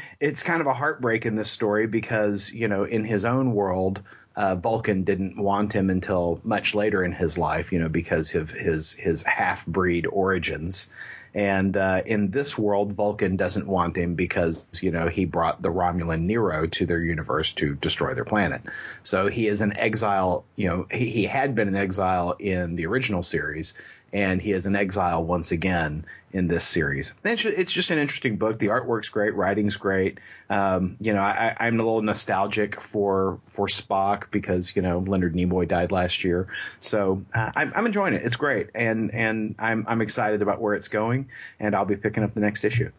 it's 0.20 0.42
kind 0.42 0.60
of 0.60 0.68
a 0.68 0.74
heartbreak 0.74 1.26
in 1.26 1.34
this 1.34 1.50
story 1.50 1.86
because, 1.86 2.52
you 2.52 2.68
know, 2.68 2.84
in 2.84 3.04
his 3.04 3.24
own 3.24 3.52
world, 3.52 4.02
uh, 4.36 4.54
Vulcan 4.54 5.04
didn't 5.04 5.38
want 5.38 5.72
him 5.72 5.88
until 5.88 6.40
much 6.44 6.74
later 6.74 7.02
in 7.02 7.12
his 7.12 7.38
life, 7.38 7.72
you 7.72 7.78
know, 7.78 7.88
because 7.88 8.34
of 8.34 8.50
his 8.50 8.92
his 8.92 9.22
half 9.22 9.66
breed 9.66 10.06
origins. 10.06 10.90
And 11.34 11.76
uh, 11.76 12.00
in 12.06 12.30
this 12.30 12.56
world, 12.56 12.94
Vulcan 12.94 13.36
doesn't 13.36 13.66
want 13.66 13.96
him 13.96 14.14
because 14.14 14.66
you 14.80 14.90
know 14.90 15.08
he 15.08 15.24
brought 15.24 15.60
the 15.60 15.70
Romulan 15.70 16.22
Nero 16.22 16.66
to 16.66 16.86
their 16.86 17.02
universe 17.02 17.52
to 17.54 17.74
destroy 17.74 18.14
their 18.14 18.24
planet. 18.24 18.62
So 19.02 19.28
he 19.28 19.46
is 19.46 19.60
an 19.62 19.76
exile. 19.78 20.44
You 20.54 20.68
know, 20.68 20.86
he, 20.90 21.10
he 21.10 21.24
had 21.24 21.54
been 21.54 21.68
an 21.68 21.76
exile 21.76 22.36
in 22.38 22.76
the 22.76 22.86
original 22.86 23.22
series, 23.22 23.74
and 24.12 24.40
he 24.40 24.52
is 24.52 24.66
an 24.66 24.76
exile 24.76 25.22
once 25.24 25.52
again 25.52 26.04
in 26.32 26.48
this 26.48 26.64
series. 26.64 27.12
It's 27.24 27.72
just 27.72 27.90
an 27.90 27.98
interesting 27.98 28.36
book. 28.36 28.58
The 28.58 28.66
artwork's 28.66 29.08
great, 29.08 29.34
writing's 29.34 29.76
great. 29.76 30.18
Um, 30.50 30.96
you 31.00 31.12
know, 31.14 31.20
I, 31.20 31.54
I- 31.58 31.66
I'm 31.66 31.74
a 31.74 31.82
little 31.82 32.02
nostalgic 32.02 32.80
for 32.80 33.40
for 33.46 33.66
Spock 33.66 34.30
because 34.30 34.76
you 34.76 34.82
know 34.82 34.98
Leonard 34.98 35.34
Nimoy 35.34 35.66
died 35.66 35.92
last 35.92 36.24
year, 36.24 36.46
so 36.80 37.24
uh, 37.34 37.52
I'm, 37.56 37.72
I'm 37.74 37.86
enjoying 37.86 38.14
it. 38.14 38.22
It's 38.24 38.36
great, 38.36 38.70
and 38.74 39.12
and 39.14 39.54
I'm 39.58 39.86
I'm 39.88 40.00
excited 40.02 40.42
about 40.42 40.60
where 40.60 40.74
it's 40.74 40.88
going, 40.88 41.28
and 41.58 41.74
I'll 41.74 41.84
be 41.86 41.96
picking 41.96 42.22
up 42.22 42.34
the 42.34 42.40
next 42.40 42.64
issue. 42.64 42.90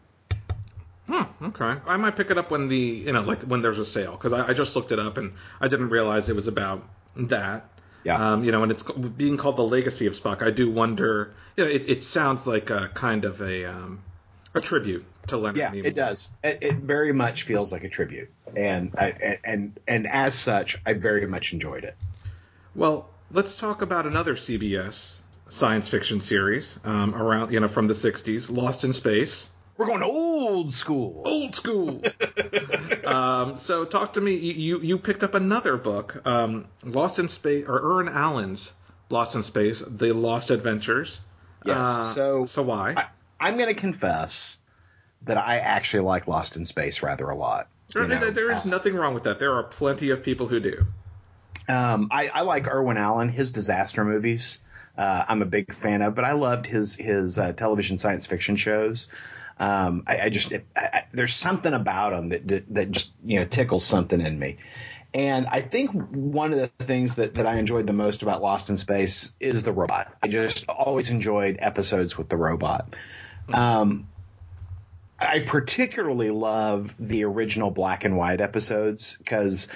Hmm, 1.06 1.22
okay. 1.42 1.80
I 1.86 1.96
might 1.96 2.16
pick 2.16 2.30
it 2.30 2.36
up 2.36 2.50
when 2.50 2.68
the 2.68 2.76
you 2.76 3.12
know 3.12 3.22
like 3.22 3.42
when 3.42 3.62
there's 3.62 3.78
a 3.78 3.86
sale 3.86 4.12
because 4.12 4.32
I, 4.34 4.48
I 4.48 4.52
just 4.52 4.76
looked 4.76 4.92
it 4.92 4.98
up 4.98 5.16
and 5.16 5.32
I 5.60 5.68
didn't 5.68 5.88
realize 5.88 6.28
it 6.28 6.36
was 6.36 6.48
about 6.48 6.82
that. 7.16 7.64
Yeah. 8.08 8.32
Um, 8.32 8.42
you 8.42 8.52
know, 8.52 8.62
and 8.62 8.72
it's 8.72 8.82
being 8.82 9.36
called 9.36 9.56
the 9.58 9.64
Legacy 9.64 10.06
of 10.06 10.14
Spock. 10.14 10.42
I 10.42 10.50
do 10.50 10.70
wonder. 10.70 11.34
You 11.56 11.64
know, 11.64 11.70
it, 11.70 11.88
it 11.90 12.04
sounds 12.04 12.46
like 12.46 12.70
a 12.70 12.88
kind 12.94 13.26
of 13.26 13.42
a 13.42 13.66
um, 13.66 14.02
a 14.54 14.62
tribute 14.62 15.04
to 15.26 15.36
Leonard 15.36 15.58
Yeah, 15.58 15.70
Nimoy. 15.70 15.84
it 15.84 15.94
does. 15.94 16.30
It, 16.42 16.58
it 16.62 16.76
very 16.76 17.12
much 17.12 17.42
feels 17.42 17.70
like 17.70 17.84
a 17.84 17.90
tribute, 17.90 18.30
and 18.56 18.94
I, 18.96 19.38
and 19.44 19.78
and 19.86 20.06
as 20.06 20.34
such, 20.34 20.78
I 20.86 20.94
very 20.94 21.26
much 21.26 21.52
enjoyed 21.52 21.84
it. 21.84 21.96
Well, 22.74 23.10
let's 23.30 23.56
talk 23.56 23.82
about 23.82 24.06
another 24.06 24.36
CBS 24.36 25.20
science 25.50 25.90
fiction 25.90 26.20
series 26.20 26.78
um, 26.84 27.14
around 27.14 27.52
you 27.52 27.60
know 27.60 27.68
from 27.68 27.88
the 27.88 27.94
'60s, 27.94 28.50
Lost 28.50 28.84
in 28.84 28.94
Space. 28.94 29.50
We're 29.78 29.86
going 29.86 30.02
old 30.02 30.74
school. 30.74 31.22
old 31.24 31.54
school. 31.54 32.02
um, 33.06 33.56
so 33.58 33.84
talk 33.84 34.14
to 34.14 34.20
me. 34.20 34.34
You 34.34 34.80
you 34.80 34.98
picked 34.98 35.22
up 35.22 35.34
another 35.34 35.76
book, 35.76 36.20
um, 36.26 36.66
Lost 36.84 37.18
in 37.20 37.28
Space, 37.28 37.64
or 37.68 37.78
Irwin 37.80 38.08
Allen's 38.08 38.72
Lost 39.08 39.36
in 39.36 39.42
Space: 39.44 39.80
The 39.86 40.12
Lost 40.12 40.50
Adventures. 40.50 41.20
Yes, 41.64 41.76
Uh, 41.76 42.02
so- 42.14 42.46
so 42.46 42.62
why? 42.62 42.94
I, 42.96 43.04
I'm 43.40 43.56
going 43.56 43.68
to 43.68 43.80
confess 43.80 44.58
that 45.22 45.38
I 45.38 45.58
actually 45.58 46.00
like 46.04 46.26
Lost 46.26 46.56
in 46.56 46.64
Space 46.64 47.02
rather 47.02 47.28
a 47.28 47.36
lot. 47.36 47.68
There- 47.94 48.50
is 48.50 48.64
nothing 48.64 48.94
wrong 48.94 49.14
with 49.14 49.24
that. 49.24 49.38
There 49.38 49.54
are 49.54 49.62
plenty 49.62 50.10
of 50.10 50.22
people 50.22 50.46
who 50.48 50.60
do. 50.60 50.86
Um, 51.68 52.08
I, 52.10 52.28
I 52.28 52.40
like 52.42 52.66
Irwin 52.66 52.96
Allen, 52.96 53.28
his 53.28 53.52
disaster 53.52 54.04
movies. 54.04 54.60
Uh, 54.96 55.24
I'm 55.28 55.42
a 55.42 55.46
big 55.46 55.72
fan 55.72 56.02
of, 56.02 56.14
but 56.16 56.24
I 56.24 56.32
loved 56.32 56.66
his 56.66 56.96
his 56.96 57.38
uh, 57.38 57.52
television 57.52 57.98
science 57.98 58.26
fiction 58.26 58.56
shows. 58.56 59.08
Um, 59.58 60.04
I, 60.06 60.18
I 60.20 60.28
just 60.28 60.52
it, 60.52 60.66
I, 60.76 61.04
there's 61.12 61.34
something 61.34 61.72
about 61.72 62.10
them 62.14 62.28
that, 62.30 62.48
that 62.48 62.74
that 62.74 62.90
just 62.90 63.12
you 63.24 63.40
know 63.40 63.46
tickles 63.46 63.84
something 63.84 64.20
in 64.20 64.38
me. 64.38 64.58
And 65.14 65.46
I 65.46 65.62
think 65.62 65.90
one 65.92 66.52
of 66.52 66.58
the 66.58 66.84
things 66.84 67.16
that, 67.16 67.36
that 67.36 67.46
I 67.46 67.56
enjoyed 67.56 67.86
the 67.86 67.94
most 67.94 68.22
about 68.22 68.42
Lost 68.42 68.68
in 68.68 68.76
Space 68.76 69.34
is 69.40 69.62
the 69.62 69.72
robot. 69.72 70.14
I 70.22 70.28
just 70.28 70.68
always 70.68 71.08
enjoyed 71.08 71.56
episodes 71.60 72.18
with 72.18 72.28
the 72.28 72.36
robot. 72.36 72.94
Um, 73.50 74.08
I 75.18 75.40
particularly 75.40 76.30
love 76.30 76.94
the 76.98 77.24
original 77.24 77.70
black 77.70 78.04
and 78.04 78.16
white 78.18 78.42
episodes 78.42 79.16
because 79.16 79.68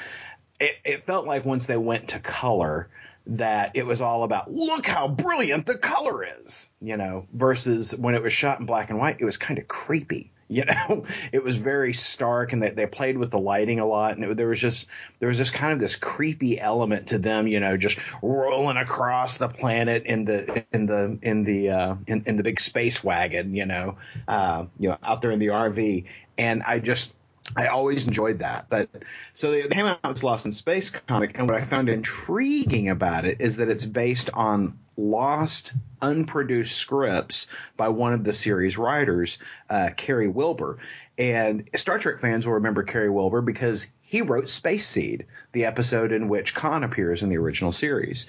it, 0.60 0.74
it 0.84 1.06
felt 1.06 1.26
like 1.26 1.44
once 1.44 1.66
they 1.66 1.78
went 1.78 2.08
to 2.08 2.20
color 2.20 2.88
that 3.26 3.72
it 3.74 3.86
was 3.86 4.00
all 4.00 4.24
about 4.24 4.50
look 4.52 4.86
how 4.86 5.08
brilliant 5.08 5.66
the 5.66 5.78
color 5.78 6.24
is, 6.24 6.68
you 6.80 6.96
know, 6.96 7.26
versus 7.32 7.94
when 7.94 8.14
it 8.14 8.22
was 8.22 8.32
shot 8.32 8.60
in 8.60 8.66
black 8.66 8.90
and 8.90 8.98
white, 8.98 9.16
it 9.20 9.24
was 9.24 9.36
kind 9.36 9.58
of 9.58 9.68
creepy. 9.68 10.30
You 10.52 10.66
know, 10.66 11.04
it 11.32 11.42
was 11.42 11.56
very 11.56 11.94
stark, 11.94 12.52
and 12.52 12.62
they, 12.62 12.68
they 12.68 12.84
played 12.84 13.16
with 13.16 13.30
the 13.30 13.38
lighting 13.38 13.80
a 13.80 13.86
lot, 13.86 14.16
and 14.16 14.24
it, 14.24 14.36
there 14.36 14.48
was 14.48 14.60
just 14.60 14.86
there 15.18 15.30
was 15.30 15.38
just 15.38 15.54
kind 15.54 15.72
of 15.72 15.78
this 15.78 15.96
creepy 15.96 16.60
element 16.60 17.06
to 17.06 17.18
them. 17.18 17.46
You 17.46 17.58
know, 17.58 17.78
just 17.78 17.98
rolling 18.20 18.76
across 18.76 19.38
the 19.38 19.48
planet 19.48 20.02
in 20.04 20.26
the 20.26 20.62
in 20.70 20.84
the 20.84 21.18
in 21.22 21.44
the 21.44 21.70
uh, 21.70 21.94
in, 22.06 22.24
in 22.26 22.36
the 22.36 22.42
big 22.42 22.60
space 22.60 23.02
wagon. 23.02 23.56
You 23.56 23.64
know, 23.64 23.96
uh, 24.28 24.66
you 24.78 24.90
know, 24.90 24.98
out 25.02 25.22
there 25.22 25.30
in 25.30 25.38
the 25.38 25.46
RV, 25.46 26.04
and 26.36 26.62
I 26.62 26.80
just 26.80 27.14
I 27.56 27.66
always 27.66 28.06
enjoyed 28.06 28.40
that. 28.40 28.66
But 28.68 28.88
so 29.34 29.50
they 29.50 29.68
came 29.68 29.86
out 29.86 30.00
with 30.04 30.22
Lost 30.22 30.46
in 30.46 30.52
Space 30.52 30.90
comic, 30.90 31.32
and 31.38 31.48
what 31.48 31.56
I 31.56 31.64
found 31.64 31.88
intriguing 31.88 32.88
about 32.88 33.24
it 33.24 33.40
is 33.40 33.58
that 33.58 33.68
it's 33.68 33.84
based 33.84 34.30
on 34.34 34.78
lost, 34.96 35.72
unproduced 36.00 36.76
scripts 36.76 37.46
by 37.76 37.88
one 37.88 38.12
of 38.12 38.24
the 38.24 38.32
series 38.32 38.78
writers, 38.78 39.38
uh, 39.70 39.90
Carey 39.96 40.28
Wilber. 40.28 40.78
And 41.18 41.68
Star 41.74 41.98
Trek 41.98 42.20
fans 42.20 42.46
will 42.46 42.54
remember 42.54 42.82
Carey 42.82 43.10
Wilber 43.10 43.42
because 43.42 43.86
he 44.00 44.22
wrote 44.22 44.48
Space 44.48 44.86
Seed, 44.86 45.26
the 45.52 45.66
episode 45.66 46.12
in 46.12 46.28
which 46.28 46.54
Khan 46.54 46.84
appears 46.84 47.22
in 47.22 47.28
the 47.28 47.38
original 47.38 47.72
series. 47.72 48.26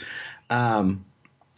Um, 0.49 1.05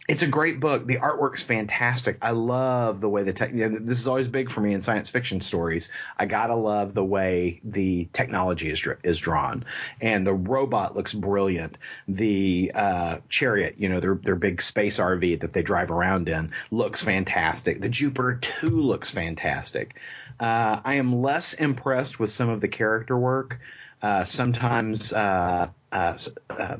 it's 0.08 0.22
a 0.22 0.28
great 0.28 0.60
book. 0.60 0.86
The 0.86 0.98
artwork's 0.98 1.42
fantastic. 1.42 2.18
I 2.22 2.30
love 2.30 3.00
the 3.00 3.08
way 3.08 3.24
the 3.24 3.32
tech. 3.32 3.52
You 3.52 3.68
know, 3.68 3.78
this 3.80 3.98
is 3.98 4.06
always 4.06 4.28
big 4.28 4.50
for 4.50 4.60
me 4.60 4.72
in 4.72 4.80
science 4.80 5.10
fiction 5.10 5.40
stories. 5.40 5.88
I 6.16 6.26
gotta 6.26 6.54
love 6.54 6.94
the 6.94 7.04
way 7.04 7.60
the 7.64 8.08
technology 8.12 8.70
is 8.70 8.86
is 9.02 9.18
drawn, 9.18 9.64
and 10.00 10.24
the 10.24 10.34
robot 10.34 10.94
looks 10.94 11.12
brilliant. 11.12 11.78
The 12.06 12.70
uh, 12.74 13.16
chariot, 13.28 13.76
you 13.78 13.88
know, 13.88 13.98
their 13.98 14.14
their 14.14 14.36
big 14.36 14.62
space 14.62 14.98
RV 14.98 15.40
that 15.40 15.52
they 15.52 15.62
drive 15.62 15.90
around 15.90 16.28
in, 16.28 16.52
looks 16.70 17.02
fantastic. 17.02 17.80
The 17.80 17.88
Jupiter 17.88 18.38
two 18.40 18.80
looks 18.82 19.10
fantastic. 19.10 19.98
Uh, 20.38 20.80
I 20.84 20.94
am 20.94 21.20
less 21.20 21.54
impressed 21.54 22.20
with 22.20 22.30
some 22.30 22.48
of 22.48 22.60
the 22.60 22.68
character 22.68 23.16
work. 23.16 23.58
Uh, 24.00 24.24
sometimes. 24.24 25.12
Uh, 25.12 25.68
uh, 25.90 26.18
uh 26.50 26.76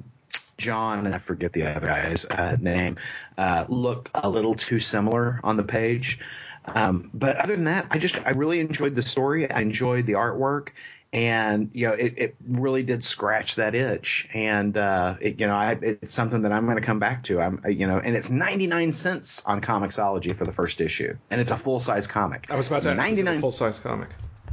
John 0.57 1.05
and 1.05 1.15
I 1.15 1.19
forget 1.19 1.53
the 1.53 1.65
other 1.65 1.87
guy's 1.87 2.25
uh, 2.25 2.57
name 2.61 2.97
uh, 3.37 3.67
look 3.69 4.11
a 4.15 4.29
little 4.29 4.55
too 4.55 4.79
similar 4.79 5.41
on 5.45 5.57
the 5.57 5.65
page. 5.65 6.21
Um, 6.65 7.11
but 7.15 7.37
other 7.37 7.55
than 7.55 7.65
that, 7.65 7.87
I 7.91 7.99
just 7.99 8.19
I 8.25 8.31
really 8.31 8.61
enjoyed 8.61 8.95
the 8.95 9.03
story. 9.03 9.51
I 9.51 9.61
enjoyed 9.61 10.07
the 10.07 10.15
artwork, 10.15 10.71
and 11.13 11.71
you 11.75 11.87
know 11.87 11.95
it, 11.95 12.15
it 12.17 12.37
really 12.47 12.83
did 12.83 13.05
scratch 13.05 13.57
that 13.57 13.75
itch. 13.75 14.29
And 14.35 14.77
uh, 14.77 15.17
it, 15.21 15.39
you 15.39 15.47
know 15.47 15.55
I, 15.55 15.79
it's 15.81 16.13
something 16.13 16.43
that 16.43 16.53
I'm 16.53 16.65
going 16.65 16.77
to 16.77 16.83
come 16.83 16.99
back 16.99 17.23
to. 17.25 17.41
I'm 17.41 17.63
you 17.69 17.87
know, 17.87 17.99
and 17.99 18.17
it's 18.17 18.31
99 18.31 18.93
cents 18.93 19.43
on 19.47 19.61
Comixology 19.61 20.35
for 20.35 20.45
the 20.45 20.53
first 20.53 20.81
issue, 20.81 21.17
and 21.31 21.41
it's 21.41 21.53
a 21.53 21.57
full 21.57 21.79
size 21.79 22.07
comic. 22.07 22.51
I 22.51 22.57
was 22.57 22.67
about 22.67 22.83
to 22.83 22.95
99 22.95 23.41
full 23.41 23.53
size 23.53 23.79
comic. 23.79 24.09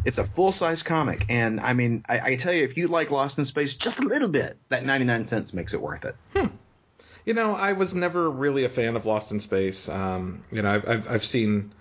It's 0.05 0.17
a 0.17 0.23
full 0.23 0.51
size 0.51 0.83
comic, 0.83 1.25
and 1.29 1.59
I 1.59 1.73
mean, 1.73 2.03
I, 2.07 2.19
I, 2.19 2.35
tell 2.35 2.53
you, 2.53 2.63
if 2.63 2.77
you 2.77 2.87
like 2.87 3.11
Lost 3.11 3.37
in 3.37 3.45
Space 3.45 3.75
just 3.75 3.99
a 3.99 4.03
little 4.03 4.29
bit, 4.29 4.57
that 4.69 4.85
ninety 4.85 5.05
nine 5.05 5.25
cents 5.25 5.53
makes 5.53 5.73
it 5.73 5.81
worth 5.81 6.05
it. 6.05 6.15
Hmm. 6.35 6.47
You 7.25 7.33
know, 7.33 7.55
I 7.55 7.73
was 7.73 7.93
never 7.93 8.29
really 8.29 8.65
a 8.65 8.69
fan 8.69 8.97
of 8.97 9.05
Lost 9.05 9.31
in 9.31 9.39
Space. 9.39 9.87
Um, 9.87 10.43
you 10.51 10.61
know, 10.61 10.69
I've, 10.69 10.89
I've, 10.89 11.09
I've 11.09 11.23
seen 11.23 11.73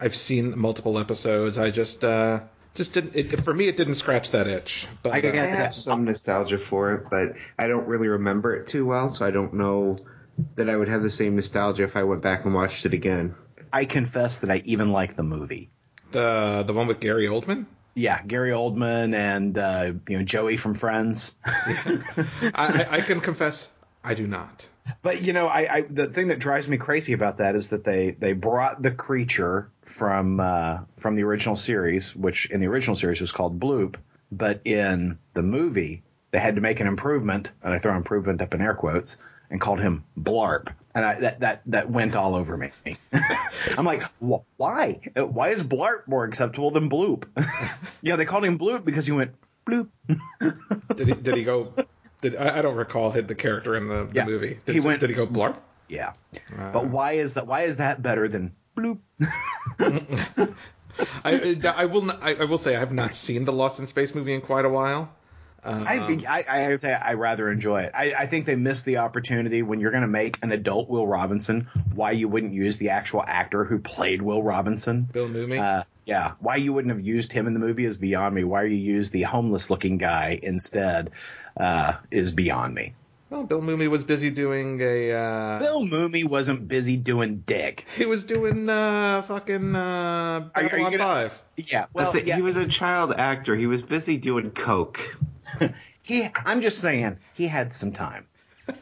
I've 0.00 0.14
seen 0.14 0.58
multiple 0.58 0.98
episodes. 0.98 1.58
I 1.58 1.70
just 1.70 2.04
uh, 2.04 2.40
just 2.74 2.94
didn't. 2.94 3.16
It, 3.16 3.44
for 3.44 3.52
me, 3.52 3.68
it 3.68 3.76
didn't 3.76 3.94
scratch 3.94 4.32
that 4.32 4.46
itch. 4.46 4.86
But 5.02 5.12
I, 5.12 5.20
uh, 5.20 5.32
I 5.32 5.46
have 5.46 5.74
some 5.74 6.04
nostalgia 6.04 6.58
for 6.58 6.94
it, 6.94 7.10
but 7.10 7.34
I 7.58 7.66
don't 7.66 7.88
really 7.88 8.08
remember 8.08 8.54
it 8.54 8.68
too 8.68 8.86
well, 8.86 9.08
so 9.08 9.24
I 9.24 9.30
don't 9.30 9.54
know 9.54 9.98
that 10.54 10.68
I 10.68 10.76
would 10.76 10.88
have 10.88 11.02
the 11.02 11.10
same 11.10 11.36
nostalgia 11.36 11.84
if 11.84 11.96
I 11.96 12.04
went 12.04 12.22
back 12.22 12.44
and 12.44 12.54
watched 12.54 12.86
it 12.86 12.94
again. 12.94 13.34
I 13.72 13.84
confess 13.84 14.40
that 14.40 14.50
I 14.50 14.62
even 14.64 14.88
like 14.88 15.14
the 15.14 15.22
movie. 15.22 15.70
The 16.10 16.64
the 16.66 16.72
one 16.72 16.86
with 16.86 17.00
Gary 17.00 17.26
Oldman. 17.26 17.66
Yeah, 17.94 18.22
Gary 18.22 18.50
Oldman 18.50 19.14
and 19.14 19.58
uh, 19.58 19.92
you 20.08 20.18
know 20.18 20.24
Joey 20.24 20.56
from 20.56 20.74
Friends. 20.74 21.36
I, 21.44 22.86
I, 22.90 23.00
can 23.00 23.20
confess, 23.20 23.68
I 24.04 24.14
do 24.14 24.26
not. 24.26 24.68
But 25.02 25.22
you 25.22 25.32
know, 25.32 25.48
I, 25.48 25.74
I, 25.74 25.80
the 25.82 26.06
thing 26.06 26.28
that 26.28 26.38
drives 26.38 26.68
me 26.68 26.76
crazy 26.76 27.12
about 27.12 27.38
that 27.38 27.56
is 27.56 27.70
that 27.70 27.84
they 27.84 28.12
they 28.12 28.34
brought 28.34 28.80
the 28.80 28.92
creature 28.92 29.70
from 29.82 30.38
uh, 30.38 30.78
from 30.96 31.16
the 31.16 31.24
original 31.24 31.56
series, 31.56 32.14
which 32.14 32.46
in 32.50 32.60
the 32.60 32.68
original 32.68 32.96
series 32.96 33.20
was 33.20 33.32
called 33.32 33.58
Bloop, 33.58 33.96
but 34.30 34.60
in 34.64 35.18
the 35.34 35.42
movie 35.42 36.02
they 36.30 36.38
had 36.38 36.54
to 36.54 36.60
make 36.60 36.80
an 36.80 36.86
improvement, 36.86 37.50
and 37.62 37.74
I 37.74 37.78
throw 37.78 37.96
improvement 37.96 38.42
up 38.42 38.54
in 38.54 38.60
air 38.60 38.74
quotes, 38.74 39.16
and 39.50 39.60
called 39.60 39.80
him 39.80 40.04
Blarp 40.18 40.68
and 40.98 41.06
I, 41.06 41.20
that 41.20 41.40
that 41.40 41.62
that 41.66 41.90
went 41.90 42.16
all 42.16 42.34
over 42.34 42.56
me. 42.56 42.72
I'm 43.76 43.84
like, 43.84 44.02
why? 44.18 45.00
Why 45.14 45.50
is 45.50 45.62
Blarp 45.62 46.08
more 46.08 46.24
acceptable 46.24 46.72
than 46.72 46.90
Bloop? 46.90 47.24
yeah, 48.02 48.16
they 48.16 48.24
called 48.24 48.44
him 48.44 48.58
Bloop 48.58 48.84
because 48.84 49.06
he 49.06 49.12
went 49.12 49.34
bloop. 49.64 49.88
did 50.96 51.06
he? 51.06 51.14
Did 51.14 51.36
he 51.36 51.44
go? 51.44 51.72
Did 52.20 52.34
I, 52.34 52.58
I 52.58 52.62
don't 52.62 52.74
recall 52.74 53.12
hit 53.12 53.28
the 53.28 53.36
character 53.36 53.76
in 53.76 53.86
the, 53.86 54.04
the 54.06 54.12
yeah, 54.12 54.24
movie? 54.24 54.58
Did, 54.64 54.74
he 54.74 54.80
went. 54.80 54.98
Did 54.98 55.10
he 55.10 55.16
go 55.16 55.26
Blarp? 55.26 55.56
Yeah, 55.88 56.14
uh, 56.58 56.72
but 56.72 56.88
why 56.88 57.12
is 57.12 57.34
that? 57.34 57.46
Why 57.46 57.62
is 57.62 57.76
that 57.76 58.02
better 58.02 58.26
than 58.26 58.56
bloop? 58.76 58.98
I, 61.24 61.60
I 61.64 61.84
will 61.84 62.10
I, 62.10 62.34
I 62.40 62.44
will 62.44 62.58
say 62.58 62.74
I 62.74 62.80
have 62.80 62.92
not 62.92 63.14
seen 63.14 63.44
the 63.44 63.52
Lost 63.52 63.78
in 63.78 63.86
Space 63.86 64.16
movie 64.16 64.34
in 64.34 64.40
quite 64.40 64.64
a 64.64 64.68
while. 64.68 65.14
Um, 65.64 65.84
I, 65.86 66.18
I, 66.28 66.44
I 66.48 66.68
would 66.68 66.80
say 66.80 66.92
I 66.92 67.14
rather 67.14 67.50
enjoy 67.50 67.82
it. 67.82 67.92
I, 67.94 68.14
I 68.16 68.26
think 68.26 68.46
they 68.46 68.54
missed 68.56 68.84
the 68.84 68.98
opportunity 68.98 69.62
when 69.62 69.80
you're 69.80 69.90
going 69.90 70.02
to 70.02 70.08
make 70.08 70.38
an 70.42 70.52
adult 70.52 70.88
Will 70.88 71.06
Robinson. 71.06 71.68
Why 71.94 72.12
you 72.12 72.28
wouldn't 72.28 72.52
use 72.52 72.76
the 72.76 72.90
actual 72.90 73.22
actor 73.26 73.64
who 73.64 73.78
played 73.78 74.22
Will 74.22 74.42
Robinson? 74.42 75.02
Bill 75.02 75.28
Mumy. 75.28 75.60
Uh, 75.60 75.84
yeah. 76.04 76.34
Why 76.38 76.56
you 76.56 76.72
wouldn't 76.72 76.94
have 76.94 77.04
used 77.04 77.32
him 77.32 77.46
in 77.46 77.54
the 77.54 77.60
movie 77.60 77.84
is 77.84 77.96
beyond 77.96 78.34
me. 78.34 78.44
Why 78.44 78.64
you 78.64 78.76
use 78.76 79.10
the 79.10 79.22
homeless 79.22 79.68
looking 79.68 79.98
guy 79.98 80.38
instead 80.40 81.10
uh, 81.56 81.94
is 82.10 82.32
beyond 82.32 82.74
me. 82.74 82.94
Well, 83.30 83.44
Bill 83.44 83.60
Mumy 83.60 83.88
was 83.88 84.04
busy 84.04 84.30
doing 84.30 84.80
a. 84.80 85.12
Uh, 85.12 85.58
Bill 85.58 85.82
Mumy 85.82 86.24
wasn't 86.24 86.66
busy 86.66 86.96
doing 86.96 87.42
dick. 87.44 87.84
He 87.96 88.06
was 88.06 88.24
doing 88.24 88.70
uh, 88.70 89.20
fucking 89.22 89.76
uh, 89.76 90.48
are, 90.54 90.64
are 90.64 90.68
gonna, 90.68 90.98
Five. 90.98 91.42
Yeah, 91.56 91.86
well, 91.92 92.16
yeah. 92.16 92.36
he 92.36 92.42
was 92.42 92.56
a 92.56 92.66
child 92.66 93.12
actor. 93.12 93.54
He 93.54 93.66
was 93.66 93.82
busy 93.82 94.16
doing 94.16 94.50
coke. 94.50 95.18
he, 96.02 96.28
I'm 96.44 96.62
just 96.62 96.80
saying, 96.80 97.18
he 97.34 97.46
had 97.46 97.72
some 97.72 97.92
time. 97.92 98.26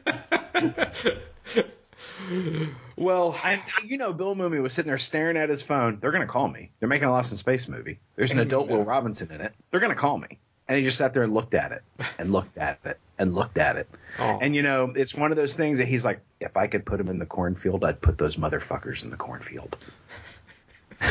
well, 2.96 3.38
and 3.44 3.60
you 3.84 3.98
know, 3.98 4.12
Bill 4.12 4.34
Mumy 4.34 4.62
was 4.62 4.72
sitting 4.72 4.88
there 4.88 4.98
staring 4.98 5.36
at 5.36 5.48
his 5.48 5.62
phone. 5.62 5.98
They're 6.00 6.12
going 6.12 6.26
to 6.26 6.32
call 6.32 6.48
me. 6.48 6.70
They're 6.78 6.88
making 6.88 7.08
a 7.08 7.10
Lost 7.10 7.30
in 7.30 7.36
Space 7.36 7.68
movie. 7.68 7.98
There's 8.16 8.32
an 8.32 8.38
adult 8.38 8.68
Will 8.68 8.84
Robinson 8.84 9.30
in 9.30 9.40
it. 9.40 9.52
They're 9.70 9.80
going 9.80 9.92
to 9.92 9.98
call 9.98 10.18
me. 10.18 10.38
And 10.68 10.76
he 10.76 10.82
just 10.82 10.98
sat 10.98 11.14
there 11.14 11.22
and 11.22 11.32
looked 11.32 11.54
at 11.54 11.70
it 11.70 11.82
and 12.18 12.32
looked 12.32 12.58
at 12.58 12.80
it 12.84 12.98
and 13.18 13.36
looked 13.36 13.56
at 13.56 13.76
it. 13.76 13.88
Oh. 14.18 14.38
And 14.40 14.56
you 14.56 14.62
know, 14.62 14.92
it's 14.96 15.14
one 15.14 15.30
of 15.30 15.36
those 15.36 15.54
things 15.54 15.78
that 15.78 15.86
he's 15.86 16.04
like, 16.04 16.20
if 16.40 16.56
I 16.56 16.66
could 16.66 16.84
put 16.84 16.98
him 16.98 17.08
in 17.08 17.20
the 17.20 17.26
cornfield, 17.26 17.84
I'd 17.84 18.00
put 18.00 18.18
those 18.18 18.36
motherfuckers 18.36 19.04
in 19.04 19.10
the 19.10 19.16
cornfield. 19.16 19.76
uh, 21.00 21.06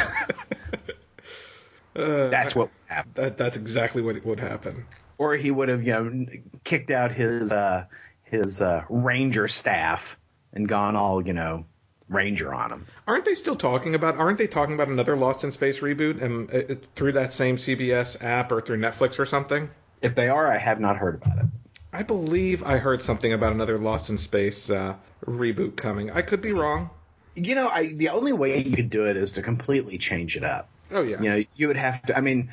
that's 1.93 2.53
what 2.53 2.69
happened. 2.87 3.15
That, 3.15 3.37
that's 3.37 3.55
exactly 3.55 4.01
what 4.01 4.21
would 4.25 4.41
happen 4.41 4.85
or 5.17 5.35
he 5.35 5.51
would 5.51 5.69
have 5.69 5.83
you 5.83 5.93
know 5.93 6.25
kicked 6.63 6.91
out 6.91 7.11
his 7.11 7.51
uh, 7.51 7.85
his 8.23 8.61
uh, 8.61 8.83
ranger 8.89 9.47
staff 9.47 10.17
and 10.53 10.67
gone 10.67 10.95
all 10.95 11.25
you 11.25 11.33
know 11.33 11.65
ranger 12.09 12.53
on 12.53 12.71
him. 12.71 12.87
Aren't 13.07 13.25
they 13.25 13.35
still 13.35 13.55
talking 13.55 13.95
about? 13.95 14.17
Aren't 14.17 14.37
they 14.37 14.47
talking 14.47 14.75
about 14.75 14.89
another 14.89 15.15
Lost 15.15 15.43
in 15.43 15.51
Space 15.51 15.79
reboot 15.79 16.21
and 16.21 16.53
uh, 16.53 16.75
through 16.95 17.13
that 17.13 17.33
same 17.33 17.57
CBS 17.57 18.23
app 18.23 18.51
or 18.51 18.61
through 18.61 18.77
Netflix 18.77 19.19
or 19.19 19.25
something? 19.25 19.69
If 20.01 20.15
they 20.15 20.29
are, 20.29 20.51
I 20.51 20.57
have 20.57 20.79
not 20.79 20.97
heard 20.97 21.15
about 21.15 21.39
it. 21.39 21.45
I 21.91 22.03
believe 22.03 22.63
I 22.63 22.77
heard 22.77 23.01
something 23.01 23.31
about 23.31 23.53
another 23.53 23.77
Lost 23.77 24.09
in 24.09 24.17
Space 24.17 24.69
uh, 24.69 24.95
reboot 25.25 25.77
coming. 25.77 26.11
I 26.11 26.21
could 26.21 26.41
be 26.41 26.51
wrong. 26.51 26.89
You 27.35 27.55
know, 27.55 27.69
I 27.69 27.87
the 27.87 28.09
only 28.09 28.33
way 28.33 28.61
you 28.61 28.75
could 28.75 28.89
do 28.89 29.05
it 29.05 29.17
is 29.17 29.31
to 29.31 29.41
completely 29.41 29.97
change 29.97 30.37
it 30.37 30.43
up. 30.43 30.69
Oh 30.91 31.01
yeah. 31.01 31.21
You 31.21 31.29
know, 31.29 31.43
you 31.55 31.67
would 31.67 31.77
have 31.77 32.01
to. 32.03 32.17
I 32.17 32.21
mean, 32.21 32.51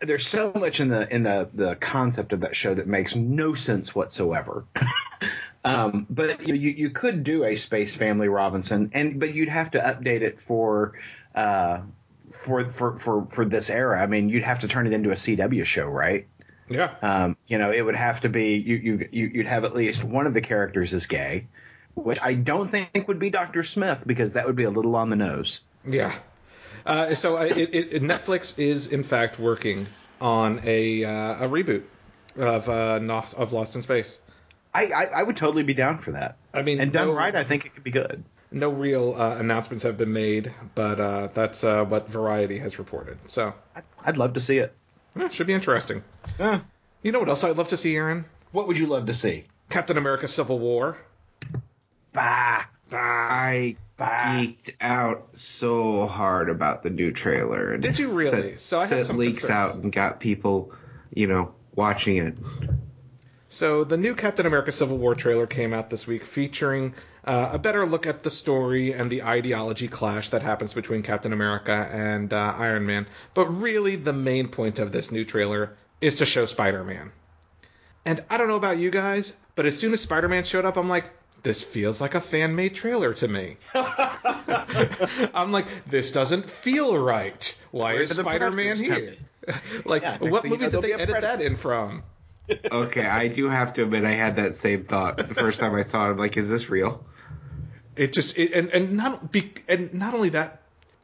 there's 0.00 0.26
so 0.26 0.52
much 0.54 0.80
in 0.80 0.88
the 0.88 1.12
in 1.12 1.22
the 1.22 1.48
the 1.52 1.76
concept 1.76 2.32
of 2.32 2.40
that 2.40 2.54
show 2.54 2.74
that 2.74 2.86
makes 2.86 3.14
no 3.14 3.54
sense 3.54 3.94
whatsoever. 3.94 4.64
um, 5.64 6.06
but 6.08 6.46
you, 6.46 6.54
you 6.54 6.90
could 6.90 7.24
do 7.24 7.44
a 7.44 7.56
Space 7.56 7.96
Family 7.96 8.28
Robinson, 8.28 8.90
and 8.94 9.18
but 9.18 9.34
you'd 9.34 9.48
have 9.48 9.72
to 9.72 9.78
update 9.78 10.22
it 10.22 10.40
for. 10.40 10.94
Uh, 11.34 11.80
for, 12.30 12.68
for 12.68 12.98
for 12.98 13.26
for 13.30 13.44
this 13.46 13.70
era, 13.70 13.98
I 14.02 14.06
mean, 14.06 14.28
you'd 14.28 14.42
have 14.42 14.58
to 14.58 14.68
turn 14.68 14.86
it 14.86 14.92
into 14.92 15.10
a 15.10 15.14
CW 15.14 15.64
show, 15.64 15.86
right? 15.86 16.26
Yeah. 16.68 16.94
Um, 17.00 17.38
you 17.46 17.56
know, 17.56 17.72
it 17.72 17.80
would 17.80 17.96
have 17.96 18.20
to 18.20 18.28
be 18.28 18.56
you 18.56 19.08
you 19.10 19.30
you'd 19.32 19.46
have 19.46 19.64
at 19.64 19.74
least 19.74 20.04
one 20.04 20.26
of 20.26 20.34
the 20.34 20.42
characters 20.42 20.92
is 20.92 21.06
gay, 21.06 21.46
which 21.94 22.18
I 22.20 22.34
don't 22.34 22.68
think 22.68 23.08
would 23.08 23.18
be 23.18 23.30
Doctor 23.30 23.62
Smith 23.62 24.04
because 24.06 24.34
that 24.34 24.46
would 24.46 24.56
be 24.56 24.64
a 24.64 24.70
little 24.70 24.96
on 24.96 25.08
the 25.10 25.16
nose. 25.16 25.62
Yeah. 25.86 26.14
Uh, 26.86 27.14
so 27.14 27.36
uh, 27.36 27.42
it, 27.44 27.74
it, 27.74 28.02
Netflix 28.02 28.58
is 28.58 28.86
in 28.86 29.02
fact 29.02 29.38
working 29.38 29.86
on 30.20 30.60
a 30.64 31.04
uh, 31.04 31.44
a 31.46 31.48
reboot 31.48 31.82
of 32.36 32.68
uh, 32.68 33.00
of 33.36 33.52
Lost 33.52 33.76
in 33.76 33.82
Space. 33.82 34.18
I, 34.74 34.86
I, 34.86 35.04
I 35.16 35.22
would 35.22 35.36
totally 35.36 35.62
be 35.62 35.74
down 35.74 35.98
for 35.98 36.12
that. 36.12 36.36
I 36.52 36.62
mean, 36.62 36.80
And 36.80 36.92
done 36.92 37.08
no- 37.08 37.14
right, 37.14 37.34
I 37.34 37.42
think 37.44 37.66
it 37.66 37.74
could 37.74 37.84
be 37.84 37.90
good. 37.90 38.22
No 38.50 38.70
real 38.70 39.14
uh, 39.14 39.36
announcements 39.38 39.84
have 39.84 39.98
been 39.98 40.12
made, 40.12 40.52
but 40.74 41.00
uh, 41.00 41.28
that's 41.34 41.64
uh, 41.64 41.84
what 41.84 42.08
Variety 42.08 42.58
has 42.58 42.78
reported. 42.78 43.18
So, 43.28 43.52
I'd, 43.76 43.82
I'd 44.04 44.16
love 44.16 44.34
to 44.34 44.40
see 44.40 44.58
it. 44.58 44.74
yeah, 45.14 45.28
should 45.28 45.46
be 45.46 45.52
interesting. 45.52 46.02
Yeah. 46.38 46.60
You 47.02 47.12
know 47.12 47.18
what 47.20 47.28
else 47.28 47.44
I'd 47.44 47.56
love 47.58 47.68
to 47.68 47.76
see, 47.76 47.94
Aaron? 47.94 48.24
What 48.52 48.66
would 48.68 48.78
you 48.78 48.86
love 48.86 49.06
to 49.06 49.14
see? 49.14 49.44
Captain 49.68 49.98
America: 49.98 50.28
Civil 50.28 50.58
War. 50.58 50.96
Bah. 52.12 52.64
I 52.92 53.76
geeked 53.98 54.74
out 54.80 55.36
so 55.36 56.06
hard 56.06 56.50
about 56.50 56.82
the 56.82 56.90
new 56.90 57.12
trailer. 57.12 57.72
And 57.72 57.82
Did 57.82 57.98
you 57.98 58.10
really? 58.10 58.56
Sent, 58.56 58.60
So 58.60 58.98
I 58.98 59.02
leaks 59.14 59.50
out 59.50 59.74
and 59.74 59.92
got 59.92 60.20
people, 60.20 60.72
you 61.12 61.26
know, 61.26 61.54
watching 61.74 62.16
it. 62.16 62.36
So 63.48 63.84
the 63.84 63.96
new 63.96 64.14
Captain 64.14 64.46
America: 64.46 64.72
Civil 64.72 64.98
War 64.98 65.14
trailer 65.14 65.46
came 65.46 65.72
out 65.72 65.90
this 65.90 66.06
week, 66.06 66.24
featuring 66.24 66.94
uh, 67.24 67.50
a 67.52 67.58
better 67.58 67.86
look 67.86 68.06
at 68.06 68.22
the 68.22 68.30
story 68.30 68.92
and 68.92 69.10
the 69.10 69.22
ideology 69.22 69.88
clash 69.88 70.30
that 70.30 70.42
happens 70.42 70.74
between 70.74 71.02
Captain 71.02 71.32
America 71.32 71.72
and 71.72 72.32
uh, 72.32 72.54
Iron 72.56 72.86
Man. 72.86 73.06
But 73.34 73.46
really, 73.46 73.96
the 73.96 74.12
main 74.12 74.48
point 74.48 74.78
of 74.78 74.92
this 74.92 75.10
new 75.10 75.24
trailer 75.24 75.76
is 76.00 76.14
to 76.14 76.26
show 76.26 76.46
Spider-Man. 76.46 77.10
And 78.04 78.24
I 78.30 78.38
don't 78.38 78.48
know 78.48 78.56
about 78.56 78.78
you 78.78 78.90
guys, 78.90 79.34
but 79.54 79.66
as 79.66 79.76
soon 79.78 79.92
as 79.92 80.00
Spider-Man 80.00 80.44
showed 80.44 80.64
up, 80.64 80.76
I'm 80.76 80.88
like, 80.88 81.10
this 81.42 81.62
feels 81.62 82.00
like 82.00 82.14
a 82.14 82.20
fan-made 82.20 82.74
trailer 82.74 83.14
to 83.14 83.28
me. 83.28 83.56
I'm 83.74 85.52
like, 85.52 85.66
this 85.86 86.12
doesn't 86.12 86.48
feel 86.50 86.96
right. 86.98 87.58
Why 87.70 87.94
Where 87.94 88.02
is 88.02 88.10
did 88.10 88.18
the 88.18 88.22
Spider-Man 88.22 88.76
here? 88.76 89.14
like, 89.84 90.02
Yeah, 90.02 90.18
what 90.18 90.42
thing 90.42 90.52
you 90.52 90.58
movie 90.58 90.64
know, 90.64 90.70
did 90.70 90.82
they 90.82 90.82
there'll 90.82 90.82
be 90.82 90.90
a 90.92 90.98
edit 90.98 91.10
Predator. 91.10 91.36
that 91.38 91.40
in 91.44 91.56
from? 91.56 92.02
Okay, 92.72 93.04
I 93.04 93.28
do 93.28 93.46
have 93.48 93.74
to 93.74 93.82
admit 93.82 94.04
I 94.04 94.12
had 94.12 94.36
that 94.36 94.54
same 94.54 94.84
thought 94.84 95.18
the 95.18 95.34
first 95.34 95.60
time 95.60 95.74
I 95.74 95.82
saw 95.82 96.08
it. 96.08 96.12
I'm 96.12 96.16
like, 96.16 96.38
is 96.38 96.48
this 96.48 96.70
real? 96.70 97.04
It 97.94 98.14
just 98.14 98.38
it, 98.38 98.52
and 98.52 98.70
and 98.70 98.96
not 98.96 99.30
be, 99.30 99.52
and 99.68 99.92
not 99.92 100.14
only 100.14 100.30
that, 100.30 100.62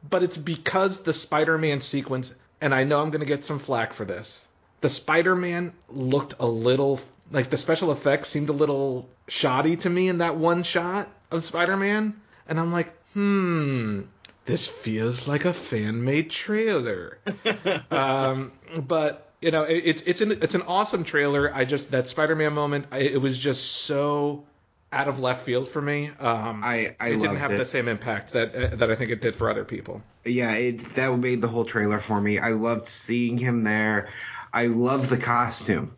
but 0.09 0.23
it's 0.23 0.37
because 0.37 1.03
the 1.03 1.13
Spider-Man 1.13 1.81
sequence. 1.81 2.33
And 2.61 2.73
I 2.73 2.83
know 2.83 2.99
I'm 2.99 3.11
going 3.11 3.19
to 3.19 3.27
get 3.27 3.45
some 3.45 3.59
flack 3.59 3.93
for 3.93 4.05
this. 4.05 4.47
The 4.81 4.89
Spider-Man 4.89 5.73
looked 5.89 6.35
a 6.39 6.47
little 6.47 6.99
like 7.31 7.49
the 7.49 7.57
special 7.57 7.91
effects 7.91 8.29
seemed 8.29 8.49
a 8.49 8.53
little 8.53 9.09
shoddy 9.27 9.77
to 9.77 9.89
me 9.89 10.09
in 10.09 10.19
that 10.19 10.37
one 10.37 10.63
shot 10.63 11.09
of 11.31 11.43
Spider-Man, 11.43 12.19
and 12.47 12.59
I'm 12.59 12.71
like, 12.71 12.93
hmm. 13.13 14.01
This 14.45 14.67
feels 14.67 15.27
like 15.27 15.45
a 15.45 15.53
fan-made 15.53 16.29
trailer, 16.29 17.17
um, 17.91 18.51
but 18.77 19.31
you 19.41 19.49
know 19.49 19.63
it, 19.63 19.81
it's 19.85 20.01
it's 20.03 20.21
an 20.21 20.33
it's 20.43 20.53
an 20.53 20.61
awesome 20.63 21.03
trailer. 21.03 21.51
I 21.51 21.65
just 21.65 21.89
that 21.91 22.09
Spider-Man 22.09 22.53
moment, 22.53 22.85
I, 22.91 22.99
it 22.99 23.19
was 23.19 23.39
just 23.39 23.65
so 23.65 24.45
out 24.91 25.07
of 25.07 25.19
left 25.19 25.45
field 25.45 25.67
for 25.67 25.81
me. 25.81 26.11
Um, 26.19 26.61
I 26.63 26.95
I 26.99 27.09
it 27.09 27.19
didn't 27.19 27.37
have 27.37 27.53
it. 27.53 27.57
the 27.57 27.65
same 27.65 27.87
impact 27.87 28.33
that 28.33 28.55
uh, 28.55 28.75
that 28.75 28.91
I 28.91 28.95
think 28.95 29.09
it 29.09 29.19
did 29.19 29.35
for 29.35 29.49
other 29.49 29.65
people. 29.65 30.03
Yeah, 30.23 30.53
it 30.53 30.79
that 30.95 31.17
made 31.17 31.41
the 31.41 31.47
whole 31.47 31.65
trailer 31.65 31.99
for 31.99 32.21
me. 32.21 32.37
I 32.37 32.51
loved 32.51 32.85
seeing 32.85 33.39
him 33.39 33.61
there. 33.61 34.09
I 34.53 34.67
love 34.67 35.09
the 35.09 35.17
costume. 35.17 35.97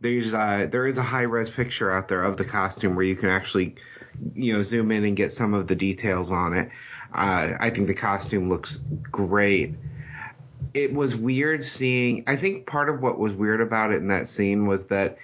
There's 0.00 0.30
there 0.32 0.86
is 0.86 0.98
a 0.98 1.02
high 1.02 1.22
res 1.22 1.50
picture 1.50 1.90
out 1.90 2.08
there 2.08 2.22
of 2.22 2.36
the 2.36 2.44
costume 2.44 2.94
where 2.94 3.04
you 3.04 3.16
can 3.16 3.28
actually, 3.30 3.74
you 4.34 4.52
know, 4.52 4.62
zoom 4.62 4.92
in 4.92 5.04
and 5.04 5.16
get 5.16 5.32
some 5.32 5.54
of 5.54 5.66
the 5.66 5.74
details 5.74 6.30
on 6.30 6.54
it. 6.54 6.70
Uh, 7.12 7.52
I 7.58 7.70
think 7.70 7.88
the 7.88 7.94
costume 7.94 8.48
looks 8.48 8.80
great. 9.10 9.74
It 10.74 10.92
was 10.92 11.16
weird 11.16 11.64
seeing. 11.64 12.24
I 12.26 12.36
think 12.36 12.66
part 12.66 12.88
of 12.88 13.00
what 13.00 13.18
was 13.18 13.32
weird 13.32 13.60
about 13.60 13.92
it 13.92 13.96
in 13.96 14.08
that 14.08 14.28
scene 14.28 14.66
was 14.66 14.86
that 14.88 15.18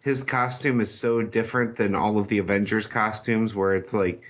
his 0.00 0.22
costume 0.22 0.80
is 0.80 0.94
so 0.94 1.22
different 1.22 1.76
than 1.76 1.94
all 1.94 2.18
of 2.18 2.28
the 2.28 2.38
Avengers 2.38 2.86
costumes, 2.86 3.54
where 3.54 3.74
it's 3.74 3.92
like 3.92 4.22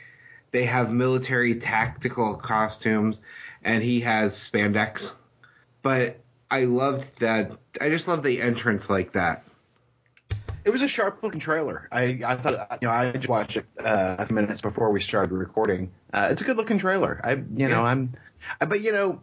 they 0.50 0.64
have 0.64 0.92
military 0.92 1.56
tactical 1.56 2.34
costumes 2.34 3.20
and 3.62 3.82
he 3.82 4.00
has 4.00 4.32
spandex. 4.34 5.14
But 5.82 6.20
I 6.50 6.64
loved 6.64 7.20
that. 7.20 7.52
I 7.80 7.90
just 7.90 8.08
love 8.08 8.22
the 8.22 8.40
entrance 8.40 8.90
like 8.90 9.12
that. 9.12 9.44
It 10.64 10.70
was 10.70 10.82
a 10.82 10.88
sharp 10.88 11.22
looking 11.22 11.40
trailer. 11.40 11.88
I, 11.90 12.20
I 12.24 12.36
thought, 12.36 12.78
you 12.82 12.88
know, 12.88 12.94
I 12.94 13.12
just 13.12 13.28
watched 13.28 13.56
it 13.56 13.66
uh, 13.78 14.16
a 14.18 14.26
few 14.26 14.34
minutes 14.34 14.60
before 14.60 14.90
we 14.90 15.00
started 15.00 15.32
recording. 15.34 15.90
Uh, 16.12 16.28
it's 16.30 16.40
a 16.40 16.44
good 16.44 16.56
looking 16.56 16.78
trailer. 16.78 17.20
I, 17.24 17.32
you 17.32 17.42
know, 17.44 17.68
Yeah. 17.68 17.82
I'm, 17.82 18.12
I- 18.60 18.66
but 18.66 18.80
you 18.80 18.92
know, 18.92 19.22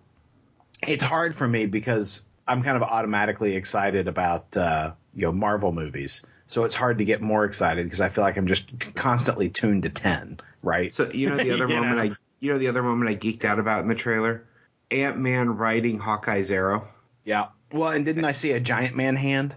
it's 0.88 1.04
hard 1.04 1.36
for 1.36 1.48
me 1.48 1.66
because 1.66 2.24
I'm 2.48 2.64
kind 2.64 2.78
of 2.78 2.84
automatically 2.84 3.56
excited 3.56 4.08
about, 4.08 4.56
uh, 4.58 4.94
you 5.14 5.24
know, 5.24 5.32
Marvel 5.32 5.72
movies. 5.72 6.26
So 6.46 6.64
it's 6.64 6.76
hard 6.76 7.00
to 7.00 7.06
get 7.06 7.22
more 7.22 7.44
excited 7.46 7.84
because 7.84 8.00
I 8.02 8.10
feel 8.10 8.24
like 8.24 8.38
I'm 8.38 8.48
just 8.48 8.70
constantly 8.96 9.50
tuned 9.50 9.84
to 9.84 9.90
10, 9.90 10.40
right? 10.64 10.94
So 10.94 11.10
you 11.12 11.30
know 11.30 11.36
the 11.38 11.52
other 11.52 11.68
Yeah. 11.70 11.82
moment 11.82 12.00
I 12.00 12.16
you 12.40 12.52
know 12.52 12.58
the 12.58 12.68
other 12.70 12.82
moment 12.84 13.10
I 13.10 13.16
geeked 13.16 13.44
out 13.44 13.60
about 13.60 13.82
in 13.82 13.90
the 13.90 13.96
trailer, 13.96 14.46
Ant 14.92 15.18
Man 15.18 15.58
riding 15.58 16.00
Hawkeye's 16.00 16.50
arrow. 16.52 16.88
yeah. 17.26 17.48
Well, 17.74 17.90
and 17.90 18.06
didn't 18.06 18.24
I 18.24 18.32
see 18.32 18.52
a 18.54 18.62
giant 18.62 18.96
man 18.96 19.18
hand? 19.18 19.54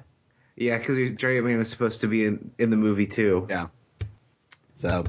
Yeah, 0.61 0.77
because 0.77 0.99
Giant 1.13 1.47
Man 1.47 1.59
is 1.59 1.71
supposed 1.71 2.03
to 2.03 2.07
be 2.07 2.27
in 2.27 2.51
in 2.59 2.69
the 2.69 2.77
movie 2.77 3.07
too. 3.07 3.47
Yeah. 3.49 3.69
So, 4.77 5.05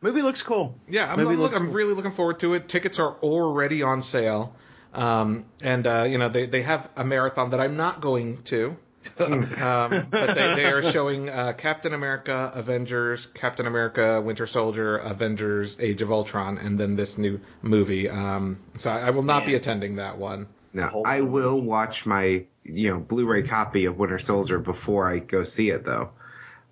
movie 0.00 0.22
looks 0.22 0.42
cool. 0.42 0.74
Yeah, 0.88 1.10
I'm, 1.10 1.20
I'm, 1.20 1.36
look, 1.36 1.54
I'm 1.54 1.66
cool. 1.66 1.74
really 1.74 1.94
looking 1.94 2.10
forward 2.10 2.40
to 2.40 2.54
it. 2.54 2.68
Tickets 2.68 2.98
are 2.98 3.14
already 3.22 3.84
on 3.84 4.02
sale, 4.02 4.56
um, 4.92 5.44
and 5.62 5.86
uh, 5.86 6.02
you 6.02 6.18
know 6.18 6.28
they 6.28 6.46
they 6.46 6.62
have 6.62 6.90
a 6.96 7.04
marathon 7.04 7.50
that 7.50 7.60
I'm 7.60 7.76
not 7.76 8.00
going 8.00 8.42
to. 8.44 8.76
um, 9.20 10.06
but 10.10 10.34
they, 10.34 10.54
they 10.56 10.64
are 10.64 10.82
showing 10.82 11.30
uh, 11.30 11.52
Captain 11.52 11.94
America, 11.94 12.50
Avengers, 12.52 13.26
Captain 13.26 13.66
America, 13.68 14.20
Winter 14.20 14.48
Soldier, 14.48 14.96
Avengers, 14.98 15.76
Age 15.78 16.02
of 16.02 16.10
Ultron, 16.10 16.58
and 16.58 16.78
then 16.78 16.96
this 16.96 17.16
new 17.16 17.40
movie. 17.62 18.10
Um, 18.10 18.58
so 18.74 18.90
I, 18.90 19.06
I 19.06 19.10
will 19.10 19.22
not 19.22 19.46
be 19.46 19.54
attending 19.54 19.96
that 19.96 20.18
one. 20.18 20.48
Now 20.72 20.88
Hold 20.88 21.06
I 21.06 21.20
will 21.20 21.60
watch 21.60 22.04
my 22.04 22.44
you 22.68 22.90
know 22.90 22.98
Blu-ray 22.98 23.42
copy 23.42 23.86
of 23.86 23.98
Winter 23.98 24.18
Soldier 24.18 24.58
before 24.58 25.10
I 25.10 25.18
go 25.18 25.44
see 25.44 25.70
it 25.70 25.84
though, 25.84 26.10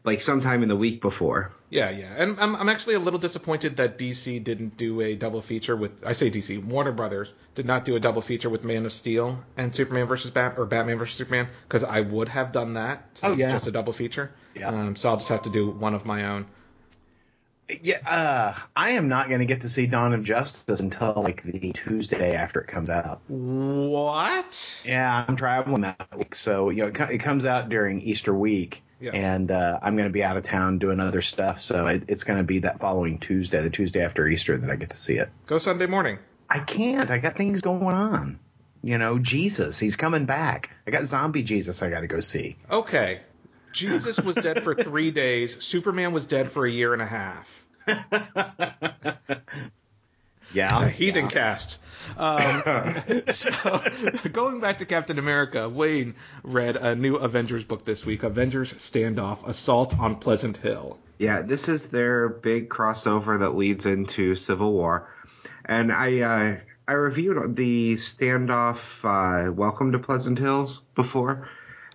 like 0.04 0.20
sometime 0.20 0.62
in 0.62 0.68
the 0.68 0.76
week 0.76 1.00
before. 1.00 1.52
Yeah, 1.68 1.90
yeah, 1.90 2.14
and 2.16 2.38
I'm 2.38 2.54
I'm 2.54 2.68
actually 2.68 2.94
a 2.94 3.00
little 3.00 3.18
disappointed 3.18 3.78
that 3.78 3.98
DC 3.98 4.42
didn't 4.44 4.76
do 4.76 5.00
a 5.00 5.16
double 5.16 5.42
feature 5.42 5.74
with 5.74 5.90
I 6.04 6.12
say 6.12 6.30
DC 6.30 6.62
Warner 6.64 6.92
Brothers 6.92 7.32
did 7.56 7.66
not 7.66 7.84
do 7.84 7.96
a 7.96 8.00
double 8.00 8.22
feature 8.22 8.48
with 8.48 8.62
Man 8.62 8.86
of 8.86 8.92
Steel 8.92 9.42
and 9.56 9.74
Superman 9.74 10.06
versus 10.06 10.30
Bat 10.30 10.54
or 10.58 10.66
Batman 10.66 10.98
versus 10.98 11.16
Superman 11.16 11.48
because 11.66 11.82
I 11.82 12.02
would 12.02 12.28
have 12.28 12.52
done 12.52 12.74
that. 12.74 13.04
since 13.14 13.34
Oh, 13.34 13.36
yeah. 13.36 13.50
just 13.50 13.66
a 13.66 13.72
double 13.72 13.92
feature. 13.92 14.30
Yeah. 14.54 14.68
Um, 14.68 14.94
so 14.94 15.08
I'll 15.10 15.16
just 15.16 15.28
have 15.30 15.42
to 15.42 15.50
do 15.50 15.68
one 15.68 15.94
of 15.94 16.04
my 16.04 16.26
own. 16.26 16.46
Yeah, 17.82 17.98
uh, 18.06 18.54
I 18.76 18.90
am 18.90 19.08
not 19.08 19.28
going 19.28 19.40
to 19.40 19.46
get 19.46 19.62
to 19.62 19.68
see 19.68 19.86
Dawn 19.86 20.12
of 20.14 20.22
Justice 20.22 20.78
until 20.80 21.14
like 21.16 21.42
the 21.42 21.72
Tuesday 21.72 22.34
after 22.36 22.60
it 22.60 22.68
comes 22.68 22.90
out. 22.90 23.20
What? 23.28 24.82
Yeah, 24.84 25.24
I'm 25.26 25.36
traveling 25.36 25.82
that 25.82 26.08
week, 26.16 26.34
so 26.34 26.70
you 26.70 26.82
know 26.82 26.88
it, 26.88 27.00
it 27.14 27.18
comes 27.18 27.44
out 27.44 27.68
during 27.68 28.00
Easter 28.02 28.32
week, 28.32 28.82
Yeah. 29.00 29.10
and 29.12 29.50
uh, 29.50 29.80
I'm 29.82 29.96
going 29.96 30.08
to 30.08 30.12
be 30.12 30.22
out 30.22 30.36
of 30.36 30.44
town 30.44 30.78
doing 30.78 31.00
other 31.00 31.22
stuff, 31.22 31.60
so 31.60 31.86
it, 31.88 32.04
it's 32.08 32.24
going 32.24 32.38
to 32.38 32.44
be 32.44 32.60
that 32.60 32.78
following 32.78 33.18
Tuesday, 33.18 33.60
the 33.62 33.70
Tuesday 33.70 34.04
after 34.04 34.26
Easter, 34.28 34.56
that 34.56 34.70
I 34.70 34.76
get 34.76 34.90
to 34.90 34.96
see 34.96 35.16
it. 35.16 35.28
Go 35.46 35.58
Sunday 35.58 35.86
morning. 35.86 36.18
I 36.48 36.60
can't. 36.60 37.10
I 37.10 37.18
got 37.18 37.36
things 37.36 37.62
going 37.62 37.82
on. 37.82 38.38
You 38.82 38.98
know, 38.98 39.18
Jesus, 39.18 39.80
he's 39.80 39.96
coming 39.96 40.26
back. 40.26 40.70
I 40.86 40.92
got 40.92 41.02
zombie 41.02 41.42
Jesus. 41.42 41.82
I 41.82 41.90
got 41.90 42.00
to 42.02 42.06
go 42.06 42.20
see. 42.20 42.56
Okay. 42.70 43.20
Jesus 43.76 44.18
was 44.18 44.36
dead 44.36 44.64
for 44.64 44.74
three 44.74 45.10
days. 45.10 45.62
Superman 45.62 46.12
was 46.12 46.24
dead 46.24 46.50
for 46.50 46.64
a 46.64 46.70
year 46.70 46.94
and 46.94 47.02
a 47.02 47.06
half. 47.06 47.66
Yeah, 50.52 50.86
a 50.86 50.88
heathen 50.88 51.28
cast. 51.28 51.78
Um, 52.16 52.62
so, 53.30 53.50
going 54.32 54.60
back 54.60 54.78
to 54.78 54.86
Captain 54.86 55.18
America, 55.18 55.68
Wayne 55.68 56.14
read 56.42 56.76
a 56.76 56.94
new 56.94 57.16
Avengers 57.16 57.64
book 57.64 57.84
this 57.84 58.06
week 58.06 58.22
Avengers 58.22 58.72
Standoff 58.72 59.46
Assault 59.46 59.98
on 59.98 60.16
Pleasant 60.16 60.56
Hill. 60.56 60.98
Yeah, 61.18 61.42
this 61.42 61.68
is 61.68 61.88
their 61.88 62.28
big 62.28 62.68
crossover 62.70 63.40
that 63.40 63.50
leads 63.50 63.86
into 63.86 64.36
Civil 64.36 64.72
War, 64.72 65.10
and 65.64 65.92
I 65.92 66.20
uh, 66.20 66.56
I 66.88 66.92
reviewed 66.92 67.56
the 67.56 67.96
standoff 67.96 69.04
uh, 69.04 69.52
Welcome 69.52 69.92
to 69.92 69.98
Pleasant 69.98 70.38
Hills 70.38 70.80
before. 70.94 71.48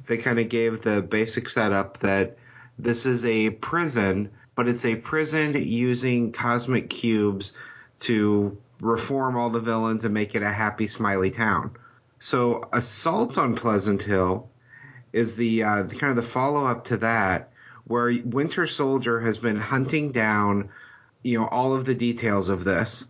They 0.06 0.18
kind 0.18 0.40
of 0.40 0.50
gave 0.50 0.82
the 0.82 1.02
basic 1.02 1.50
setup 1.50 2.00
that 2.00 2.38
this 2.78 3.06
is 3.06 3.24
a 3.26 3.50
prison, 3.50 4.32
but 4.56 4.68
it's 4.68 4.86
a 4.86 4.96
prison 4.96 5.56
using 5.56 6.32
cosmic 6.32 6.90
cubes 6.90 7.54
to 8.02 8.58
reform 8.80 9.38
all 9.38 9.50
the 9.50 9.60
villains 9.60 10.06
and 10.06 10.14
make 10.14 10.36
it 10.36 10.42
a 10.42 10.50
happy, 10.50 10.88
smiley 10.88 11.32
town. 11.32 11.76
So, 12.20 12.64
Assault 12.74 13.38
on 13.38 13.56
Pleasant 13.56 14.02
Hill 14.02 14.50
is 15.14 15.36
the 15.36 15.64
uh, 15.64 15.84
kind 15.86 16.12
of 16.12 16.16
the 16.16 16.24
follow 16.24 16.66
up 16.66 16.86
to 16.86 16.98
that, 16.98 17.52
where 17.86 18.14
Winter 18.24 18.68
Soldier 18.68 19.20
has 19.20 19.38
been 19.38 19.58
hunting 19.58 20.12
down, 20.12 20.70
you 21.24 21.40
know, 21.40 21.48
all 21.48 21.76
of 21.76 21.86
the 21.86 21.96
details 21.96 22.50
of 22.50 22.64
this. 22.64 23.06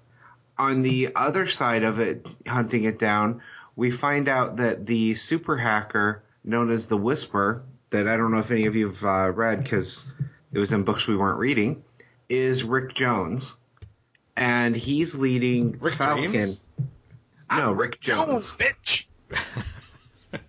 On 0.58 0.82
the 0.82 1.10
other 1.16 1.48
side 1.48 1.84
of 1.84 2.00
it, 2.00 2.28
hunting 2.48 2.84
it 2.84 3.00
down, 3.00 3.42
we 3.76 3.92
find 3.92 4.28
out 4.28 4.58
that 4.58 4.86
the 4.86 5.16
super 5.16 5.58
hacker 5.58 6.24
known 6.44 6.70
as 6.70 6.88
the 6.88 6.98
Whisper, 6.98 7.64
that 7.92 8.08
I 8.08 8.18
don't 8.18 8.32
know 8.32 8.40
if 8.40 8.52
any 8.52 8.66
of 8.66 8.76
you 8.76 8.88
have 8.88 9.04
uh, 9.04 9.32
read 9.32 9.64
because 9.64 10.06
it 10.52 10.60
was 10.60 10.72
in 10.72 10.84
books 10.84 11.08
we 11.08 11.16
weren't 11.16 11.40
reading, 11.40 11.84
is 12.30 12.64
Rick 12.64 12.94
Jones. 12.94 13.54
And 14.38 14.76
he's 14.76 15.14
leading 15.14 15.78
Rick 15.80 15.96
Falcon. 15.96 16.32
James? 16.32 16.62
No, 17.52 17.74
Rick 17.74 18.00
Jones. 18.00 18.54
bitch. 18.54 19.06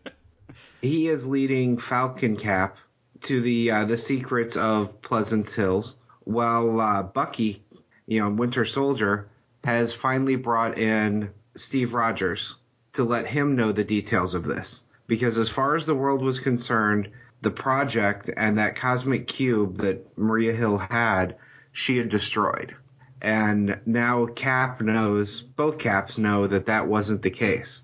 he 0.82 1.08
is 1.08 1.26
leading 1.26 1.78
Falcon 1.78 2.36
Cap 2.36 2.76
to 3.22 3.40
the 3.40 3.70
uh, 3.70 3.84
the 3.84 3.98
secrets 3.98 4.56
of 4.56 5.02
Pleasant 5.02 5.50
Hills, 5.50 5.96
while 6.20 6.80
uh, 6.80 7.02
Bucky, 7.02 7.62
you 8.06 8.20
know, 8.20 8.30
Winter 8.30 8.64
Soldier, 8.64 9.28
has 9.64 9.92
finally 9.92 10.36
brought 10.36 10.78
in 10.78 11.30
Steve 11.56 11.92
Rogers 11.92 12.56
to 12.94 13.04
let 13.04 13.26
him 13.26 13.56
know 13.56 13.72
the 13.72 13.84
details 13.84 14.34
of 14.34 14.44
this. 14.44 14.84
Because 15.12 15.36
as 15.36 15.50
far 15.50 15.76
as 15.76 15.84
the 15.84 15.94
world 15.94 16.22
was 16.22 16.38
concerned, 16.38 17.10
the 17.42 17.50
project 17.50 18.30
and 18.34 18.56
that 18.56 18.76
cosmic 18.76 19.26
cube 19.26 19.76
that 19.82 20.16
Maria 20.16 20.54
Hill 20.54 20.78
had, 20.78 21.36
she 21.70 21.98
had 21.98 22.08
destroyed. 22.08 22.74
And 23.20 23.78
now 23.84 24.24
Cap 24.24 24.80
knows, 24.80 25.42
both 25.42 25.76
Caps 25.76 26.16
know 26.16 26.46
that 26.46 26.64
that 26.64 26.88
wasn't 26.88 27.20
the 27.20 27.30
case. 27.30 27.82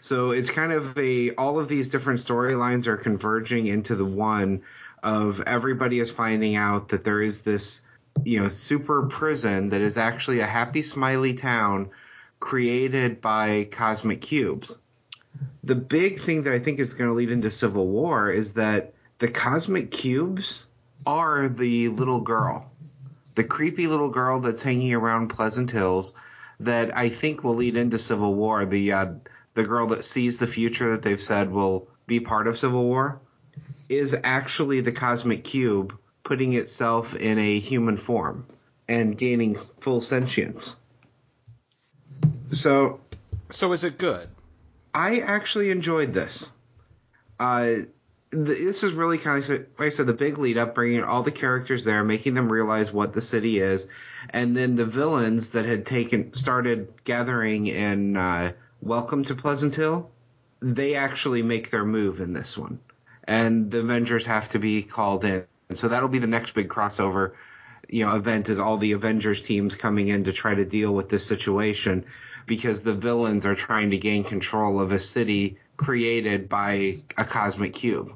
So 0.00 0.32
it's 0.32 0.50
kind 0.50 0.72
of 0.72 0.98
a 0.98 1.30
all 1.36 1.60
of 1.60 1.68
these 1.68 1.88
different 1.88 2.18
storylines 2.18 2.88
are 2.88 2.96
converging 2.96 3.68
into 3.68 3.94
the 3.94 4.04
one 4.04 4.62
of 5.04 5.40
everybody 5.42 6.00
is 6.00 6.10
finding 6.10 6.56
out 6.56 6.88
that 6.88 7.04
there 7.04 7.22
is 7.22 7.42
this 7.42 7.82
you 8.24 8.42
know 8.42 8.48
super 8.48 9.06
prison 9.06 9.68
that 9.68 9.82
is 9.82 9.96
actually 9.96 10.40
a 10.40 10.46
happy 10.46 10.82
smiley 10.82 11.34
town 11.34 11.90
created 12.40 13.20
by 13.20 13.68
cosmic 13.70 14.20
cubes. 14.20 14.76
The 15.66 15.74
big 15.74 16.20
thing 16.20 16.44
that 16.44 16.52
I 16.52 16.60
think 16.60 16.78
is 16.78 16.94
going 16.94 17.10
to 17.10 17.14
lead 17.14 17.32
into 17.32 17.50
Civil 17.50 17.88
War 17.88 18.30
is 18.30 18.52
that 18.54 18.94
the 19.18 19.26
cosmic 19.26 19.90
cubes 19.90 20.64
are 21.04 21.48
the 21.48 21.88
little 21.88 22.20
girl. 22.20 22.70
The 23.34 23.42
creepy 23.42 23.88
little 23.88 24.10
girl 24.10 24.38
that's 24.38 24.62
hanging 24.62 24.94
around 24.94 25.28
Pleasant 25.28 25.72
Hills 25.72 26.14
that 26.60 26.96
I 26.96 27.08
think 27.08 27.42
will 27.42 27.56
lead 27.56 27.76
into 27.76 27.98
Civil 27.98 28.32
War. 28.34 28.64
The 28.64 28.92
uh, 28.92 29.06
the 29.54 29.64
girl 29.64 29.88
that 29.88 30.04
sees 30.04 30.38
the 30.38 30.46
future 30.46 30.92
that 30.92 31.02
they've 31.02 31.20
said 31.20 31.50
will 31.50 31.88
be 32.06 32.20
part 32.20 32.46
of 32.46 32.56
Civil 32.56 32.84
War 32.84 33.20
is 33.88 34.16
actually 34.22 34.82
the 34.82 34.92
cosmic 34.92 35.42
cube 35.42 35.98
putting 36.22 36.52
itself 36.52 37.16
in 37.16 37.40
a 37.40 37.58
human 37.58 37.96
form 37.96 38.46
and 38.88 39.18
gaining 39.18 39.56
full 39.56 40.00
sentience. 40.00 40.76
So 42.52 43.00
So 43.50 43.72
is 43.72 43.82
it 43.82 43.98
good? 43.98 44.28
I 44.96 45.18
actually 45.18 45.68
enjoyed 45.68 46.14
this. 46.14 46.48
Uh, 47.38 47.80
this 48.30 48.82
is 48.82 48.94
really 48.94 49.18
kind 49.18 49.44
of 49.44 49.48
like 49.50 49.68
I 49.78 49.88
said, 49.90 50.06
the 50.06 50.14
big 50.14 50.38
lead 50.38 50.56
up, 50.56 50.74
bringing 50.74 51.02
all 51.02 51.22
the 51.22 51.30
characters 51.30 51.84
there, 51.84 52.02
making 52.02 52.32
them 52.32 52.50
realize 52.50 52.90
what 52.90 53.12
the 53.12 53.20
city 53.20 53.58
is, 53.58 53.88
and 54.30 54.56
then 54.56 54.74
the 54.74 54.86
villains 54.86 55.50
that 55.50 55.66
had 55.66 55.84
taken 55.84 56.32
started 56.32 56.88
gathering 57.04 57.66
in 57.66 58.16
uh, 58.16 58.52
Welcome 58.80 59.22
to 59.24 59.34
Pleasant 59.34 59.74
Hill. 59.74 60.10
They 60.60 60.94
actually 60.94 61.42
make 61.42 61.70
their 61.70 61.84
move 61.84 62.22
in 62.22 62.32
this 62.32 62.56
one, 62.56 62.80
and 63.24 63.70
the 63.70 63.80
Avengers 63.80 64.24
have 64.24 64.48
to 64.52 64.58
be 64.58 64.82
called 64.82 65.26
in. 65.26 65.44
And 65.68 65.76
so 65.76 65.88
that'll 65.88 66.08
be 66.08 66.20
the 66.20 66.26
next 66.26 66.54
big 66.54 66.70
crossover, 66.70 67.32
you 67.86 68.06
know, 68.06 68.14
event 68.14 68.48
is 68.48 68.58
all 68.58 68.78
the 68.78 68.92
Avengers 68.92 69.42
teams 69.42 69.74
coming 69.74 70.08
in 70.08 70.24
to 70.24 70.32
try 70.32 70.54
to 70.54 70.64
deal 70.64 70.94
with 70.94 71.10
this 71.10 71.26
situation 71.26 72.06
because 72.46 72.82
the 72.82 72.94
villains 72.94 73.44
are 73.44 73.56
trying 73.56 73.90
to 73.90 73.98
gain 73.98 74.24
control 74.24 74.80
of 74.80 74.92
a 74.92 75.00
city 75.00 75.58
created 75.76 76.48
by 76.48 76.98
a 77.18 77.24
cosmic 77.24 77.74
cube. 77.74 78.12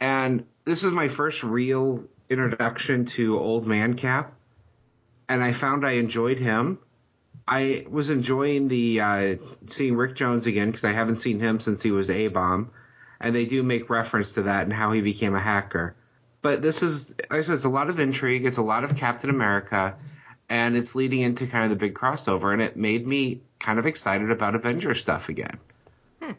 And 0.00 0.46
this 0.64 0.84
is 0.84 0.92
my 0.92 1.08
first 1.08 1.42
real 1.42 2.04
introduction 2.28 3.06
to 3.06 3.38
Old 3.38 3.66
Man 3.66 3.94
Cap, 3.94 4.32
and 5.28 5.42
I 5.42 5.52
found 5.52 5.86
I 5.86 5.92
enjoyed 5.92 6.38
him. 6.38 6.78
I 7.46 7.86
was 7.88 8.10
enjoying 8.10 8.68
the 8.68 9.00
uh, 9.00 9.36
seeing 9.66 9.96
Rick 9.96 10.16
Jones 10.16 10.46
again 10.46 10.70
because 10.70 10.84
I 10.84 10.92
haven't 10.92 11.16
seen 11.16 11.40
him 11.40 11.60
since 11.60 11.82
he 11.82 11.90
was 11.90 12.10
A 12.10 12.28
Bomb, 12.28 12.70
and 13.20 13.34
they 13.34 13.46
do 13.46 13.62
make 13.62 13.90
reference 13.90 14.34
to 14.34 14.42
that 14.42 14.64
and 14.64 14.72
how 14.72 14.92
he 14.92 15.00
became 15.00 15.34
a 15.34 15.40
hacker. 15.40 15.94
But 16.42 16.62
this 16.62 16.82
is, 16.82 17.14
like 17.30 17.40
I 17.40 17.42
said, 17.42 17.54
it's 17.54 17.64
a 17.64 17.70
lot 17.70 17.88
of 17.88 17.98
intrigue. 17.98 18.46
It's 18.46 18.58
a 18.58 18.62
lot 18.62 18.84
of 18.84 18.96
Captain 18.96 19.30
America, 19.30 19.96
and 20.48 20.76
it's 20.76 20.94
leading 20.94 21.20
into 21.20 21.46
kind 21.46 21.64
of 21.64 21.70
the 21.70 21.76
big 21.76 21.94
crossover, 21.94 22.52
and 22.52 22.62
it 22.62 22.76
made 22.76 23.06
me 23.06 23.42
kind 23.58 23.78
of 23.78 23.86
excited 23.86 24.30
about 24.30 24.54
Avengers 24.54 25.00
stuff 25.00 25.28
again. 25.28 25.58
Hmm. 26.22 26.32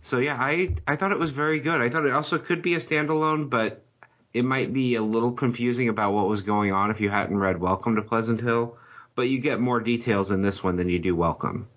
So 0.00 0.18
yeah, 0.18 0.36
I 0.38 0.74
I 0.86 0.96
thought 0.96 1.12
it 1.12 1.18
was 1.18 1.30
very 1.30 1.60
good. 1.60 1.80
I 1.80 1.88
thought 1.88 2.06
it 2.06 2.12
also 2.12 2.38
could 2.38 2.62
be 2.62 2.74
a 2.74 2.78
standalone, 2.78 3.50
but 3.50 3.84
it 4.32 4.44
might 4.44 4.72
be 4.72 4.94
a 4.94 5.02
little 5.02 5.32
confusing 5.32 5.88
about 5.88 6.12
what 6.12 6.28
was 6.28 6.40
going 6.42 6.72
on 6.72 6.90
if 6.90 7.00
you 7.00 7.10
hadn't 7.10 7.36
read 7.36 7.60
Welcome 7.60 7.96
to 7.96 8.02
Pleasant 8.02 8.40
Hill. 8.40 8.76
But 9.14 9.28
you 9.28 9.40
get 9.40 9.60
more 9.60 9.80
details 9.80 10.30
in 10.30 10.40
this 10.40 10.64
one 10.64 10.76
than 10.76 10.88
you 10.88 10.98
do 10.98 11.14
Welcome. 11.14 11.68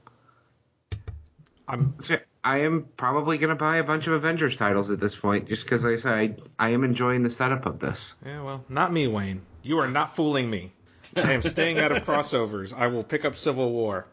I'm 1.68 1.96
So 2.00 2.18
I 2.44 2.60
am 2.60 2.88
probably 2.96 3.40
going 3.40 3.50
to 3.50 3.56
buy 3.56 3.78
a 3.78 3.84
bunch 3.84 4.08
of 4.08 4.14
Avengers 4.14 4.56
titles 4.56 4.92
at 4.92 5.00
this 5.00 5.16
point, 5.16 5.50
just 5.50 5.64
because 5.64 5.84
like 5.84 5.96
I 5.96 5.98
said 5.98 6.42
I, 6.60 6.68
I 6.68 6.70
am 6.70 6.84
enjoying 6.84 7.24
the 7.24 7.30
setup 7.30 7.66
of 7.66 7.80
this. 7.80 8.16
yeah, 8.26 8.44
well, 8.44 8.64
not 8.70 8.94
me, 8.94 9.08
Wayne. 9.08 9.42
You 9.64 9.80
are 9.80 9.88
not 9.88 10.16
fooling 10.16 10.50
me. 10.50 10.72
I 11.16 11.32
am 11.34 11.42
staying 11.42 11.80
out 11.80 11.92
of 11.92 12.04
crossovers. 12.06 12.74
I 12.74 12.88
will 12.88 13.04
pick 13.04 13.26
up 13.26 13.36
Civil 13.36 13.72
War. 13.72 14.06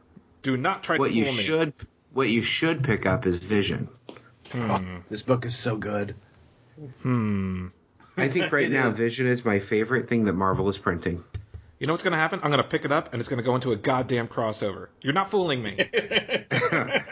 Do 0.42 0.56
not 0.56 0.82
try 0.82 0.96
What 0.98 1.08
to 1.08 1.14
you 1.14 1.24
fool 1.24 1.34
me. 1.34 1.42
should 1.42 1.72
what 2.12 2.28
you 2.28 2.42
should 2.42 2.84
pick 2.84 3.06
up 3.06 3.26
is 3.26 3.38
Vision. 3.38 3.88
This 5.08 5.22
book 5.22 5.44
is 5.46 5.56
so 5.56 5.76
good. 5.76 6.14
Hmm. 7.02 7.68
I 8.16 8.28
think 8.28 8.52
right 8.52 8.70
now 8.70 8.88
is. 8.88 8.98
Vision 8.98 9.26
is 9.26 9.44
my 9.44 9.60
favorite 9.60 10.08
thing 10.08 10.24
that 10.26 10.34
Marvel 10.34 10.68
is 10.68 10.76
printing. 10.78 11.24
You 11.78 11.86
know 11.86 11.94
what's 11.94 12.02
going 12.04 12.12
to 12.12 12.18
happen? 12.18 12.40
I'm 12.42 12.50
going 12.50 12.62
to 12.62 12.68
pick 12.68 12.84
it 12.84 12.92
up 12.92 13.12
and 13.12 13.20
it's 13.20 13.28
going 13.28 13.38
to 13.38 13.42
go 13.44 13.54
into 13.54 13.72
a 13.72 13.76
goddamn 13.76 14.28
crossover. 14.28 14.88
You're 15.00 15.14
not 15.14 15.30
fooling 15.30 15.62
me. 15.62 15.76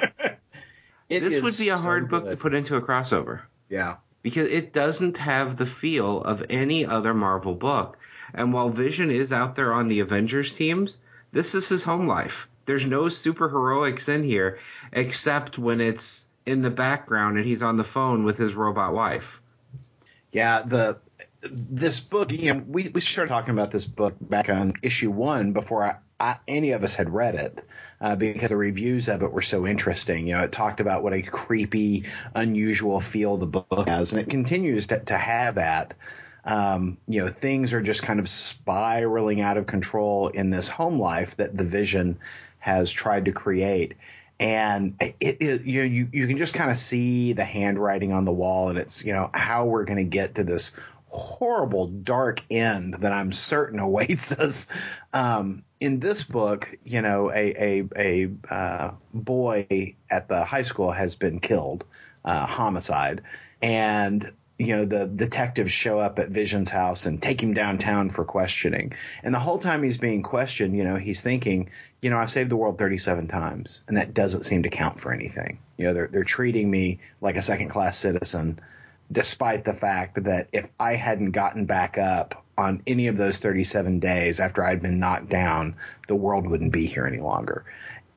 It 1.08 1.20
this 1.20 1.42
would 1.42 1.58
be 1.58 1.70
a 1.70 1.76
so 1.76 1.82
hard 1.82 2.08
book 2.08 2.30
to 2.30 2.36
put 2.36 2.54
into 2.54 2.76
a 2.76 2.80
crossover. 2.82 3.40
Yeah. 3.68 3.96
because 4.22 4.48
it 4.48 4.72
doesn't 4.72 5.16
have 5.16 5.56
the 5.56 5.66
feel 5.66 6.22
of 6.22 6.44
any 6.50 6.86
other 6.86 7.12
Marvel 7.14 7.54
book. 7.54 7.98
And 8.32 8.52
while 8.52 8.70
Vision 8.70 9.10
is 9.10 9.32
out 9.32 9.56
there 9.56 9.72
on 9.72 9.88
the 9.88 10.00
Avengers 10.00 10.54
teams, 10.54 10.98
this 11.32 11.56
is 11.56 11.66
his 11.66 11.82
home 11.82 12.06
life. 12.06 12.46
There's 12.70 12.86
no 12.86 13.08
super 13.08 13.48
heroics 13.48 14.08
in 14.08 14.22
here 14.22 14.60
except 14.92 15.58
when 15.58 15.80
it's 15.80 16.28
in 16.46 16.62
the 16.62 16.70
background 16.70 17.36
and 17.36 17.44
he's 17.44 17.62
on 17.62 17.76
the 17.76 17.82
phone 17.82 18.22
with 18.22 18.38
his 18.38 18.54
robot 18.54 18.94
wife. 18.94 19.42
Yeah, 20.30 20.62
the 20.62 20.98
this 21.42 21.98
book, 21.98 22.30
you 22.30 22.54
know, 22.54 22.62
we, 22.64 22.86
we 22.86 23.00
started 23.00 23.28
talking 23.28 23.50
about 23.54 23.72
this 23.72 23.86
book 23.86 24.14
back 24.20 24.48
on 24.50 24.74
issue 24.82 25.10
one 25.10 25.52
before 25.52 25.82
I, 25.82 25.96
I, 26.20 26.36
any 26.46 26.70
of 26.70 26.84
us 26.84 26.94
had 26.94 27.12
read 27.12 27.34
it 27.34 27.58
uh, 28.00 28.14
because 28.14 28.50
the 28.50 28.56
reviews 28.56 29.08
of 29.08 29.24
it 29.24 29.32
were 29.32 29.42
so 29.42 29.66
interesting. 29.66 30.28
You 30.28 30.34
know, 30.34 30.42
it 30.44 30.52
talked 30.52 30.78
about 30.78 31.02
what 31.02 31.12
a 31.12 31.22
creepy, 31.22 32.04
unusual 32.36 33.00
feel 33.00 33.36
the 33.36 33.46
book 33.46 33.88
has, 33.88 34.12
and 34.12 34.20
it 34.20 34.30
continues 34.30 34.86
to, 34.86 35.00
to 35.00 35.18
have 35.18 35.56
that. 35.56 35.94
Um, 36.44 36.98
you 37.06 37.22
know, 37.22 37.30
things 37.30 37.72
are 37.72 37.82
just 37.82 38.02
kind 38.02 38.20
of 38.20 38.28
spiraling 38.28 39.40
out 39.40 39.56
of 39.56 39.66
control 39.66 40.28
in 40.28 40.50
this 40.50 40.68
home 40.68 40.98
life 40.98 41.36
that 41.36 41.54
the 41.54 41.64
Vision 41.64 42.18
has 42.60 42.92
tried 42.92 43.24
to 43.24 43.32
create 43.32 43.94
and 44.40 44.96
it, 45.00 45.36
it 45.40 45.62
you, 45.64 45.82
you 45.82 46.08
you 46.10 46.26
can 46.26 46.38
just 46.38 46.54
kind 46.54 46.70
of 46.70 46.78
see 46.78 47.34
the 47.34 47.44
handwriting 47.44 48.14
on 48.14 48.24
the 48.24 48.32
wall, 48.32 48.70
and 48.70 48.78
it's 48.78 49.04
you 49.04 49.12
know 49.12 49.30
how 49.34 49.66
we're 49.66 49.84
going 49.84 49.98
to 49.98 50.04
get 50.04 50.36
to 50.36 50.44
this 50.44 50.74
horrible 51.08 51.88
dark 51.88 52.42
end 52.50 52.94
that 52.94 53.12
I'm 53.12 53.32
certain 53.32 53.78
awaits 53.80 54.32
us. 54.32 54.66
Um, 55.12 55.62
in 55.78 56.00
this 56.00 56.24
book, 56.24 56.74
you 56.84 57.02
know, 57.02 57.30
a 57.30 57.82
a 57.82 57.88
a 57.94 58.30
uh, 58.48 58.90
boy 59.12 59.94
at 60.10 60.28
the 60.28 60.42
high 60.42 60.62
school 60.62 60.90
has 60.90 61.16
been 61.16 61.38
killed, 61.38 61.84
uh, 62.24 62.46
homicide, 62.46 63.20
and 63.60 64.32
you 64.60 64.76
know 64.76 64.84
the 64.84 65.06
detectives 65.06 65.72
show 65.72 65.98
up 65.98 66.18
at 66.18 66.28
Vision's 66.28 66.68
house 66.68 67.06
and 67.06 67.20
take 67.20 67.42
him 67.42 67.54
downtown 67.54 68.10
for 68.10 68.26
questioning. 68.26 68.92
And 69.22 69.34
the 69.34 69.38
whole 69.38 69.56
time 69.56 69.82
he's 69.82 69.96
being 69.96 70.22
questioned, 70.22 70.76
you 70.76 70.84
know, 70.84 70.96
he's 70.96 71.22
thinking, 71.22 71.70
you 72.02 72.10
know, 72.10 72.18
I've 72.18 72.30
saved 72.30 72.50
the 72.50 72.56
world 72.56 72.76
37 72.76 73.26
times, 73.26 73.82
and 73.88 73.96
that 73.96 74.12
doesn't 74.12 74.42
seem 74.42 74.64
to 74.64 74.68
count 74.68 75.00
for 75.00 75.14
anything. 75.14 75.60
You 75.78 75.86
know, 75.86 75.94
they're 75.94 76.08
they're 76.08 76.24
treating 76.24 76.70
me 76.70 76.98
like 77.22 77.36
a 77.36 77.42
second 77.42 77.70
class 77.70 77.96
citizen, 77.96 78.60
despite 79.10 79.64
the 79.64 79.72
fact 79.72 80.24
that 80.24 80.48
if 80.52 80.68
I 80.78 80.94
hadn't 80.94 81.30
gotten 81.30 81.64
back 81.64 81.96
up 81.96 82.44
on 82.58 82.82
any 82.86 83.06
of 83.06 83.16
those 83.16 83.38
37 83.38 83.98
days 83.98 84.40
after 84.40 84.62
I'd 84.62 84.82
been 84.82 85.00
knocked 85.00 85.30
down, 85.30 85.76
the 86.06 86.14
world 86.14 86.46
wouldn't 86.46 86.72
be 86.72 86.84
here 86.84 87.06
any 87.06 87.20
longer. 87.20 87.64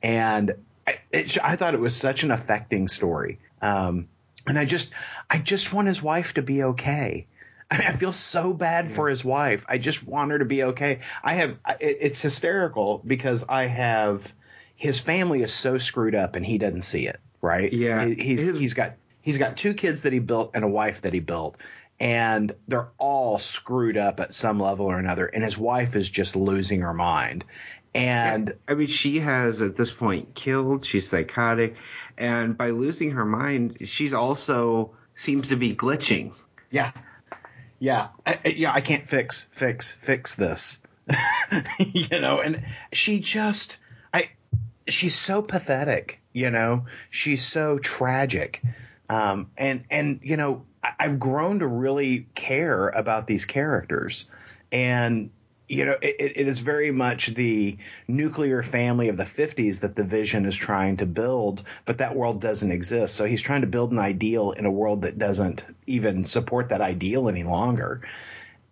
And 0.02 0.56
I, 0.86 1.00
it, 1.10 1.38
I 1.42 1.56
thought 1.56 1.74
it 1.74 1.80
was 1.80 1.96
such 1.96 2.24
an 2.24 2.32
affecting 2.32 2.90
story. 2.90 3.40
Um, 3.62 4.10
and 4.48 4.58
I 4.60 4.66
just, 4.66 4.92
I 5.30 5.38
just 5.40 5.72
want 5.74 5.88
his 5.88 6.02
wife 6.02 6.34
to 6.36 6.42
be 6.42 6.64
okay. 6.64 7.28
I 7.72 7.78
mean, 7.78 7.88
I 7.88 7.92
feel 7.94 8.12
so 8.12 8.54
bad 8.54 8.92
for 8.92 9.10
his 9.10 9.24
wife. 9.26 9.66
I 9.68 9.78
just 9.80 10.06
want 10.06 10.32
her 10.32 10.40
to 10.40 10.46
be 10.46 10.64
okay. 10.64 11.00
I 11.24 11.34
have, 11.36 11.52
it, 11.80 11.98
it's 12.02 12.22
hysterical 12.22 13.02
because 13.06 13.44
I 13.48 13.66
have, 13.66 14.32
his 14.76 15.00
family 15.00 15.42
is 15.42 15.54
so 15.54 15.78
screwed 15.78 16.14
up 16.14 16.36
and 16.36 16.46
he 16.46 16.58
doesn't 16.58 16.82
see 16.82 17.08
it, 17.08 17.20
right? 17.42 17.72
Yeah. 17.74 18.06
He- 18.06 18.16
he's 18.16 18.46
His- 18.48 18.60
he's 18.60 18.74
got 18.74 18.94
he's 19.22 19.38
got 19.38 19.56
two 19.58 19.74
kids 19.74 20.02
that 20.04 20.12
he 20.14 20.20
built 20.20 20.52
and 20.54 20.64
a 20.64 20.68
wife 20.68 21.02
that 21.02 21.14
he 21.14 21.20
built, 21.22 21.58
and 22.00 22.54
they're 22.68 22.90
all 22.98 23.40
screwed 23.40 23.96
up 23.98 24.20
at 24.20 24.34
some 24.34 24.60
level 24.60 24.86
or 24.88 25.00
another, 25.00 25.26
and 25.26 25.44
his 25.44 25.58
wife 25.58 25.96
is 25.96 26.10
just 26.10 26.36
losing 26.36 26.82
her 26.82 26.94
mind. 26.94 27.46
And 27.96 28.56
I 28.68 28.74
mean, 28.74 28.88
she 28.88 29.20
has 29.20 29.62
at 29.62 29.76
this 29.78 29.92
point 29.92 30.34
killed. 30.36 30.86
She's 30.86 31.10
psychotic, 31.10 31.76
and 32.18 32.58
by 32.58 32.72
losing 32.72 33.12
her 33.12 33.26
mind, 33.26 33.78
she's 33.86 34.14
also 34.14 34.96
seems 35.16 35.50
to 35.50 35.56
be 35.56 35.76
glitching. 35.76 36.34
yeah, 36.72 36.92
yeah, 37.80 38.10
I, 38.26 38.40
yeah, 38.46 38.72
I 38.72 38.82
can't 38.82 39.06
fix, 39.06 39.48
fix, 39.52 39.92
fix 39.92 40.36
this. 40.36 40.80
you 41.80 42.20
know, 42.22 42.40
and 42.40 42.64
she 42.94 43.20
just, 43.20 43.78
I, 44.14 44.30
she's 44.88 45.16
so 45.16 45.42
pathetic. 45.42 46.22
You 46.32 46.50
know, 46.50 46.86
she's 47.10 47.46
so 47.46 47.78
tragic. 47.78 48.62
Um, 49.10 49.52
and 49.58 49.84
and 49.92 50.22
you 50.24 50.38
know, 50.38 50.66
I, 50.82 50.94
I've 51.00 51.20
grown 51.20 51.60
to 51.60 51.68
really 51.68 52.28
care 52.36 52.88
about 52.88 53.28
these 53.28 53.46
characters, 53.46 54.28
and 54.72 55.30
you 55.74 55.86
know, 55.86 55.98
it, 56.02 56.16
it 56.36 56.48
is 56.48 56.60
very 56.60 56.92
much 56.92 57.28
the 57.28 57.78
nuclear 58.08 58.64
family 58.64 59.10
of 59.10 59.18
the 59.18 59.24
50s 59.24 59.82
that 59.82 59.96
the 59.96 60.04
Vision 60.04 60.46
is 60.46 60.56
trying 60.56 60.98
to 60.98 61.06
build, 61.06 61.64
but 61.86 62.00
that 62.00 62.16
world 62.16 62.42
doesn't 62.42 62.72
exist. 62.72 63.16
So 63.16 63.26
he's 63.26 63.42
trying 63.42 63.62
to 63.62 63.68
build 63.68 63.92
an 63.92 64.00
ideal 64.00 64.52
in 64.52 64.66
a 64.66 64.72
world 64.72 65.04
that 65.04 65.18
doesn't 65.18 65.66
even 65.88 66.26
support 66.26 66.70
that 66.70 66.82
ideal 66.82 67.30
any 67.30 67.44
longer. 67.44 68.02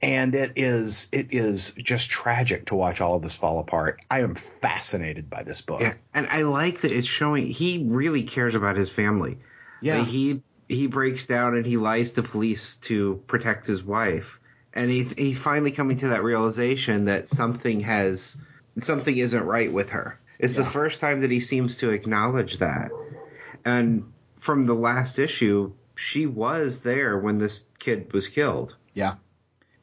And 0.03 0.33
it 0.33 0.53
is 0.55 1.09
it 1.11 1.27
is 1.31 1.71
just 1.77 2.09
tragic 2.09 2.67
to 2.67 2.75
watch 2.75 3.01
all 3.01 3.15
of 3.15 3.21
this 3.21 3.35
fall 3.35 3.59
apart. 3.59 4.01
I 4.09 4.21
am 4.21 4.33
fascinated 4.33 5.29
by 5.29 5.43
this 5.43 5.61
book. 5.61 5.81
Yeah, 5.81 5.93
and 6.13 6.25
I 6.25 6.41
like 6.41 6.81
that 6.81 6.91
it's 6.91 7.07
showing 7.07 7.45
he 7.45 7.85
really 7.87 8.23
cares 8.23 8.55
about 8.55 8.77
his 8.77 8.89
family. 8.89 9.37
Yeah. 9.79 9.99
Like, 9.99 10.07
he 10.07 10.41
he 10.67 10.87
breaks 10.87 11.27
down 11.27 11.55
and 11.55 11.65
he 11.65 11.77
lies 11.77 12.13
to 12.13 12.23
police 12.23 12.77
to 12.77 13.21
protect 13.27 13.67
his 13.67 13.83
wife, 13.83 14.39
and 14.73 14.89
he's 14.89 15.13
he's 15.13 15.37
finally 15.37 15.71
coming 15.71 15.97
to 15.97 16.09
that 16.09 16.23
realization 16.23 17.05
that 17.05 17.27
something 17.27 17.81
has 17.81 18.37
something 18.79 19.15
isn't 19.15 19.43
right 19.43 19.71
with 19.71 19.91
her. 19.91 20.19
It's 20.39 20.55
the 20.55 20.65
first 20.65 20.99
time 20.99 21.19
that 21.19 21.29
he 21.29 21.39
seems 21.39 21.77
to 21.77 21.89
acknowledge 21.89 22.57
that, 22.59 22.91
and 23.63 24.11
from 24.39 24.63
the 24.63 24.73
last 24.73 25.19
issue, 25.19 25.73
she 25.95 26.25
was 26.25 26.79
there 26.79 27.17
when 27.17 27.37
this 27.37 27.65
kid 27.77 28.11
was 28.11 28.27
killed. 28.27 28.75
Yeah. 28.93 29.15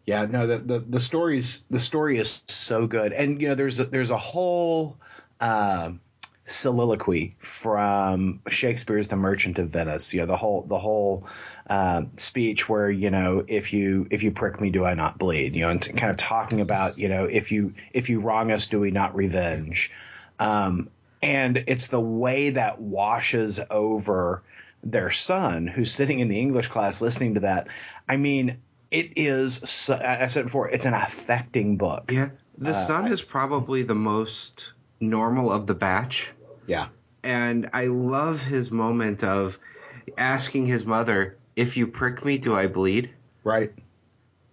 Yeah, 0.04 0.24
no, 0.24 0.46
the, 0.46 0.58
the, 0.58 0.78
the 0.80 1.00
story's 1.00 1.64
the 1.68 1.78
story 1.78 2.16
is 2.18 2.42
so 2.46 2.86
good. 2.86 3.12
And 3.12 3.40
you 3.40 3.48
know, 3.48 3.54
there's 3.54 3.78
a 3.78 3.84
there's 3.84 4.10
a 4.10 4.16
whole 4.16 4.96
um 5.38 6.00
soliloquy 6.48 7.36
from 7.38 8.40
Shakespeare's 8.48 9.08
The 9.08 9.16
Merchant 9.16 9.58
of 9.58 9.68
Venice. 9.68 10.12
You 10.12 10.20
know, 10.20 10.26
the 10.26 10.36
whole 10.36 10.62
the 10.62 10.78
whole 10.78 11.26
um 11.68 12.12
speech 12.16 12.68
where 12.68 12.90
you 12.90 13.10
know 13.10 13.44
if 13.46 13.72
you 13.72 14.06
if 14.10 14.22
you 14.22 14.32
prick 14.32 14.60
me, 14.60 14.70
do 14.70 14.84
I 14.84 14.94
not 14.94 15.18
bleed? 15.18 15.54
You 15.54 15.62
know, 15.62 15.70
and 15.70 15.80
kind 15.96 16.10
of 16.10 16.16
talking 16.16 16.60
about 16.60 16.98
you 16.98 17.08
know 17.08 17.24
if 17.24 17.52
you 17.52 17.74
if 17.92 18.08
you 18.08 18.20
wrong 18.20 18.50
us, 18.50 18.66
do 18.66 18.80
we 18.80 18.90
not 18.90 19.14
revenge? 19.14 19.92
Um, 20.38 20.88
and 21.22 21.64
it's 21.66 21.88
the 21.88 22.00
way 22.00 22.50
that 22.50 22.80
washes 22.80 23.60
over 23.70 24.42
their 24.84 25.10
son 25.10 25.66
who's 25.66 25.92
sitting 25.92 26.20
in 26.20 26.28
the 26.28 26.40
English 26.40 26.68
class 26.68 27.00
listening 27.00 27.34
to 27.34 27.40
that. 27.40 27.66
I 28.08 28.16
mean, 28.16 28.58
it 28.90 29.14
is. 29.16 29.54
So, 29.54 29.98
I 30.00 30.28
said 30.28 30.44
before, 30.44 30.68
it's 30.68 30.86
an 30.86 30.94
affecting 30.94 31.76
book. 31.76 32.12
Yeah, 32.12 32.30
the 32.56 32.70
Uh, 32.70 32.74
son 32.74 33.08
is 33.12 33.20
probably 33.20 33.82
the 33.82 33.96
most 33.96 34.72
normal 35.00 35.50
of 35.52 35.66
the 35.66 35.74
batch. 35.74 36.30
Yeah. 36.68 36.88
and 37.24 37.68
I 37.72 37.86
love 37.86 38.40
his 38.42 38.70
moment 38.70 39.24
of 39.24 39.58
asking 40.16 40.66
his 40.66 40.84
mother, 40.86 41.36
"If 41.56 41.76
you 41.76 41.86
prick 41.88 42.24
me, 42.24 42.38
do 42.38 42.54
I 42.54 42.68
bleed?" 42.68 43.10
Right. 43.42 43.72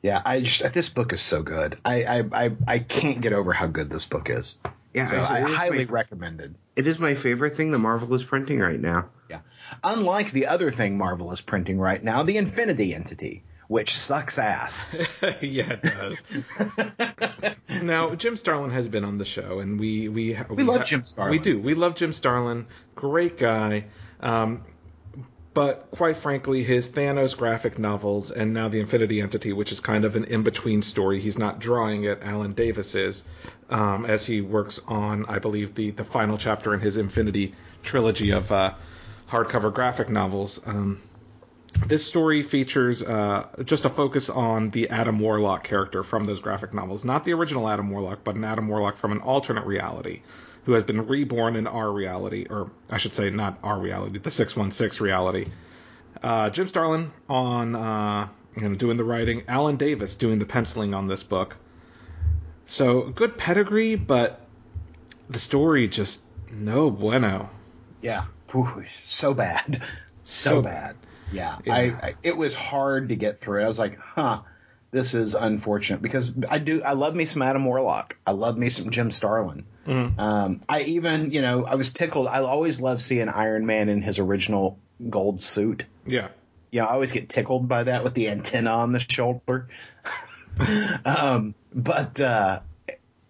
Yeah, 0.01 0.21
I 0.25 0.41
just 0.41 0.73
this 0.73 0.89
book 0.89 1.13
is 1.13 1.21
so 1.21 1.41
good. 1.43 1.77
I 1.85 2.03
I 2.03 2.23
I, 2.45 2.51
I 2.67 2.79
can't 2.79 3.21
get 3.21 3.33
over 3.33 3.53
how 3.53 3.67
good 3.67 3.89
this 3.89 4.05
book 4.05 4.29
is. 4.29 4.57
Yeah, 4.93 5.05
so 5.05 5.17
I- 5.17 5.39
I, 5.39 5.41
it 5.41 5.49
is 5.49 5.55
highly 5.55 5.77
my- 5.85 5.91
recommend 5.91 6.41
it. 6.41 6.51
It 6.75 6.87
is 6.87 6.99
my 6.99 7.13
favorite 7.15 7.55
thing 7.55 7.71
the 7.71 7.77
Marvel 7.79 8.13
is 8.15 8.23
printing 8.23 8.59
right 8.59 8.79
now. 8.79 9.09
Yeah. 9.29 9.39
Unlike 9.83 10.31
the 10.31 10.47
other 10.47 10.71
thing 10.71 10.97
Marvel 10.97 11.31
is 11.31 11.41
printing 11.41 11.79
right 11.79 12.03
now, 12.03 12.23
the 12.23 12.37
Infinity 12.37 12.93
Entity, 12.93 13.43
which 13.67 13.95
sucks 13.95 14.37
ass. 14.37 14.89
yeah, 15.41 15.77
it 15.81 15.81
does. 15.81 17.53
now, 17.83 18.15
Jim 18.15 18.37
Starlin 18.37 18.71
has 18.71 18.87
been 18.87 19.03
on 19.03 19.17
the 19.17 19.25
show, 19.25 19.59
and 19.59 19.79
we 19.79 20.07
we 20.09 20.37
we, 20.49 20.63
love 20.63 20.85
Jim 20.85 21.03
Starlin. 21.03 21.31
We 21.31 21.39
do. 21.39 21.59
We 21.59 21.73
love 21.73 21.95
Jim 21.95 22.13
Starlin. 22.13 22.67
Great 22.95 23.37
guy. 23.37 23.85
Um, 24.19 24.63
but 25.55 25.89
quite 25.91 26.17
frankly, 26.17 26.65
his 26.65 26.91
Thanos 26.91 27.37
graphic 27.37 27.79
novels 27.79 28.29
and 28.29 28.53
now 28.53 28.67
the 28.67 28.81
Infinity 28.81 29.21
Entity, 29.21 29.53
which 29.53 29.71
is 29.71 29.79
kind 29.79 30.03
of 30.03 30.17
an 30.17 30.25
in-between 30.25 30.81
story. 30.81 31.21
He's 31.21 31.37
not 31.37 31.59
drawing 31.59 32.03
it. 32.03 32.19
Alan 32.23 32.51
Davis 32.51 32.93
is, 32.93 33.23
um, 33.69 34.05
as 34.05 34.25
he 34.25 34.41
works 34.41 34.81
on, 34.85 35.25
I 35.27 35.39
believe, 35.39 35.73
the 35.73 35.91
the 35.91 36.03
final 36.03 36.37
chapter 36.37 36.73
in 36.73 36.81
his 36.81 36.97
Infinity 36.97 37.55
trilogy 37.83 38.31
of 38.31 38.51
uh, 38.51 38.73
hardcover 39.29 39.73
graphic 39.73 40.09
novels. 40.09 40.59
Um, 40.65 41.01
this 41.85 42.05
story 42.05 42.43
features 42.43 43.03
uh, 43.03 43.47
just 43.63 43.85
a 43.85 43.89
focus 43.89 44.29
on 44.29 44.69
the 44.69 44.89
Adam 44.89 45.19
Warlock 45.19 45.63
character 45.63 46.03
from 46.03 46.25
those 46.25 46.39
graphic 46.39 46.73
novels. 46.73 47.03
Not 47.03 47.25
the 47.25 47.33
original 47.33 47.67
Adam 47.67 47.89
Warlock, 47.89 48.23
but 48.23 48.35
an 48.35 48.43
Adam 48.43 48.67
Warlock 48.67 48.97
from 48.97 49.11
an 49.11 49.19
alternate 49.19 49.65
reality 49.65 50.21
who 50.65 50.73
has 50.73 50.83
been 50.83 51.05
reborn 51.05 51.55
in 51.55 51.67
our 51.67 51.91
reality, 51.91 52.47
or 52.49 52.71
I 52.89 52.97
should 52.97 53.13
say, 53.13 53.29
not 53.29 53.59
our 53.63 53.77
reality, 53.77 54.17
the 54.19 54.31
616 54.31 55.03
reality. 55.05 55.47
Uh, 56.23 56.49
Jim 56.49 56.67
Starlin 56.67 57.11
on 57.29 57.75
uh, 57.75 58.27
you 58.55 58.69
know, 58.69 58.75
doing 58.75 58.97
the 58.97 59.03
writing, 59.03 59.43
Alan 59.47 59.75
Davis 59.75 60.15
doing 60.15 60.39
the 60.39 60.45
penciling 60.45 60.93
on 60.93 61.07
this 61.07 61.23
book. 61.23 61.55
So 62.65 63.09
good 63.09 63.37
pedigree, 63.37 63.95
but 63.95 64.41
the 65.29 65.39
story 65.39 65.87
just 65.87 66.21
no 66.51 66.89
bueno. 66.89 67.49
Yeah. 68.01 68.25
Whew, 68.51 68.85
so 69.03 69.33
bad. 69.33 69.83
So, 70.27 70.49
So 70.49 70.61
bad. 70.63 70.95
Yeah. 71.31 71.57
Yeah. 71.65 71.73
I, 71.73 71.79
I 71.79 72.15
it 72.23 72.37
was 72.37 72.53
hard 72.53 73.09
to 73.09 73.15
get 73.15 73.41
through. 73.41 73.63
I 73.63 73.67
was 73.67 73.79
like, 73.79 73.97
huh, 73.99 74.41
this 74.91 75.13
is 75.13 75.35
unfortunate 75.35 76.01
because 76.01 76.33
I 76.49 76.59
do 76.59 76.81
I 76.83 76.93
love 76.93 77.15
me 77.15 77.25
some 77.25 77.41
Adam 77.41 77.65
Warlock. 77.65 78.17
I 78.25 78.31
love 78.31 78.57
me 78.57 78.69
some 78.69 78.89
Jim 78.89 79.11
Starlin. 79.11 79.65
Um, 80.17 80.61
I 80.67 80.81
even, 80.81 81.31
you 81.31 81.41
know, 81.41 81.65
I 81.65 81.75
was 81.75 81.91
tickled. 81.91 82.27
I 82.27 82.39
always 82.41 82.81
love 82.81 83.01
seeing 83.01 83.29
Iron 83.29 83.65
Man 83.65 83.89
in 83.89 84.01
his 84.01 84.19
original 84.19 84.79
gold 85.09 85.41
suit. 85.43 85.85
Yeah. 86.05 86.29
You 86.71 86.81
know, 86.81 86.87
I 86.87 86.93
always 86.93 87.11
get 87.11 87.29
tickled 87.29 87.67
by 87.67 87.83
that 87.83 88.03
with 88.03 88.13
the 88.13 88.29
antenna 88.29 88.71
on 88.71 88.91
the 88.91 88.99
shoulder. 88.99 89.67
um, 91.05 91.55
but 91.73 92.19
uh, 92.19 92.61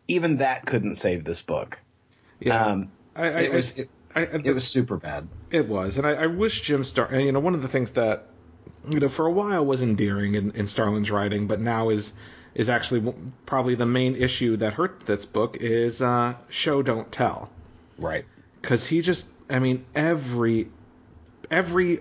even 0.07 0.37
that 0.37 0.65
couldn't 0.65 0.95
save 0.95 1.23
this 1.23 1.41
book. 1.41 1.79
Yeah. 2.39 2.65
Um, 2.65 2.91
I, 3.15 3.25
I, 3.25 3.39
it 3.41 3.53
was 3.53 3.77
it, 3.77 3.89
I, 4.15 4.21
I, 4.21 4.41
it 4.43 4.53
was 4.53 4.67
super 4.67 4.97
bad. 4.97 5.27
It 5.51 5.67
was, 5.67 5.97
and 5.97 6.07
I, 6.07 6.13
I 6.13 6.27
wish 6.27 6.61
Jim 6.61 6.83
Star. 6.83 7.13
You 7.19 7.31
know, 7.31 7.39
one 7.39 7.53
of 7.55 7.61
the 7.61 7.67
things 7.67 7.91
that 7.91 8.27
you 8.89 8.99
know 8.99 9.09
for 9.09 9.25
a 9.25 9.31
while 9.31 9.65
was 9.65 9.81
endearing 9.83 10.35
in, 10.35 10.51
in 10.51 10.67
Starlin's 10.67 11.11
writing, 11.11 11.47
but 11.47 11.59
now 11.59 11.89
is 11.89 12.13
is 12.53 12.69
actually 12.69 13.13
probably 13.45 13.75
the 13.75 13.85
main 13.85 14.15
issue 14.15 14.57
that 14.57 14.73
hurt 14.73 15.05
this 15.05 15.25
book 15.25 15.57
is 15.59 16.01
uh, 16.01 16.35
show 16.49 16.81
don't 16.81 17.11
tell 17.11 17.49
Right. 17.97 18.23
because 18.61 18.87
he 18.87 19.01
just 19.01 19.27
I 19.49 19.59
mean 19.59 19.85
every 19.93 20.69
every 21.51 21.99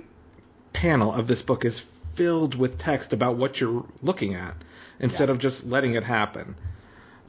panel 0.72 1.12
of 1.12 1.26
this 1.26 1.42
book 1.42 1.64
is 1.64 1.84
filled 2.14 2.54
with 2.54 2.78
text 2.78 3.12
about 3.12 3.36
what 3.36 3.60
you're 3.60 3.84
looking 4.02 4.34
at 4.34 4.54
instead 5.00 5.28
of 5.30 5.40
just 5.40 5.66
letting 5.66 5.94
it 5.94 6.04
happen. 6.04 6.54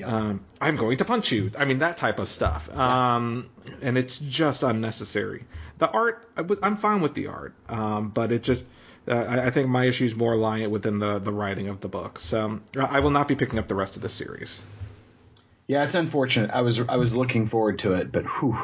Um, 0.04 0.44
I'm 0.60 0.76
going 0.76 0.98
to 0.98 1.06
punch 1.06 1.32
you. 1.32 1.52
I 1.58 1.66
mean 1.66 1.80
that 1.80 1.98
type 1.98 2.20
of 2.20 2.28
stuff. 2.28 2.70
Um, 2.76 3.50
and 3.82 3.98
it's 3.98 4.18
just 4.18 4.64
unnecessary. 4.64 5.46
The 5.78 5.90
art, 5.90 6.28
I 6.38 6.44
I'm 6.62 6.76
fine 6.76 7.02
with 7.02 7.14
the 7.14 7.28
art, 7.28 7.54
um, 7.70 8.10
but 8.10 8.32
it 8.32 8.44
just. 8.44 8.66
Uh, 9.08 9.14
I 9.14 9.46
I 9.46 9.50
think 9.52 9.70
my 9.70 9.86
issues 9.86 10.12
is 10.12 10.18
more 10.18 10.36
lie 10.36 10.66
within 10.66 10.98
the, 10.98 11.20
the 11.20 11.32
writing 11.32 11.68
of 11.68 11.80
the 11.80 11.88
book. 11.88 12.18
So 12.18 12.60
I 12.78 13.02
will 13.02 13.12
not 13.12 13.28
be 13.28 13.36
picking 13.36 13.60
up 13.60 13.68
the 13.68 13.76
rest 13.76 13.96
of 13.98 14.02
the 14.02 14.10
series. 14.10 14.64
Yeah, 15.68 15.84
it's 15.84 15.96
unfortunate. 15.96 16.52
I 16.52 16.62
was 16.62 16.80
I 16.80 16.98
was 16.98 17.16
looking 17.16 17.46
forward 17.48 17.80
to 17.80 17.94
it, 17.94 18.12
but 18.12 18.26
whew, 18.26 18.58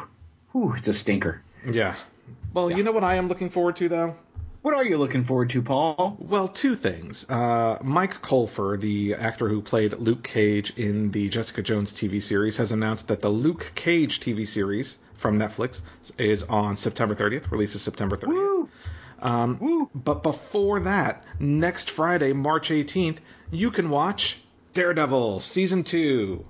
whew, 0.52 0.74
it's 0.76 0.88
a 0.88 0.94
stinker. 0.94 1.42
Yeah. 1.68 1.94
Well, 2.52 2.70
you 2.70 2.82
know 2.82 2.92
what 2.92 3.04
I 3.04 3.16
am 3.16 3.28
looking 3.28 3.50
forward 3.50 3.76
to 3.76 3.88
though. 3.88 4.16
What 4.62 4.74
are 4.74 4.84
you 4.84 4.96
looking 4.96 5.24
forward 5.24 5.50
to, 5.50 5.62
Paul? 5.62 6.16
Well, 6.20 6.46
two 6.46 6.76
things. 6.76 7.28
Uh, 7.28 7.78
Mike 7.82 8.22
Colter, 8.22 8.76
the 8.76 9.16
actor 9.16 9.48
who 9.48 9.60
played 9.60 9.94
Luke 9.94 10.22
Cage 10.22 10.72
in 10.76 11.10
the 11.10 11.28
Jessica 11.28 11.62
Jones 11.62 11.92
TV 11.92 12.22
series, 12.22 12.58
has 12.58 12.70
announced 12.70 13.08
that 13.08 13.20
the 13.20 13.28
Luke 13.28 13.72
Cage 13.74 14.20
TV 14.20 14.46
series 14.46 14.96
from 15.14 15.36
Netflix 15.36 15.82
is 16.16 16.44
on 16.44 16.76
September 16.76 17.16
30th, 17.16 17.50
releases 17.50 17.82
September 17.82 18.16
30th. 18.16 18.28
Woo! 18.28 18.68
Um, 19.20 19.58
Woo! 19.60 19.90
But 19.96 20.22
before 20.22 20.78
that, 20.80 21.24
next 21.40 21.90
Friday, 21.90 22.32
March 22.32 22.70
18th, 22.70 23.18
you 23.50 23.72
can 23.72 23.90
watch 23.90 24.40
Daredevil 24.74 25.40
Season 25.40 25.82
2. 25.82 26.44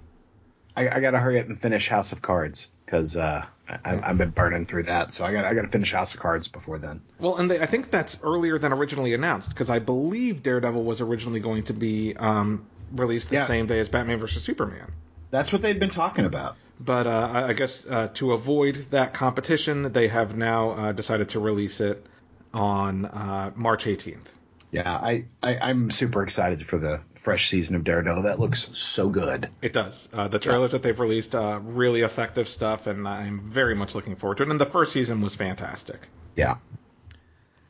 I, 0.76 0.96
I 0.96 1.00
got 1.00 1.12
to 1.12 1.18
hurry 1.18 1.40
up 1.40 1.46
and 1.46 1.58
finish 1.58 1.88
House 1.88 2.12
of 2.12 2.20
Cards 2.20 2.70
because 2.92 3.16
uh, 3.16 3.46
I, 3.66 4.10
I've 4.10 4.18
been 4.18 4.30
burning 4.30 4.66
through 4.66 4.82
that. 4.84 5.14
So 5.14 5.24
I 5.24 5.32
got 5.32 5.46
I 5.46 5.54
got 5.54 5.62
to 5.62 5.68
finish 5.68 5.92
House 5.92 6.12
of 6.14 6.20
Cards 6.20 6.48
before 6.48 6.78
then. 6.78 7.00
Well, 7.18 7.38
and 7.38 7.50
they, 7.50 7.58
I 7.58 7.64
think 7.64 7.90
that's 7.90 8.20
earlier 8.22 8.58
than 8.58 8.72
originally 8.74 9.14
announced 9.14 9.48
because 9.48 9.70
I 9.70 9.78
believe 9.78 10.42
Daredevil 10.42 10.84
was 10.84 11.00
originally 11.00 11.40
going 11.40 11.62
to 11.64 11.72
be 11.72 12.14
um, 12.14 12.66
released 12.92 13.30
the 13.30 13.36
Yeah. 13.36 13.46
same 13.46 13.66
day 13.66 13.78
as 13.80 13.88
Batman 13.88 14.18
vs 14.18 14.42
Superman. 14.42 14.92
That's 15.30 15.50
what 15.50 15.62
they'd 15.62 15.80
been 15.80 15.88
talking 15.90 16.26
about. 16.26 16.56
But 16.78 17.06
uh, 17.06 17.30
I 17.32 17.48
I 17.48 17.52
guess 17.54 17.86
uh, 17.86 18.08
to 18.14 18.32
avoid 18.32 18.88
that 18.90 19.14
competition, 19.14 19.90
they 19.92 20.08
have 20.08 20.36
now 20.36 20.70
uh, 20.72 20.92
decided 20.92 21.30
to 21.30 21.40
release 21.40 21.80
it 21.80 22.04
on 22.52 23.06
uh, 23.06 23.52
March 23.56 23.86
18th. 23.86 24.26
Yeah, 24.72 24.90
I, 24.90 25.26
I 25.42 25.58
I'm 25.58 25.90
super 25.90 26.22
excited 26.22 26.66
for 26.66 26.78
the 26.78 27.02
fresh 27.14 27.50
season 27.50 27.76
of 27.76 27.84
Daredevil. 27.84 28.22
That 28.22 28.40
looks 28.40 28.74
so 28.74 29.10
good. 29.10 29.50
It 29.60 29.74
does. 29.74 30.08
Uh, 30.10 30.28
the 30.28 30.38
trailers 30.38 30.72
that 30.72 30.82
they've 30.82 30.98
released, 30.98 31.34
uh, 31.34 31.60
really 31.62 32.00
effective 32.00 32.48
stuff, 32.48 32.86
and 32.86 33.06
I'm 33.06 33.50
very 33.50 33.74
much 33.74 33.94
looking 33.94 34.16
forward 34.16 34.38
to 34.38 34.44
it. 34.44 34.48
And 34.48 34.58
the 34.58 34.64
first 34.64 34.94
season 34.94 35.20
was 35.20 35.36
fantastic. 35.36 36.00
Yeah, 36.36 36.56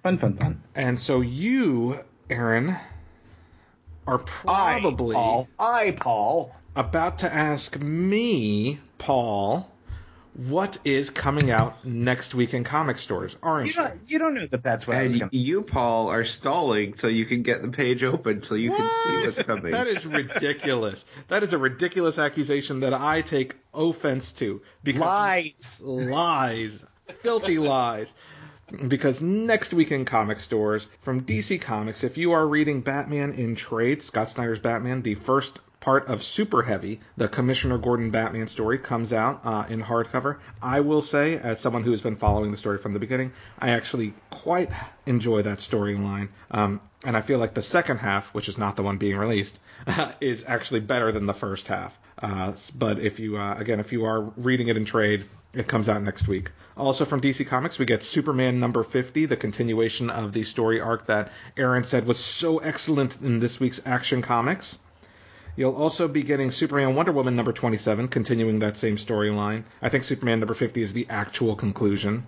fun, 0.04 0.18
fun, 0.18 0.36
fun. 0.36 0.62
And 0.76 0.98
so 0.98 1.22
you, 1.22 1.98
Aaron, 2.30 2.76
are 4.06 4.18
probably 4.18 5.16
I, 5.16 5.18
Paul. 5.18 5.48
I, 5.58 5.90
Paul. 5.90 6.54
about 6.76 7.18
to 7.18 7.34
ask 7.34 7.76
me, 7.80 8.78
Paul, 8.98 9.71
what 10.34 10.78
is 10.84 11.10
coming 11.10 11.50
out 11.50 11.84
next 11.84 12.34
week 12.34 12.54
in 12.54 12.64
comic 12.64 12.98
stores, 12.98 13.36
aren't 13.42 13.66
You 13.66 13.72
you? 13.82 13.88
don't, 13.88 14.00
you 14.06 14.18
don't 14.18 14.34
know 14.34 14.46
that 14.46 14.62
that's 14.62 14.86
what 14.86 14.96
I 14.96 15.04
was 15.04 15.14
And 15.14 15.20
going 15.20 15.30
you, 15.32 15.62
Paul, 15.62 16.08
are 16.08 16.24
stalling 16.24 16.94
so 16.94 17.08
you 17.08 17.26
can 17.26 17.42
get 17.42 17.60
the 17.62 17.68
page 17.68 18.02
open 18.02 18.42
so 18.42 18.54
you 18.54 18.70
can 18.70 18.88
see 18.88 19.24
what's 19.24 19.42
coming. 19.42 19.72
That 19.72 19.88
is 19.88 20.06
ridiculous. 20.06 21.04
that 21.28 21.42
is 21.42 21.52
a 21.52 21.58
ridiculous 21.58 22.18
accusation 22.18 22.80
that 22.80 22.94
I 22.94 23.20
take 23.20 23.56
offense 23.74 24.32
to. 24.34 24.62
Because 24.82 25.00
Lies. 25.02 25.80
lies, 25.84 26.84
filthy 27.20 27.58
lies. 27.58 28.12
Because 28.88 29.20
next 29.20 29.74
week 29.74 29.92
in 29.92 30.06
comic 30.06 30.40
stores 30.40 30.88
from 31.02 31.24
DC 31.24 31.60
Comics, 31.60 32.04
if 32.04 32.16
you 32.16 32.32
are 32.32 32.46
reading 32.46 32.80
Batman 32.80 33.32
in 33.32 33.54
trade, 33.54 34.02
Scott 34.02 34.30
Snyder's 34.30 34.60
Batman, 34.60 35.02
the 35.02 35.14
first 35.14 35.58
part 35.82 36.06
of 36.06 36.22
Super 36.22 36.62
Heavy, 36.62 37.00
the 37.16 37.28
Commissioner 37.28 37.76
Gordon 37.76 38.10
Batman 38.10 38.48
story, 38.48 38.78
comes 38.78 39.12
out 39.12 39.40
uh, 39.44 39.66
in 39.68 39.82
hardcover. 39.82 40.38
I 40.62 40.80
will 40.80 41.02
say, 41.02 41.36
as 41.36 41.60
someone 41.60 41.82
who 41.82 41.90
has 41.90 42.00
been 42.00 42.16
following 42.16 42.52
the 42.52 42.56
story 42.56 42.78
from 42.78 42.94
the 42.94 43.00
beginning, 43.00 43.32
I 43.58 43.70
actually 43.70 44.14
quite 44.30 44.70
enjoy 45.06 45.42
that 45.42 45.58
storyline. 45.58 46.28
Um, 46.50 46.80
and 47.04 47.16
I 47.16 47.20
feel 47.20 47.38
like 47.38 47.52
the 47.52 47.62
second 47.62 47.98
half, 47.98 48.32
which 48.32 48.48
is 48.48 48.56
not 48.56 48.76
the 48.76 48.82
one 48.82 48.96
being 48.96 49.16
released, 49.16 49.58
is 50.20 50.44
actually 50.46 50.80
better 50.80 51.10
than 51.10 51.26
the 51.26 51.34
first 51.34 51.66
half. 51.66 51.98
Uh, 52.16 52.52
but 52.78 53.00
if 53.00 53.18
you, 53.18 53.36
uh, 53.36 53.54
again, 53.58 53.80
if 53.80 53.92
you 53.92 54.04
are 54.04 54.20
reading 54.36 54.68
it 54.68 54.76
in 54.76 54.84
trade, 54.84 55.26
it 55.52 55.66
comes 55.66 55.88
out 55.88 56.02
next 56.02 56.28
week. 56.28 56.52
Also 56.76 57.04
from 57.04 57.20
DC 57.20 57.46
Comics, 57.46 57.78
we 57.78 57.84
get 57.84 58.04
Superman 58.04 58.60
number 58.60 58.84
50, 58.84 59.26
the 59.26 59.36
continuation 59.36 60.10
of 60.10 60.32
the 60.32 60.44
story 60.44 60.80
arc 60.80 61.06
that 61.06 61.32
Aaron 61.56 61.84
said 61.84 62.06
was 62.06 62.18
so 62.18 62.58
excellent 62.58 63.20
in 63.20 63.40
this 63.40 63.60
week's 63.60 63.80
Action 63.84 64.22
Comics. 64.22 64.78
You'll 65.54 65.76
also 65.76 66.08
be 66.08 66.22
getting 66.22 66.50
Superman 66.50 66.94
Wonder 66.94 67.12
Woman 67.12 67.36
number 67.36 67.52
27, 67.52 68.08
continuing 68.08 68.60
that 68.60 68.76
same 68.76 68.96
storyline. 68.96 69.64
I 69.82 69.90
think 69.90 70.04
Superman 70.04 70.40
number 70.40 70.54
50 70.54 70.80
is 70.80 70.92
the 70.92 71.06
actual 71.10 71.56
conclusion. 71.56 72.26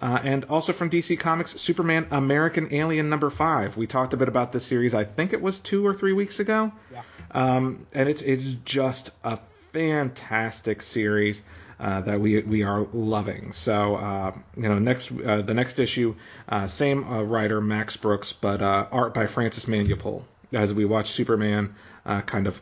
Uh, 0.00 0.18
and 0.22 0.44
also 0.44 0.72
from 0.72 0.90
DC 0.90 1.18
Comics, 1.18 1.60
Superman 1.60 2.06
American 2.10 2.72
Alien 2.72 3.10
number 3.10 3.30
5. 3.30 3.76
We 3.76 3.86
talked 3.86 4.14
a 4.14 4.16
bit 4.16 4.28
about 4.28 4.52
this 4.52 4.64
series, 4.64 4.94
I 4.94 5.04
think 5.04 5.32
it 5.32 5.42
was 5.42 5.58
two 5.58 5.86
or 5.86 5.92
three 5.92 6.12
weeks 6.12 6.40
ago. 6.40 6.72
Yeah. 6.92 7.02
Um, 7.32 7.86
and 7.92 8.08
it's, 8.08 8.22
it's 8.22 8.52
just 8.64 9.10
a 9.24 9.38
fantastic 9.72 10.82
series. 10.82 11.42
Uh, 11.80 12.00
that 12.00 12.20
we 12.20 12.42
we 12.42 12.64
are 12.64 12.88
loving. 12.92 13.52
So 13.52 13.94
uh, 13.94 14.32
you 14.56 14.68
know, 14.68 14.80
next 14.80 15.12
uh, 15.12 15.42
the 15.42 15.54
next 15.54 15.78
issue, 15.78 16.16
uh, 16.48 16.66
same 16.66 17.04
uh, 17.04 17.22
writer 17.22 17.60
Max 17.60 17.96
Brooks, 17.96 18.32
but 18.32 18.60
uh, 18.60 18.88
art 18.90 19.14
by 19.14 19.28
Francis 19.28 19.66
Manapul. 19.66 20.24
As 20.52 20.74
we 20.74 20.84
watch 20.86 21.10
Superman 21.10 21.76
uh, 22.08 22.22
kind 22.22 22.46
of 22.46 22.60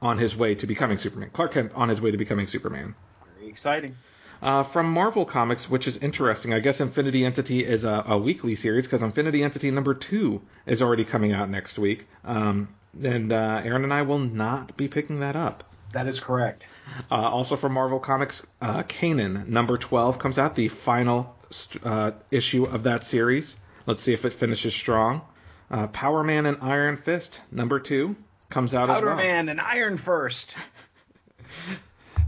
on 0.00 0.18
his 0.18 0.36
way 0.36 0.54
to 0.54 0.66
becoming 0.66 0.98
Superman, 0.98 1.30
Clark 1.32 1.52
Kent 1.52 1.72
on 1.74 1.88
his 1.88 2.00
way 2.00 2.10
to 2.10 2.16
becoming 2.16 2.46
Superman. 2.46 2.94
Very 3.36 3.50
exciting. 3.50 3.96
Uh, 4.42 4.62
from 4.62 4.90
Marvel 4.90 5.24
Comics, 5.24 5.68
which 5.70 5.88
is 5.88 5.96
interesting. 5.98 6.52
I 6.52 6.60
guess 6.60 6.80
Infinity 6.80 7.24
Entity 7.24 7.64
is 7.64 7.84
a, 7.84 8.04
a 8.08 8.18
weekly 8.18 8.56
series 8.56 8.86
because 8.86 9.02
Infinity 9.02 9.42
Entity 9.42 9.70
number 9.70 9.94
two 9.94 10.42
is 10.66 10.82
already 10.82 11.04
coming 11.04 11.32
out 11.32 11.48
next 11.48 11.78
week. 11.78 12.06
Um, 12.24 12.68
and 13.02 13.32
uh, 13.32 13.62
Aaron 13.64 13.84
and 13.84 13.92
I 13.92 14.02
will 14.02 14.18
not 14.18 14.76
be 14.76 14.88
picking 14.88 15.20
that 15.20 15.34
up. 15.34 15.64
That 15.92 16.06
is 16.08 16.20
correct. 16.20 16.64
Uh, 17.10 17.14
also 17.14 17.56
from 17.56 17.72
Marvel 17.72 18.00
Comics, 18.00 18.46
uh, 18.60 18.82
Kanan 18.82 19.48
number 19.48 19.78
12 19.78 20.18
comes 20.18 20.38
out, 20.38 20.54
the 20.56 20.68
final 20.68 21.34
uh, 21.82 22.12
issue 22.30 22.64
of 22.64 22.82
that 22.82 23.04
series. 23.04 23.56
Let's 23.86 24.02
see 24.02 24.12
if 24.12 24.24
it 24.24 24.32
finishes 24.32 24.74
strong. 24.74 25.22
Uh, 25.70 25.86
Power 25.86 26.22
Man 26.22 26.46
and 26.46 26.58
Iron 26.60 26.96
Fist 26.96 27.40
number 27.50 27.80
2 27.80 28.14
comes 28.54 28.72
out 28.72 28.88
as 28.88 28.94
Powder 28.94 29.08
well. 29.08 29.16
Man 29.16 29.48
and 29.48 29.60
Iron 29.60 29.96
First. 29.98 30.56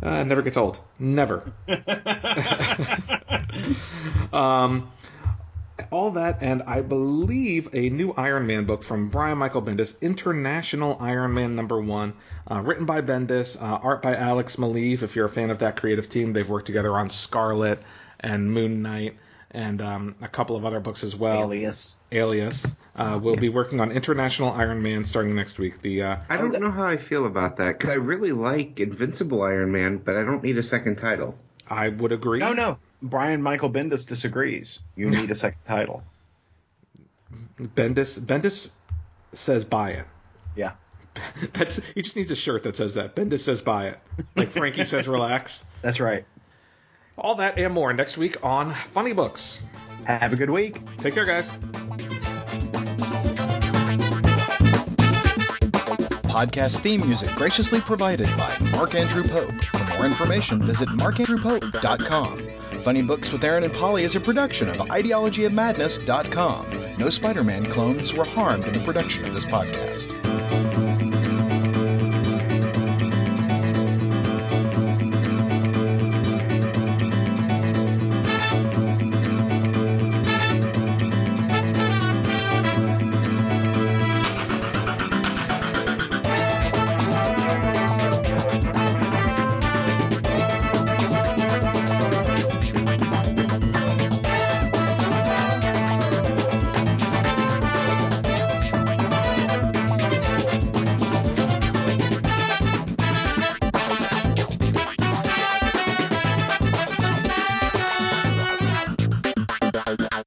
Uh, 0.03 0.23
never 0.25 0.43
gets 0.43 0.59
old. 0.59 0.79
Never. 0.99 1.51
um, 4.31 4.93
all 5.91 6.11
that, 6.13 6.43
and 6.43 6.63
I 6.65 6.83
believe 6.83 7.71
a 7.73 7.89
new 7.89 8.13
Iron 8.13 8.47
Man 8.47 8.67
book 8.67 8.83
from 8.83 9.09
Brian 9.09 9.39
Michael 9.39 9.63
Bendis, 9.63 9.99
International 10.03 10.99
Iron 11.01 11.33
Man 11.33 11.57
number 11.57 11.81
one, 11.81 12.13
uh, 12.49 12.61
written 12.61 12.85
by 12.85 13.01
Bendis, 13.01 13.61
uh, 13.61 13.65
art 13.65 14.03
by 14.03 14.15
Alex 14.15 14.57
Maleev. 14.57 15.03
If 15.03 15.17
you're 15.17 15.27
a 15.27 15.31
fan 15.31 15.51
of 15.51 15.61
that 15.61 15.81
creative 15.81 16.11
team, 16.11 16.33
they've 16.33 16.49
worked 16.49 16.67
together 16.67 16.95
on 16.95 17.09
Scarlet 17.09 17.81
and 18.21 18.53
Moon 18.53 18.83
Knight 18.83 19.17
and 19.57 19.81
um, 19.81 20.15
a 20.21 20.29
couple 20.29 20.55
of 20.55 20.67
other 20.67 20.81
books 20.81 21.03
as 21.03 21.17
well. 21.17 21.41
Alias. 21.41 21.99
Alias. 22.13 22.67
Uh, 22.95 23.19
we'll 23.21 23.37
be 23.37 23.49
working 23.49 23.81
on 23.81 23.91
International 23.91 24.51
Iron 24.51 24.83
Man 24.83 25.05
starting 25.07 25.35
next 25.35 25.59
week. 25.59 25.81
The 25.81 26.03
uh, 26.03 26.17
I 26.29 26.37
don't 26.37 26.61
know 26.61 26.71
how 26.71 26.85
I 26.85 26.99
feel 26.99 27.25
about 27.25 27.57
that 27.57 27.79
because 27.79 27.91
I 27.91 27.95
really 27.95 28.33
like 28.33 28.79
Invincible 28.79 29.43
Iron 29.43 29.73
Man, 29.73 29.97
but 29.97 30.15
I 30.15 30.25
don't 30.25 30.43
need 30.45 30.59
a 30.59 30.63
second 30.63 30.97
title. 30.97 31.37
I 31.69 31.89
would 31.89 32.13
agree. 32.13 32.39
No, 32.39 32.53
no. 32.53 32.79
Brian 33.03 33.43
Michael 33.43 33.71
Bendis 33.71 34.07
disagrees. 34.07 34.81
You 34.95 35.11
need 35.11 35.31
a 35.31 35.35
second 35.35 35.61
title. 35.67 36.05
Bendis 37.59 38.21
Bendis 38.21 38.69
says 39.33 39.65
buy 39.65 39.93
it. 39.93 40.05
Yeah. 40.55 40.73
That's 41.55 41.81
he 41.95 42.03
just 42.03 42.15
needs 42.15 42.31
a 42.31 42.37
shirt 42.37 42.65
that 42.65 42.77
says 42.77 42.95
that. 42.95 43.17
Bendis 43.17 43.41
says 43.41 43.63
buy 43.63 43.89
it. 43.89 43.99
Like 44.35 44.53
Frankie 44.53 44.85
says 44.85 45.09
relax. 45.09 45.65
That's 45.81 45.99
right. 45.99 46.27
All 47.19 47.37
that 47.37 47.59
and 47.59 47.73
more 47.73 47.93
next 47.93 48.17
week 48.19 48.45
on 48.45 48.75
Funny 48.93 49.13
Books. 49.13 49.63
Have 50.05 50.33
a 50.33 50.37
good 50.37 50.51
week. 50.51 50.79
Take 50.99 51.15
care, 51.15 51.25
guys. 51.25 51.51
Podcast 56.29 56.81
theme 56.81 57.01
music 57.07 57.31
graciously 57.31 57.81
provided 57.81 58.29
by 58.37 58.59
Mark 58.71 58.95
Andrew 58.95 59.27
Pope. 59.27 59.51
For 59.65 59.95
more 59.97 60.05
information, 60.05 60.63
visit 60.67 60.89
markandrewpope.com. 60.91 62.39
Funny 62.83 63.03
Books 63.03 63.33
with 63.33 63.43
Aaron 63.43 63.65
and 63.65 63.73
Polly 63.73 64.05
is 64.05 64.15
a 64.15 64.21
production 64.21 64.69
of 64.69 64.77
ideologyofmadness.com. 64.77 66.67
No 66.99 67.09
Spider-Man 67.09 67.65
clones 67.67 68.13
were 68.15 68.25
harmed 68.27 68.67
in 68.67 68.75
the 68.75 68.81
production 68.81 69.25
of 69.25 69.33
this 69.33 69.47
podcast. 69.47 70.76